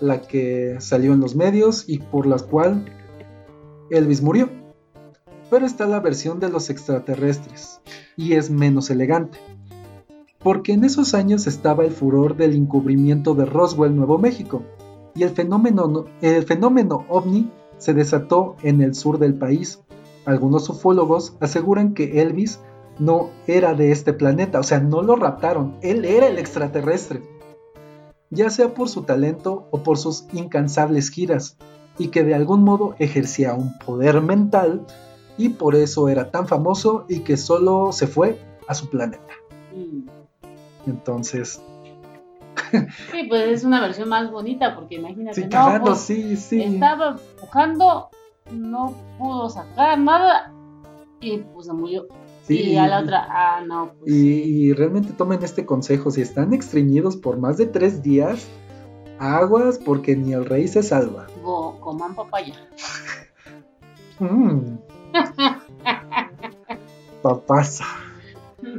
la 0.00 0.22
que 0.22 0.76
salió 0.80 1.12
en 1.12 1.20
los 1.20 1.36
medios 1.36 1.88
y 1.88 1.98
por 1.98 2.26
la 2.26 2.38
cual 2.38 2.86
Elvis 3.90 4.22
murió. 4.22 4.48
Pero 5.50 5.66
está 5.66 5.86
la 5.86 6.00
versión 6.00 6.38
de 6.38 6.48
los 6.48 6.70
extraterrestres, 6.70 7.80
y 8.16 8.34
es 8.34 8.50
menos 8.50 8.88
elegante. 8.90 9.38
Porque 10.38 10.72
en 10.72 10.84
esos 10.84 11.12
años 11.14 11.46
estaba 11.46 11.84
el 11.84 11.90
furor 11.90 12.36
del 12.36 12.54
encubrimiento 12.54 13.34
de 13.34 13.46
Roswell, 13.46 13.96
Nuevo 13.96 14.16
México, 14.18 14.62
y 15.14 15.24
el 15.24 15.30
fenómeno, 15.30 16.06
el 16.22 16.44
fenómeno 16.44 17.04
ovni 17.08 17.50
se 17.78 17.94
desató 17.94 18.56
en 18.62 18.80
el 18.80 18.94
sur 18.94 19.18
del 19.18 19.34
país. 19.34 19.80
Algunos 20.24 20.68
ufólogos 20.70 21.36
aseguran 21.40 21.94
que 21.94 22.22
Elvis 22.22 22.60
no 22.98 23.30
era 23.46 23.74
de 23.74 23.90
este 23.90 24.12
planeta, 24.12 24.60
o 24.60 24.62
sea, 24.62 24.78
no 24.78 25.02
lo 25.02 25.16
raptaron, 25.16 25.76
él 25.82 26.04
era 26.04 26.28
el 26.28 26.38
extraterrestre. 26.38 27.22
Ya 28.30 28.50
sea 28.50 28.74
por 28.74 28.88
su 28.88 29.02
talento 29.02 29.66
o 29.72 29.82
por 29.82 29.98
sus 29.98 30.26
incansables 30.32 31.10
giras, 31.10 31.56
y 32.00 32.08
que 32.08 32.24
de 32.24 32.34
algún 32.34 32.64
modo 32.64 32.94
ejercía 32.98 33.52
un 33.54 33.78
poder 33.78 34.22
mental 34.22 34.86
y 35.36 35.50
por 35.50 35.74
eso 35.74 36.08
era 36.08 36.30
tan 36.30 36.48
famoso 36.48 37.04
y 37.08 37.20
que 37.20 37.36
solo 37.36 37.92
se 37.92 38.06
fue 38.06 38.38
a 38.66 38.74
su 38.74 38.88
planeta. 38.88 39.22
Entonces, 40.86 41.60
Sí, 43.12 43.24
pues 43.28 43.48
es 43.48 43.64
una 43.64 43.80
versión 43.80 44.08
más 44.08 44.30
bonita, 44.30 44.74
porque 44.76 44.94
imagínate, 44.96 45.34
sí, 45.34 45.42
no, 45.44 45.50
cagando, 45.50 45.86
pues, 45.90 46.00
sí, 46.00 46.36
sí. 46.36 46.62
estaba 46.62 47.16
empujando, 47.36 48.08
no 48.52 48.94
pudo 49.18 49.50
sacar 49.50 49.98
nada 49.98 50.52
y 51.20 51.38
pues 51.38 51.66
se 51.66 51.72
murió. 51.72 52.06
sí, 52.44 52.60
y 52.60 52.76
a 52.76 52.86
la 52.86 53.00
otra, 53.00 53.26
ah, 53.28 53.60
no, 53.66 53.92
pues 53.98 54.12
Y, 54.12 54.14
sí. 54.14 54.42
y 54.44 54.72
realmente 54.72 55.12
tomen 55.12 55.42
este 55.42 55.66
consejo, 55.66 56.10
si 56.12 56.20
están 56.22 56.52
estreñidos 56.54 57.16
por 57.16 57.38
más 57.38 57.56
de 57.56 57.66
tres 57.66 58.02
días, 58.02 58.46
aguas 59.20 59.78
porque 59.78 60.16
ni 60.16 60.32
el 60.32 60.46
rey 60.46 60.66
se 60.66 60.82
salva. 60.82 61.28
Go- 61.42 61.78
coman 61.80 62.14
papaya. 62.16 62.54
Mm. 64.18 64.78
Papasa. 67.22 67.84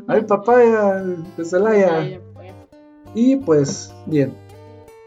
Ay, 0.07 0.23
papaya 0.23 0.95
de 1.37 1.45
Celaya. 1.45 1.87
Papaya, 1.87 2.19
papaya. 2.33 2.53
Y 3.13 3.35
pues, 3.37 3.93
bien, 4.05 4.33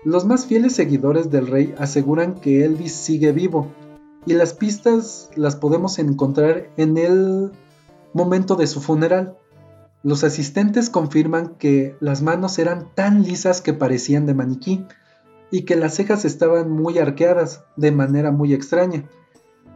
los 0.05 0.25
más 0.25 0.47
fieles 0.47 0.75
seguidores 0.75 1.31
del 1.31 1.47
rey 1.47 1.75
aseguran 1.79 2.35
que 2.35 2.65
Elvis 2.65 2.93
sigue 2.95 3.33
vivo, 3.33 3.69
y 4.27 4.35
las 4.35 4.55
pistas 4.55 5.31
las 5.37 5.57
podemos 5.57 5.99
encontrar 5.99 6.69
en 6.77 6.97
el 6.97 7.53
momento 8.13 8.57
de 8.57 8.67
su 8.67 8.81
funeral. 8.81 9.37
Los 10.03 10.23
asistentes 10.25 10.91
confirman 10.91 11.55
que 11.57 11.97
las 12.01 12.23
manos 12.23 12.59
eran 12.59 12.89
tan 12.95 13.23
lisas 13.23 13.61
que 13.63 13.73
parecían 13.73 14.27
de 14.27 14.35
maniquí, 14.35 14.85
y 15.55 15.65
que 15.65 15.77
las 15.77 15.95
cejas 15.95 16.25
estaban 16.25 16.69
muy 16.69 16.99
arqueadas, 16.99 17.63
de 17.77 17.93
manera 17.93 18.33
muy 18.33 18.53
extraña, 18.53 19.09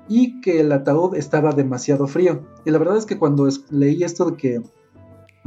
y 0.08 0.40
que 0.40 0.58
el 0.58 0.72
ataúd 0.72 1.14
estaba 1.14 1.52
demasiado 1.52 2.08
frío. 2.08 2.42
Y 2.64 2.72
la 2.72 2.78
verdad 2.78 2.96
es 2.96 3.06
que 3.06 3.16
cuando 3.16 3.48
leí 3.70 4.02
esto 4.02 4.28
de 4.28 4.36
que 4.36 4.60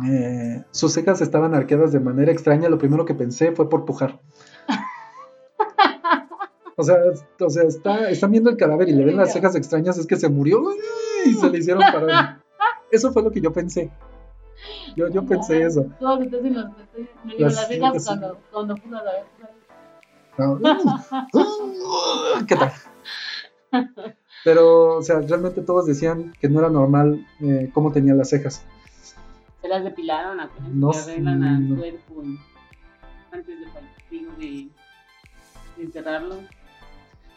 eh, 0.09 0.63
sus 0.71 0.93
cejas 0.93 1.19
estaban 1.19 1.53
arqueadas 1.53 1.91
de 1.91 1.99
manera 1.99 2.32
extraña, 2.32 2.69
lo 2.69 2.77
primero 2.77 3.03
que 3.03 3.13
pensé 3.13 3.51
fue 3.51 3.69
por 3.69 3.84
pujar. 3.84 4.21
O 6.77 6.84
sea, 6.84 6.95
o 7.39 7.49
sea 7.49 7.63
está, 7.63 8.09
están 8.09 8.32
viendo 8.32 8.49
el 8.49 8.57
cadáver 8.57 8.89
y 8.89 8.93
le 8.93 9.05
ven 9.05 9.17
las 9.17 9.34
cejas 9.34 9.55
extrañas, 9.55 9.99
es 9.99 10.07
que 10.07 10.15
se 10.15 10.29
murió 10.29 10.63
y 11.25 11.34
se 11.34 11.49
le 11.49 11.59
hicieron 11.59 11.84
para. 11.91 12.41
Eso 12.91 13.11
fue 13.11 13.21
lo 13.21 13.29
que 13.29 13.41
yo 13.41 13.51
pensé. 13.51 13.91
Yo, 14.95 15.09
yo 15.09 15.23
pensé 15.25 15.61
eso. 15.61 15.86
Digo, 17.23 17.38
Las 17.38 17.55
las 17.55 17.67
cejas 17.67 18.19
cuando, 18.51 18.75
la. 18.89 19.01
No. 20.42 20.60
¿Qué 22.48 22.56
tal? 22.56 22.72
Pero, 24.44 24.98
o 24.98 25.02
sea, 25.04 25.20
realmente 25.22 25.62
todos 25.62 25.86
decían 25.86 26.34
que 26.39 26.50
no 26.50 26.60
era 26.60 26.70
normal 26.70 27.26
eh, 27.42 27.70
cómo 27.74 27.92
tenía 27.92 28.14
las 28.14 28.30
cejas. 28.30 28.64
Se 29.62 29.68
las 29.68 29.84
depilaron, 29.84 30.39
acuérdense, 30.39 30.76
No 30.76 30.92
que 30.92 30.98
arreglan 30.98 31.70
no. 31.70 31.76
cuerpo 31.78 32.24
antes 33.32 33.60
de, 33.60 33.66
fal- 33.68 33.89
digo, 34.10 34.32
de, 34.39 34.68
de 35.78 35.84
enterrarlo. 35.84 36.38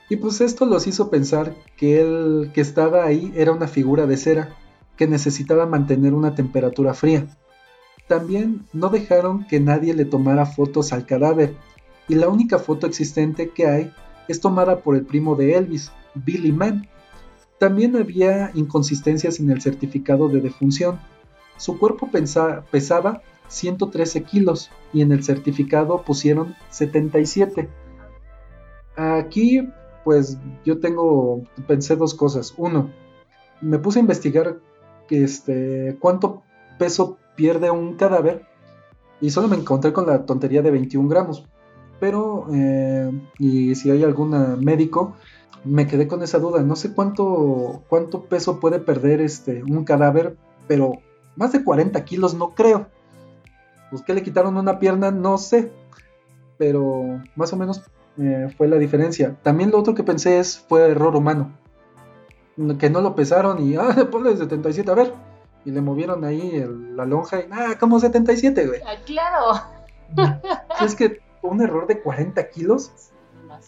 Y 0.09 0.17
pues 0.17 0.41
esto 0.41 0.65
los 0.67 0.87
hizo 0.87 1.11
pensar 1.11 1.55
que 1.77 2.01
el 2.01 2.51
que 2.55 2.61
estaba 2.63 3.05
ahí 3.05 3.33
era 3.37 3.53
una 3.53 3.69
figura 3.69 4.07
de 4.07 4.17
cera, 4.17 4.49
que 4.97 5.07
necesitaba 5.07 5.67
mantener 5.67 6.15
una 6.15 6.35
temperatura 6.35 6.95
fría. 6.95 7.27
También 8.09 8.67
no 8.73 8.89
dejaron 8.89 9.47
que 9.47 9.61
nadie 9.61 9.95
le 9.95 10.05
tomara 10.05 10.47
fotos 10.47 10.93
al 10.93 11.07
cadáver, 11.07 11.55
y 12.09 12.15
la 12.15 12.29
única 12.29 12.59
foto 12.59 12.87
existente 12.87 13.51
que 13.51 13.67
hay 13.67 13.93
es 14.29 14.41
tomada 14.41 14.81
por 14.81 14.97
el 14.97 15.05
primo 15.05 15.37
de 15.37 15.55
Elvis, 15.55 15.93
Billy 16.15 16.53
Mann. 16.53 16.89
También 17.59 17.97
había 17.97 18.51
inconsistencias 18.55 19.41
en 19.41 19.51
el 19.51 19.63
certificado 19.63 20.29
de 20.29 20.41
defunción. 20.41 20.99
Su 21.57 21.79
cuerpo 21.79 22.11
pesaba 22.11 23.23
113 23.49 24.23
kilos 24.25 24.71
y 24.93 25.03
en 25.03 25.13
el 25.13 25.23
certificado 25.23 26.03
pusieron 26.03 26.55
77. 26.71 27.69
Aquí, 28.97 29.69
pues 30.05 30.39
yo 30.65 30.79
tengo, 30.81 31.43
pensé 31.67 31.97
dos 31.97 32.15
cosas. 32.15 32.55
Uno, 32.57 32.91
me 33.61 33.79
puse 33.79 33.99
a 33.99 34.03
investigar 34.03 34.59
este, 35.11 35.97
cuánto 36.01 36.43
peso 36.79 37.19
pierde 37.37 37.71
un 37.71 37.97
cadáver 37.97 38.47
y 39.21 39.31
solo 39.31 39.49
me 39.49 39.57
encontré 39.57 39.93
con 39.93 40.07
la 40.07 40.27
tontería 40.27 40.63
de 40.63 40.71
21 40.71 41.09
gramos. 41.09 41.47
Pero, 42.01 42.47
eh, 42.53 43.11
y 43.39 43.75
si 43.75 43.91
hay 43.91 44.03
algún 44.05 44.31
médico, 44.65 45.15
me 45.65 45.87
quedé 45.87 46.07
con 46.09 46.23
esa 46.23 46.39
duda. 46.39 46.63
No 46.63 46.77
sé 46.77 46.93
cuánto, 46.95 47.83
cuánto 47.89 48.25
peso 48.25 48.61
puede 48.61 48.79
perder 48.81 49.21
este, 49.21 49.63
un 49.63 49.85
cadáver, 49.85 50.37
pero 50.69 50.93
más 51.37 51.53
de 51.53 51.65
40 51.65 52.05
kilos 52.05 52.35
no 52.35 52.51
creo. 52.55 52.89
Pues 53.91 54.03
que 54.03 54.15
le 54.15 54.23
quitaron 54.23 54.57
una 54.57 54.79
pierna, 54.79 55.11
no 55.11 55.39
sé. 55.39 55.71
Pero 56.59 57.21
más 57.37 57.53
o 57.53 57.57
menos 57.57 57.83
eh, 58.19 58.53
fue 58.57 58.69
la 58.69 58.77
diferencia. 58.77 59.37
También 59.43 59.71
lo 59.71 59.79
otro 59.79 59.95
que 59.95 60.03
pensé 60.05 60.39
es 60.39 60.59
fue 60.59 60.89
error 60.91 61.17
humano. 61.17 61.53
Que 62.79 62.91
no 62.91 63.01
lo 63.01 63.15
pesaron 63.15 63.61
y, 63.67 63.77
ah, 63.79 64.09
ponle 64.11 64.37
77, 64.37 64.91
a 64.91 64.95
ver. 64.95 65.15
Y 65.65 65.71
le 65.71 65.81
movieron 65.81 66.25
ahí 66.25 66.57
el- 66.57 66.97
la 66.97 67.05
lonja 67.07 67.41
y, 67.41 67.47
ah, 67.51 67.77
como 67.81 67.99
77, 67.99 68.67
güey. 68.67 68.81
Ah, 68.83 68.97
claro. 69.07 70.35
Si 70.79 70.85
es 70.85 70.95
que 70.95 71.19
un 71.45 71.61
error 71.61 71.87
de 71.87 72.01
40 72.01 72.51
kilos 72.51 72.93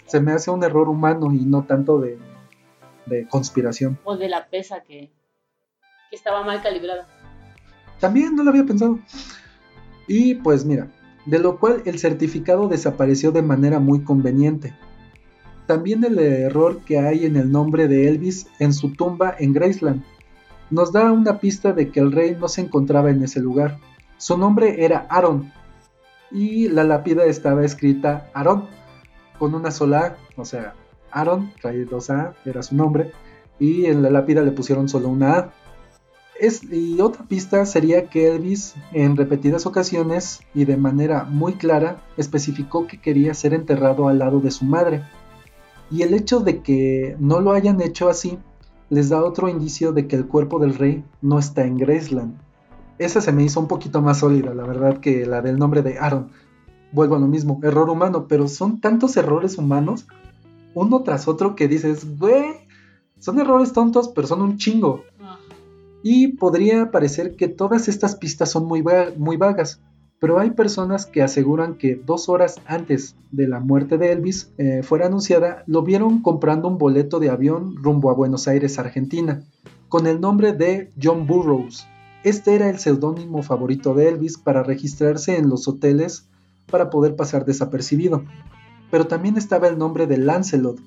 se 0.07 0.21
me 0.21 0.33
hace 0.33 0.51
un 0.51 0.65
error 0.65 0.89
humano 0.89 1.33
y 1.33 1.45
no 1.45 1.65
tanto 1.65 2.01
de, 2.01 2.19
de 3.07 3.27
conspiración. 3.29 3.99
O 4.05 4.17
de 4.17 4.29
la 4.29 4.49
pesa 4.49 4.83
que, 4.83 5.11
que 6.11 6.17
estaba 6.17 6.43
mal 6.43 6.63
calibrada. 6.63 7.07
También 8.01 8.35
no 8.35 8.43
lo 8.43 8.51
había 8.51 8.65
pensado. 8.65 8.99
Y 10.09 10.35
pues 10.37 10.65
mira, 10.65 10.89
de 11.25 11.39
lo 11.39 11.59
cual 11.59 11.83
el 11.85 11.99
certificado 11.99 12.69
desapareció 12.69 13.33
de 13.33 13.43
manera 13.43 13.79
muy 13.79 14.03
conveniente. 14.03 14.75
También 15.67 16.05
el 16.05 16.19
error 16.19 16.81
que 16.85 16.99
hay 16.99 17.27
en 17.27 17.37
el 17.37 17.51
nombre 17.51 17.89
de 17.89 18.09
Elvis 18.09 18.47
en 18.61 18.73
su 18.73 18.93
tumba 18.93 19.35
en 19.39 19.53
Graceland 19.53 20.05
nos 20.71 20.93
da 20.93 21.13
una 21.13 21.39
pista 21.39 21.73
de 21.73 21.91
que 21.91 22.01
el 22.01 22.13
rey 22.13 22.37
no 22.39 22.49
se 22.49 22.61
encontraba 22.61 23.11
en 23.11 23.23
ese 23.23 23.41
lugar. 23.41 23.79
Su 24.17 24.37
nombre 24.39 24.85
era 24.85 25.07
Aaron 25.11 25.53
y 26.37 26.69
la 26.69 26.85
lápida 26.85 27.25
estaba 27.25 27.65
escrita 27.65 28.31
Aaron 28.35 28.67
con 29.39 29.55
una 29.55 29.71
sola 29.71 30.01
A, 30.01 30.41
o 30.41 30.45
sea, 30.45 30.75
Aaron, 31.11 31.51
trae 31.63 31.87
dos 31.87 32.11
A, 32.11 32.35
era 32.45 32.63
su 32.63 32.77
nombre, 32.77 33.13
y 33.59 33.87
en 33.87 34.03
la 34.03 34.11
lápida 34.11 34.43
le 34.43 34.53
pusieron 34.53 34.87
solo 34.87 35.09
una 35.09 35.39
A. 35.39 35.53
Es, 36.39 36.63
y 36.63 37.01
otra 37.01 37.25
pista 37.25 37.65
sería 37.65 38.11
que 38.11 38.29
Elvis 38.29 38.75
en 38.93 39.17
repetidas 39.17 39.65
ocasiones 39.65 40.41
y 40.55 40.67
de 40.67 40.77
manera 40.77 41.25
muy 41.25 41.55
clara 41.55 42.03
especificó 42.19 42.87
que 42.87 43.01
quería 43.01 43.33
ser 43.33 43.55
enterrado 43.55 44.07
al 44.07 44.19
lado 44.19 44.41
de 44.41 44.51
su 44.51 44.67
madre. 44.67 45.03
Y 45.91 46.03
el 46.03 46.13
hecho 46.13 46.41
de 46.41 46.61
que 46.61 47.17
no 47.19 47.41
lo 47.41 47.53
hayan 47.53 47.81
hecho 47.81 48.11
así 48.11 48.39
les 48.91 49.09
da 49.09 49.25
otro 49.25 49.49
indicio 49.49 49.93
de 49.93 50.07
que 50.07 50.17
el 50.17 50.27
cuerpo 50.27 50.59
del 50.59 50.75
rey 50.75 51.03
no 51.23 51.39
está 51.39 51.65
en 51.65 51.79
Graceland. 51.79 52.46
Esa 52.99 53.21
se 53.21 53.33
me 53.33 53.45
hizo 53.45 53.61
un 53.61 53.69
poquito 53.69 54.01
más 54.01 54.19
sólida, 54.19 54.55
la 54.55 54.65
verdad, 54.65 54.99
que 54.99 55.27
la 55.27 55.43
del 55.43 55.59
nombre 55.59 55.83
de 55.83 55.99
Aaron. 55.99 56.31
Vuelvo 56.93 57.17
a 57.17 57.19
lo 57.19 57.27
mismo, 57.27 57.61
error 57.63 57.91
humano, 57.91 58.27
pero 58.29 58.49
son 58.49 58.81
tantos 58.81 59.17
errores 59.17 59.59
humanos, 59.59 60.07
uno 60.75 61.03
tras 61.03 61.29
otro, 61.29 61.55
que 61.55 61.69
dices, 61.69 62.19
güey, 62.19 62.55
son 63.19 63.39
errores 63.39 63.73
tontos, 63.73 64.09
pero 64.09 64.27
son 64.27 64.43
un 64.43 64.57
chingo. 64.57 65.05
Y 66.03 66.29
podría 66.29 66.91
parecer 66.91 67.37
que 67.37 67.49
todas 67.49 67.89
estas 67.89 68.15
pistas 68.15 68.51
son 68.51 68.67
muy, 68.67 68.85
muy 69.17 69.37
vagas, 69.37 69.81
pero 70.19 70.39
hay 70.39 70.51
personas 70.53 71.05
que 71.05 71.23
aseguran 71.23 71.75
que 71.75 71.97
dos 71.97 72.29
horas 72.29 72.61
antes 72.67 73.17
de 73.33 73.49
la 73.49 73.61
muerte 73.61 73.99
de 73.99 74.13
Elvis 74.13 74.53
eh, 74.57 74.83
fuera 74.83 75.07
anunciada, 75.07 75.65
lo 75.67 75.83
vieron 75.83 76.23
comprando 76.23 76.69
un 76.69 76.79
boleto 76.79 77.21
de 77.21 77.29
avión 77.29 77.77
rumbo 77.77 78.11
a 78.11 78.15
Buenos 78.15 78.49
Aires, 78.49 78.79
Argentina, 78.79 79.43
con 79.89 80.07
el 80.07 80.21
nombre 80.21 80.53
de 80.53 80.93
John 81.01 81.27
Burroughs. 81.27 81.87
Este 82.27 82.57
era 82.57 82.69
el 82.69 82.81
seudónimo 82.81 83.45
favorito 83.45 83.95
de 83.95 84.09
Elvis 84.09 84.37
para 84.37 84.65
registrarse 84.65 85.37
en 85.37 85.49
los 85.49 85.69
hoteles 85.69 86.29
para 86.69 86.91
poder 86.91 87.15
pasar 87.15 87.45
desapercibido. 87.45 88.25
Pero 88.91 89.07
también 89.07 89.37
estaba 89.37 89.69
el 89.69 89.79
nombre 89.79 90.09
de 90.09 90.19
Lancelot. 90.19 90.81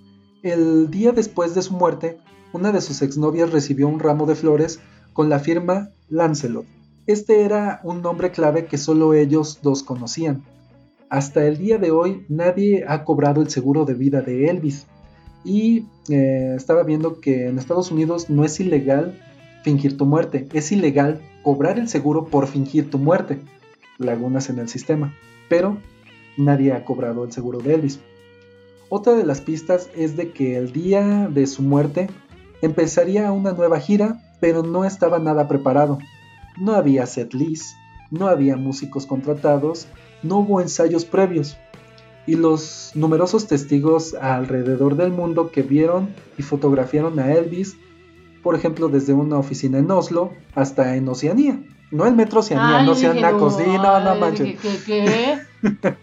El 0.43 0.91
día 0.91 1.13
después 1.13 1.55
de 1.55 1.61
su 1.61 1.75
muerte, 1.75 2.17
una 2.51 2.73
de 2.73 2.81
sus 2.81 3.01
exnovias 3.01 3.53
recibió 3.53 3.87
un 3.87 4.01
ramo 4.01 4.25
de 4.25 4.35
flores 4.35 4.81
con 5.13 5.29
la 5.29 5.39
firma 5.39 5.91
Lancelot. 6.09 6.65
Este 7.07 7.43
era 7.43 7.79
un 7.85 8.01
nombre 8.01 8.31
clave 8.31 8.65
que 8.65 8.77
solo 8.77 9.13
ellos 9.13 9.59
dos 9.63 9.81
conocían. 9.81 10.43
Hasta 11.09 11.45
el 11.45 11.57
día 11.57 11.77
de 11.77 11.91
hoy 11.91 12.25
nadie 12.27 12.83
ha 12.85 13.05
cobrado 13.05 13.41
el 13.41 13.49
seguro 13.49 13.85
de 13.85 13.93
vida 13.93 14.19
de 14.19 14.49
Elvis. 14.49 14.87
Y 15.45 15.85
eh, 16.09 16.55
estaba 16.57 16.83
viendo 16.83 17.21
que 17.21 17.47
en 17.47 17.59
Estados 17.59 17.91
Unidos 17.91 18.29
no 18.29 18.43
es 18.43 18.59
ilegal 18.59 19.17
fingir 19.63 19.95
tu 19.95 20.05
muerte, 20.05 20.49
es 20.51 20.71
ilegal 20.73 21.21
cobrar 21.43 21.79
el 21.79 21.87
seguro 21.87 22.25
por 22.25 22.47
fingir 22.47 22.89
tu 22.89 22.97
muerte. 22.97 23.39
Lagunas 23.97 24.49
en 24.49 24.59
el 24.59 24.69
sistema. 24.69 25.13
Pero 25.49 25.77
nadie 26.37 26.73
ha 26.73 26.85
cobrado 26.85 27.23
el 27.23 27.31
seguro 27.31 27.59
de 27.59 27.75
Elvis. 27.75 27.99
Otra 28.89 29.13
de 29.13 29.25
las 29.25 29.41
pistas 29.41 29.89
es 29.95 30.17
de 30.17 30.31
que 30.31 30.57
el 30.57 30.71
día 30.71 31.27
de 31.31 31.47
su 31.47 31.61
muerte 31.61 32.09
empezaría 32.61 33.31
una 33.31 33.51
nueva 33.53 33.79
gira 33.79 34.19
pero 34.39 34.63
no 34.63 34.85
estaba 34.85 35.19
nada 35.19 35.47
preparado. 35.47 35.99
No 36.57 36.73
había 36.73 37.05
set 37.05 37.33
list, 37.33 37.75
no 38.11 38.27
había 38.27 38.55
músicos 38.55 39.05
contratados, 39.05 39.87
no 40.23 40.39
hubo 40.39 40.61
ensayos 40.61 41.05
previos. 41.05 41.57
Y 42.25 42.35
los 42.35 42.91
numerosos 42.95 43.47
testigos 43.47 44.13
alrededor 44.13 44.95
del 44.95 45.11
mundo 45.11 45.51
que 45.51 45.63
vieron 45.63 46.13
y 46.37 46.43
fotografiaron 46.43 47.19
a 47.19 47.33
Elvis, 47.33 47.75
por 48.43 48.55
ejemplo, 48.55 48.89
desde 48.89 49.13
una 49.13 49.37
oficina 49.37 49.77
en 49.79 49.89
Oslo 49.91 50.31
hasta 50.55 50.95
en 50.95 51.07
Oceanía. 51.07 51.61
No 51.91 52.05
el 52.05 52.15
metro 52.15 52.41
Oceanía, 52.41 52.83
no 52.83 52.95
sean 52.95 53.19
nacos, 53.19 53.57
sí, 53.57 53.63
no, 53.65 53.99
no 53.99 54.15
manches. 54.15 54.59
¿Qué? 54.59 54.79
qué, 54.85 55.39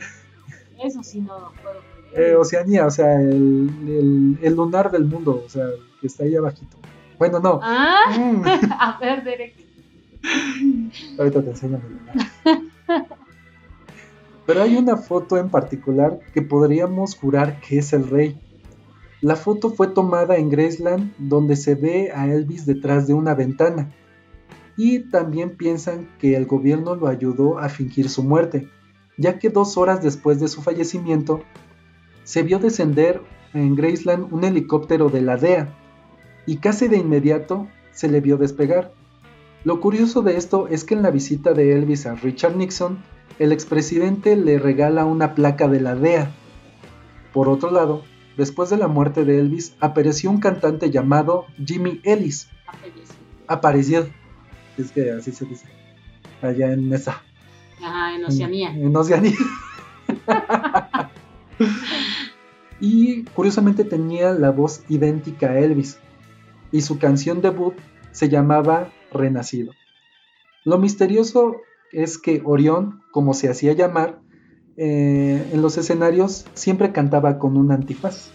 Eso 0.84 1.02
sí 1.02 1.20
no 1.20 1.52
puedo 1.62 1.96
eh, 2.16 2.34
Oceanía, 2.34 2.86
o 2.86 2.90
sea, 2.90 3.20
el, 3.20 4.38
el, 4.40 4.54
lunar 4.54 4.90
del 4.90 5.04
mundo, 5.04 5.42
o 5.44 5.48
sea, 5.48 5.66
que 6.00 6.06
está 6.06 6.24
ahí 6.24 6.34
abajito. 6.34 6.78
Bueno, 7.18 7.40
no. 7.40 7.60
Ah, 7.62 8.10
mm. 8.16 8.42
a 8.72 8.98
ver, 8.98 9.22
Derek. 9.22 9.54
Ahorita 11.18 11.42
te 11.42 11.50
enseño. 11.50 11.80
Pero 14.46 14.62
hay 14.62 14.76
una 14.76 14.96
foto 14.96 15.36
en 15.36 15.50
particular 15.50 16.18
que 16.32 16.40
podríamos 16.40 17.16
jurar 17.16 17.60
que 17.60 17.78
es 17.78 17.92
el 17.92 18.08
rey. 18.08 18.40
La 19.22 19.34
foto 19.34 19.70
fue 19.70 19.88
tomada 19.88 20.36
en 20.36 20.50
Graceland 20.50 21.14
donde 21.18 21.56
se 21.56 21.74
ve 21.74 22.12
a 22.14 22.26
Elvis 22.26 22.66
detrás 22.66 23.06
de 23.06 23.14
una 23.14 23.34
ventana. 23.34 23.90
Y 24.76 25.10
también 25.10 25.56
piensan 25.56 26.08
que 26.18 26.36
el 26.36 26.44
gobierno 26.44 26.96
lo 26.96 27.06
ayudó 27.06 27.58
a 27.58 27.70
fingir 27.70 28.10
su 28.10 28.22
muerte, 28.22 28.68
ya 29.16 29.38
que 29.38 29.48
dos 29.48 29.78
horas 29.78 30.02
después 30.02 30.38
de 30.38 30.48
su 30.48 30.60
fallecimiento 30.60 31.40
se 32.24 32.42
vio 32.42 32.58
descender 32.58 33.22
en 33.54 33.74
Graceland 33.74 34.32
un 34.32 34.44
helicóptero 34.44 35.08
de 35.08 35.22
la 35.22 35.38
DEA 35.38 35.74
y 36.44 36.58
casi 36.58 36.88
de 36.88 36.98
inmediato 36.98 37.68
se 37.92 38.08
le 38.08 38.20
vio 38.20 38.36
despegar. 38.36 38.92
Lo 39.64 39.80
curioso 39.80 40.20
de 40.20 40.36
esto 40.36 40.68
es 40.68 40.84
que 40.84 40.94
en 40.94 41.02
la 41.02 41.10
visita 41.10 41.54
de 41.54 41.72
Elvis 41.72 42.04
a 42.06 42.14
Richard 42.14 42.56
Nixon, 42.56 42.98
el 43.38 43.52
expresidente 43.52 44.36
le 44.36 44.58
regala 44.58 45.06
una 45.06 45.34
placa 45.34 45.68
de 45.68 45.80
la 45.80 45.94
DEA. 45.94 46.30
Por 47.32 47.48
otro 47.48 47.70
lado, 47.70 48.02
después 48.36 48.70
de 48.70 48.76
la 48.76 48.88
muerte 48.88 49.24
de 49.24 49.38
Elvis, 49.38 49.74
apareció 49.80 50.30
un 50.30 50.40
cantante 50.40 50.90
llamado 50.90 51.46
Jimmy 51.64 52.00
Ellis. 52.04 52.48
Apareció. 53.46 54.08
Es 54.76 54.92
que 54.92 55.10
así 55.12 55.32
se 55.32 55.44
dice. 55.46 55.66
Allá 56.42 56.72
en 56.72 56.92
esa. 56.92 57.22
Ajá, 57.82 58.14
en 58.14 58.24
Oceanía. 58.24 58.70
En, 58.70 58.86
en 58.86 58.96
Oceanía. 58.96 59.36
y 62.80 63.24
curiosamente 63.24 63.84
tenía 63.84 64.32
la 64.32 64.50
voz 64.50 64.82
idéntica 64.88 65.50
a 65.50 65.58
Elvis 65.58 65.98
y 66.72 66.82
su 66.82 66.98
canción 66.98 67.40
debut 67.40 67.74
se 68.12 68.28
llamaba 68.28 68.92
Renacido. 69.12 69.72
Lo 70.64 70.78
misterioso 70.78 71.56
es 71.92 72.18
que 72.18 72.42
Orión, 72.44 73.02
como 73.12 73.34
se 73.34 73.48
hacía 73.48 73.72
llamar, 73.72 74.20
eh, 74.76 75.50
en 75.52 75.62
los 75.62 75.78
escenarios 75.78 76.46
siempre 76.54 76.92
cantaba 76.92 77.38
con 77.38 77.56
un 77.56 77.72
antifaz. 77.72 78.30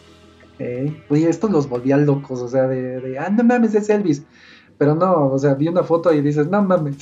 Oye, 1.09 1.27
esto 1.27 1.47
los 1.47 1.67
volvía 1.67 1.97
locos, 1.97 2.39
o 2.39 2.47
sea, 2.47 2.67
de, 2.67 3.17
ah, 3.17 3.29
no 3.29 3.43
mames, 3.43 3.73
es 3.73 3.89
Elvis. 3.89 4.23
Pero 4.77 4.93
no, 4.93 5.27
o 5.29 5.39
sea, 5.39 5.55
vi 5.55 5.67
una 5.67 5.83
foto 5.83 6.13
y 6.13 6.21
dices, 6.21 6.47
no 6.47 6.61
mames. 6.61 6.97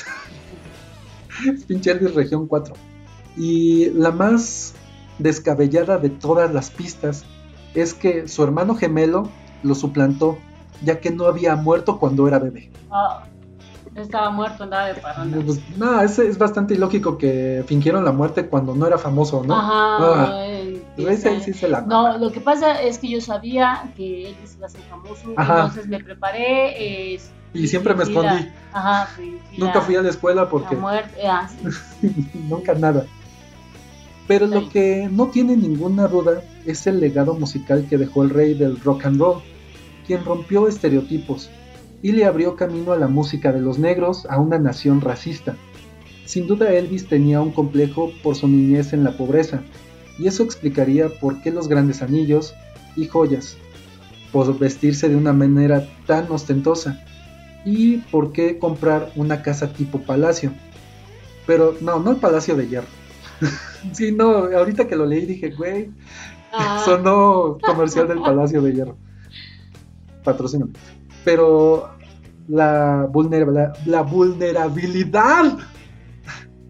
es 1.45 1.63
pinche 1.67 1.91
Elvis 1.91 2.15
Región 2.15 2.47
4. 2.47 2.73
Y 3.35 3.89
la 3.91 4.11
más 4.11 4.75
descabellada 5.17 5.97
de 5.97 6.09
todas 6.09 6.53
las 6.53 6.71
pistas 6.71 7.25
es 7.73 7.93
que 7.93 8.29
su 8.29 8.43
hermano 8.43 8.75
gemelo 8.75 9.29
lo 9.63 9.75
suplantó 9.75 10.37
ya 10.83 10.99
que 10.99 11.11
no 11.11 11.25
había 11.25 11.55
muerto 11.55 11.99
cuando 11.99 12.27
era 12.27 12.39
bebé. 12.39 12.71
Ah, 12.89 13.25
estaba 14.01 14.29
muerto, 14.29 14.63
andaba 14.63 14.87
de 14.87 14.95
parranda. 14.95 15.39
Pues, 15.45 15.59
no, 15.77 16.01
es, 16.01 16.19
es 16.19 16.37
bastante 16.37 16.73
ilógico 16.73 17.17
que 17.17 17.63
fingieron 17.67 18.03
la 18.03 18.11
muerte 18.11 18.47
cuando 18.47 18.75
no 18.75 18.87
era 18.87 18.97
famoso, 18.97 19.43
¿no? 19.45 19.55
Ajá. 19.55 19.97
Ah, 20.01 20.45
sí 21.41 21.53
se 21.53 21.69
la 21.69 21.81
no, 21.81 22.17
lo 22.17 22.31
que 22.31 22.41
pasa 22.41 22.81
es 22.81 22.97
que 22.97 23.09
yo 23.09 23.21
sabía 23.21 23.91
que 23.95 24.29
él 24.29 24.35
iba 24.57 24.67
a 24.67 24.69
ser 24.69 24.81
famoso, 24.81 25.33
entonces 25.37 25.87
me 25.87 26.03
preparé. 26.03 27.13
Eh, 27.13 27.19
y 27.53 27.67
siempre 27.67 27.95
me 27.95 28.03
escondí. 28.03 28.47
Ajá, 28.73 29.09
Nunca 29.57 29.81
fui 29.81 29.95
a 29.95 30.01
la 30.01 30.09
escuela 30.09 30.49
porque. 30.49 30.75
La 30.75 30.81
muerte, 30.81 31.27
ah, 31.27 31.49
Nunca 32.49 32.73
nada. 32.73 33.05
Pero 34.27 34.45
lo 34.45 34.69
que 34.69 35.09
no 35.11 35.27
tiene 35.27 35.57
ninguna 35.57 36.07
duda 36.07 36.41
es 36.65 36.85
el 36.85 36.99
legado 36.99 37.33
musical 37.33 37.87
que 37.89 37.97
dejó 37.97 38.21
el 38.21 38.29
rey 38.29 38.53
del 38.53 38.79
rock 38.79 39.05
and 39.05 39.19
roll 39.19 39.41
quien 40.05 40.25
rompió 40.25 40.67
estereotipos 40.67 41.51
y 42.01 42.11
le 42.11 42.25
abrió 42.25 42.55
camino 42.55 42.91
a 42.91 42.97
la 42.97 43.07
música 43.07 43.51
de 43.51 43.61
los 43.61 43.79
negros 43.79 44.25
a 44.29 44.39
una 44.39 44.57
nación 44.57 45.01
racista. 45.01 45.55
Sin 46.25 46.47
duda 46.47 46.71
Elvis 46.71 47.07
tenía 47.07 47.41
un 47.41 47.51
complejo 47.51 48.11
por 48.23 48.35
su 48.35 48.47
niñez 48.47 48.93
en 48.93 49.03
la 49.03 49.17
pobreza, 49.17 49.61
y 50.17 50.27
eso 50.27 50.43
explicaría 50.43 51.09
por 51.09 51.41
qué 51.41 51.51
los 51.51 51.67
grandes 51.67 52.01
anillos 52.01 52.53
y 52.95 53.05
joyas, 53.05 53.57
por 54.31 54.57
vestirse 54.57 55.09
de 55.09 55.15
una 55.15 55.33
manera 55.33 55.87
tan 56.05 56.31
ostentosa, 56.31 57.03
y 57.65 57.97
por 57.97 58.31
qué 58.31 58.57
comprar 58.59 59.11
una 59.15 59.41
casa 59.41 59.73
tipo 59.73 60.01
palacio. 60.01 60.53
Pero 61.45 61.75
no, 61.81 61.99
no 61.99 62.11
el 62.11 62.17
palacio 62.17 62.55
de 62.55 62.67
hierro. 62.67 62.87
sí, 63.93 64.11
no, 64.11 64.29
ahorita 64.29 64.87
que 64.87 64.95
lo 64.95 65.05
leí 65.05 65.25
dije, 65.25 65.51
güey, 65.51 65.89
ah. 66.53 66.81
sonó 66.85 67.57
comercial 67.65 68.07
del 68.07 68.21
palacio 68.21 68.61
de 68.61 68.73
hierro 68.73 68.97
patrocino. 70.23 70.69
Pero 71.23 71.89
la, 72.47 73.07
vulnerabilidad 73.11 75.57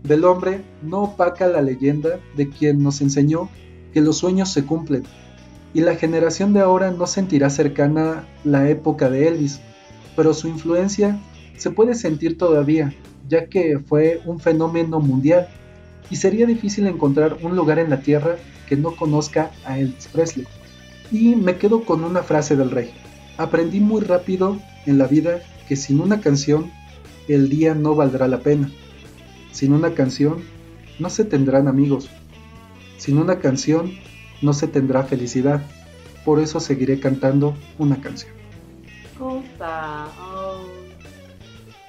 del 0.04 0.26
hombre 0.26 0.62
no 0.82 1.04
opaca 1.04 1.48
la 1.48 1.62
leyenda 1.62 2.20
de 2.36 2.50
quien 2.50 2.84
nos 2.84 3.00
enseñó 3.02 3.50
que 3.94 4.02
los 4.02 4.18
sueños 4.18 4.52
se 4.52 4.66
cumplen. 4.66 5.04
Y 5.74 5.82
la 5.82 5.96
generación 5.96 6.54
de 6.54 6.62
ahora 6.62 6.92
no 6.92 7.08
sentirá 7.08 7.50
cercana 7.50 8.28
la 8.44 8.70
época 8.70 9.10
de 9.10 9.28
Elvis, 9.28 9.62
pero 10.16 10.34
su 10.34 10.48
influencia 10.48 11.20
se 11.58 11.70
puede 11.70 11.94
sentir 11.94 12.38
todavía, 12.38 12.94
ya 13.28 13.48
que 13.48 13.80
fue 13.80 14.22
un 14.26 14.40
fenómeno 14.40 15.00
mundial 15.00 15.48
y 16.10 16.16
sería 16.16 16.46
difícil 16.46 16.88
encontrar 16.88 17.38
un 17.44 17.56
lugar 17.56 17.80
en 17.80 17.90
la 17.90 18.02
tierra 18.02 18.38
que 18.68 18.76
no 18.76 18.96
conozca 18.96 19.52
a 19.66 19.78
Elvis 19.78 20.08
Presley. 20.08 20.48
Y 21.12 21.36
me 21.36 21.58
quedo 21.58 21.86
con 21.86 22.04
una 22.04 22.24
frase 22.24 22.56
del 22.56 22.72
rey. 22.72 22.92
Aprendí 23.40 23.80
muy 23.80 24.02
rápido 24.02 24.60
en 24.86 24.98
la 24.98 25.08
vida 25.08 25.40
que 25.70 25.78
sin 25.78 26.02
una 26.02 26.20
canción 26.20 26.70
el 27.30 27.48
día 27.48 27.74
no 27.74 27.96
valdrá 27.96 28.28
la 28.28 28.42
pena. 28.42 28.70
Sin 29.54 29.72
una 29.72 29.94
canción 29.94 30.44
no 31.00 31.10
se 31.10 31.24
tendrán 31.24 31.70
amigos. 31.70 32.10
Sin 32.98 33.18
una 33.18 33.40
canción 33.40 33.94
no 34.42 34.52
se 34.52 34.68
tendrá 34.68 35.04
felicidad. 35.04 35.66
Por 36.26 36.42
eso 36.42 36.60
seguiré 36.60 37.00
cantando 37.00 37.56
una 37.78 38.02
canción. 38.02 38.34
Oh. 39.22 39.42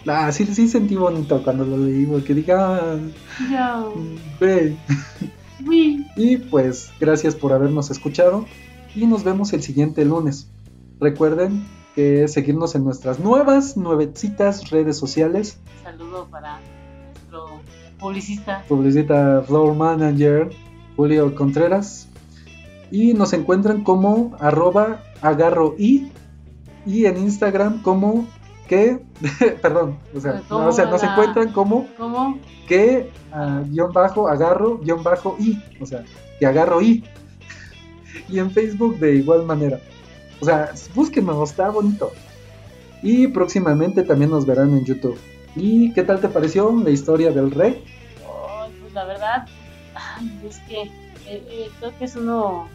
Ah, 0.07 0.31
sí, 0.31 0.47
sí 0.47 0.69
sentí 0.69 0.95
bonito 0.95 1.43
cuando 1.43 1.65
lo 1.65 1.79
leí, 1.79 2.07
porque 2.07 2.33
dije, 2.33 2.53
ah. 2.53 2.97
Uy. 4.41 4.77
Y 6.17 6.37
pues, 6.37 6.91
gracias 7.01 7.35
por 7.35 7.53
habernos 7.53 7.91
escuchado 7.91 8.47
y 8.95 9.07
nos 9.07 9.25
vemos 9.25 9.53
el 9.53 9.63
siguiente 9.63 10.05
lunes. 10.05 10.47
Recuerden 11.01 11.67
que 11.95 12.29
seguirnos 12.29 12.75
en 12.75 12.85
nuestras 12.85 13.19
nuevas, 13.19 13.77
nuevecitas 13.77 14.71
redes 14.71 14.97
sociales. 14.99 15.59
Saludo 15.83 16.27
para 16.31 16.61
nuestro 17.13 17.61
publicista. 17.99 18.65
Publicita 18.69 19.43
Floor 19.47 19.75
Manager 19.75 20.51
Julio 20.97 21.35
Contreras. 21.35 22.07
Y 22.91 23.15
nos 23.15 23.33
encuentran 23.33 23.83
como 23.85 24.37
arroba 24.41 25.01
agarro 25.23 25.75
y 25.79 26.09
y 26.87 27.05
en 27.07 27.19
Instagram 27.19 27.83
como 27.83 28.27
que, 28.69 29.01
perdón, 29.63 29.99
o 30.17 30.21
sea, 30.21 30.43
¿Cómo 30.49 30.63
no, 30.65 30.69
o 30.71 30.73
sea, 30.73 30.87
nos 30.87 31.03
la- 31.03 31.11
encuentran 31.13 31.53
como 31.53 31.87
¿Cómo? 31.99 32.39
que 32.67 33.11
ah, 33.33 33.63
guion 33.69 33.93
bajo 33.93 34.29
agarro 34.29 34.79
guion 34.79 35.03
bajo 35.03 35.37
y, 35.39 35.63
o 35.81 35.87
sea, 35.87 36.05
que 36.39 36.47
agarro 36.47 36.81
y. 36.83 37.05
Y 38.29 38.39
en 38.39 38.51
Facebook 38.51 38.99
de 38.99 39.15
igual 39.17 39.45
manera. 39.45 39.81
O 40.41 40.45
sea, 40.45 40.72
búsquenos, 40.95 41.51
está 41.51 41.68
bonito. 41.70 42.12
Y 43.03 43.28
próximamente 43.28 44.03
también 44.03 44.30
nos 44.30 44.47
verán 44.47 44.70
en 44.76 44.84
YouTube. 44.84 45.18
¿Y 45.57 45.93
qué 45.93 46.03
tal 46.03 46.20
te 46.20 46.28
pareció 46.28 46.70
la 46.82 46.91
historia 46.91 47.30
del 47.30 47.51
rey? 47.51 47.82
Pues 48.80 48.93
la 48.93 49.05
verdad, 49.05 49.47
ay, 49.95 50.41
es 50.49 50.59
que 50.68 50.82
eh, 50.82 50.91
eh, 51.26 51.70
creo 51.78 51.97
que 51.99 52.05
es 52.05 52.16
uno. 52.16 52.68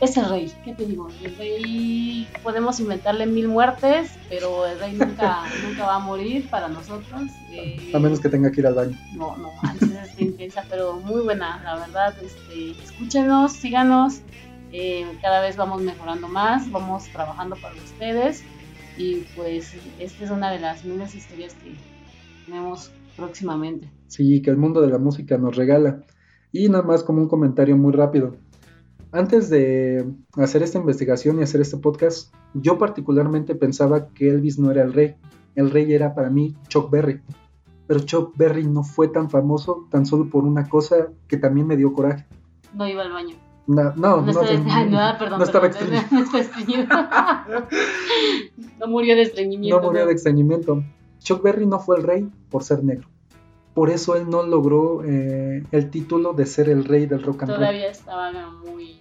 Es 0.00 0.16
el 0.16 0.28
rey, 0.28 0.52
¿qué 0.64 0.74
te 0.74 0.84
digo? 0.84 1.06
El 1.22 1.36
rey 1.36 2.26
podemos 2.42 2.80
inventarle 2.80 3.24
mil 3.24 3.46
muertes, 3.46 4.10
pero 4.28 4.66
el 4.66 4.76
rey 4.80 4.94
nunca, 4.94 5.44
nunca 5.68 5.86
va 5.86 5.94
a 5.94 5.98
morir 6.00 6.48
para 6.50 6.66
nosotros. 6.68 7.22
eh, 7.52 7.92
A 7.94 7.98
menos 8.00 8.18
que 8.18 8.28
tenga 8.28 8.50
que 8.50 8.60
ir 8.62 8.66
al 8.66 8.74
baño. 8.74 8.98
No, 9.14 9.36
no 9.36 9.48
está 9.70 10.06
intensa, 10.20 10.64
pero 10.68 10.94
muy 10.94 11.20
buena, 11.22 11.60
la 11.64 11.76
verdad. 11.76 12.14
Este, 12.20 12.72
escúchenos, 12.82 13.52
síganos. 13.52 14.22
Eh, 14.72 15.06
cada 15.20 15.40
vez 15.40 15.56
vamos 15.56 15.82
mejorando 15.82 16.28
más, 16.28 16.70
vamos 16.70 17.04
trabajando 17.12 17.56
para 17.56 17.74
ustedes. 17.74 18.42
Y 18.96 19.26
pues, 19.36 19.74
esta 19.98 20.24
es 20.24 20.30
una 20.30 20.50
de 20.50 20.60
las 20.60 20.84
mismas 20.84 21.14
historias 21.14 21.54
que 21.54 21.74
tenemos 22.46 22.90
próximamente. 23.16 23.90
Sí, 24.08 24.42
que 24.42 24.50
el 24.50 24.56
mundo 24.56 24.80
de 24.80 24.88
la 24.88 24.98
música 24.98 25.38
nos 25.38 25.56
regala. 25.56 26.02
Y 26.52 26.68
nada 26.68 26.84
más 26.84 27.02
como 27.02 27.20
un 27.20 27.28
comentario 27.28 27.76
muy 27.76 27.92
rápido. 27.92 28.36
Antes 29.10 29.50
de 29.50 30.06
hacer 30.36 30.62
esta 30.62 30.78
investigación 30.78 31.38
y 31.38 31.42
hacer 31.42 31.60
este 31.60 31.76
podcast, 31.76 32.34
yo 32.54 32.78
particularmente 32.78 33.54
pensaba 33.54 34.08
que 34.08 34.28
Elvis 34.28 34.58
no 34.58 34.70
era 34.70 34.82
el 34.82 34.92
rey. 34.92 35.16
El 35.54 35.70
rey 35.70 35.92
era 35.92 36.14
para 36.14 36.30
mí 36.30 36.56
Chuck 36.68 36.90
Berry. 36.90 37.20
Pero 37.86 38.00
Chuck 38.00 38.36
Berry 38.36 38.66
no 38.66 38.84
fue 38.84 39.08
tan 39.08 39.28
famoso 39.28 39.86
tan 39.90 40.06
solo 40.06 40.30
por 40.30 40.44
una 40.44 40.66
cosa 40.68 41.08
que 41.28 41.36
también 41.36 41.66
me 41.66 41.76
dio 41.76 41.92
coraje. 41.92 42.26
No 42.74 42.88
iba 42.88 43.02
al 43.02 43.12
baño. 43.12 43.36
No, 43.66 43.92
No, 43.94 44.22
no, 44.22 44.32
no, 44.32 44.40
ay, 44.40 44.88
no, 44.90 45.18
perdón, 45.18 45.38
no 45.38 45.44
estaba 45.44 45.70
perdón, 45.70 46.02
no 48.80 48.86
murió 48.88 49.14
de 49.14 49.22
estreñimiento. 49.22 49.80
No 49.80 49.86
murió 49.86 50.06
de 50.06 50.12
extrañimiento. 50.12 50.82
Chuck 51.20 51.42
Berry 51.42 51.66
no 51.66 51.78
fue 51.78 51.98
el 51.98 52.02
rey 52.02 52.28
por 52.50 52.64
ser 52.64 52.82
negro. 52.82 53.08
Por 53.74 53.88
eso 53.90 54.16
él 54.16 54.28
no 54.28 54.42
logró 54.42 55.02
eh, 55.04 55.64
el 55.70 55.90
título 55.90 56.32
de 56.32 56.46
ser 56.46 56.68
el 56.68 56.84
rey 56.84 57.06
del 57.06 57.22
rock 57.22 57.42
and 57.42 57.52
roll. 57.52 57.60
Todavía 57.60 57.88
estaba 57.88 58.50
muy 58.50 59.00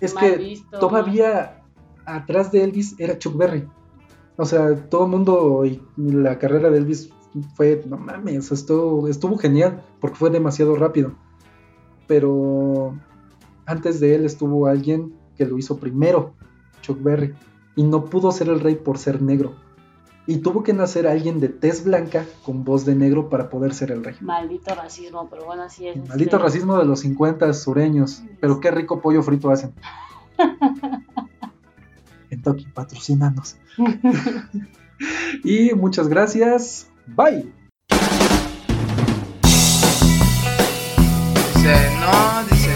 Es 0.00 0.14
mal 0.14 0.24
que 0.24 0.36
visto. 0.36 0.78
todavía 0.78 1.62
atrás 2.04 2.52
de 2.52 2.64
Elvis 2.64 2.96
era 2.98 3.18
Chuck 3.18 3.36
Berry. 3.36 3.68
O 4.36 4.44
sea, 4.44 4.74
todo 4.88 5.04
el 5.04 5.10
mundo 5.10 5.64
y 5.64 5.80
la 5.96 6.38
carrera 6.38 6.68
de 6.70 6.78
Elvis 6.78 7.10
fue, 7.54 7.82
no 7.86 7.96
mames, 7.96 8.52
estuvo, 8.52 9.08
estuvo 9.08 9.38
genial 9.38 9.82
porque 10.00 10.16
fue 10.16 10.30
demasiado 10.30 10.74
rápido. 10.76 11.12
Pero 12.06 12.94
antes 13.66 14.00
de 14.00 14.14
él 14.14 14.24
estuvo 14.24 14.66
alguien 14.66 15.14
que 15.36 15.46
lo 15.46 15.58
hizo 15.58 15.78
primero, 15.78 16.34
Chuck 16.82 17.02
Berry, 17.02 17.34
y 17.74 17.82
no 17.82 18.04
pudo 18.06 18.32
ser 18.32 18.48
el 18.48 18.60
rey 18.60 18.76
por 18.76 18.98
ser 18.98 19.22
negro. 19.22 19.54
Y 20.28 20.38
tuvo 20.38 20.64
que 20.64 20.72
nacer 20.72 21.06
alguien 21.06 21.38
de 21.38 21.48
tez 21.48 21.84
blanca 21.84 22.26
con 22.44 22.64
voz 22.64 22.84
de 22.84 22.96
negro 22.96 23.28
para 23.28 23.48
poder 23.48 23.74
ser 23.74 23.92
el 23.92 24.02
rey. 24.02 24.16
Maldito 24.20 24.74
racismo, 24.74 25.28
pero 25.30 25.44
bueno, 25.44 25.62
así 25.62 25.86
es. 25.86 25.96
Maldito 25.96 26.36
este, 26.36 26.38
racismo 26.38 26.76
de 26.76 26.84
los 26.84 27.00
50 27.00 27.52
sureños. 27.52 28.22
Pero 28.40 28.60
qué 28.60 28.72
rico 28.72 29.00
pollo 29.00 29.22
frito 29.22 29.50
hacen. 29.50 29.72
Kentucky, 32.28 32.66
patrocinanos. 32.74 33.56
y 35.44 35.72
muchas 35.74 36.08
gracias. 36.08 36.88
Bye. 37.06 37.52
No, 42.06 42.44
dice. 42.50 42.70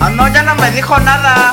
Ah, 0.00 0.10
no, 0.10 0.28
ya 0.28 0.42
no 0.42 0.54
me 0.56 0.70
dijo 0.70 0.98
nada. 0.98 1.52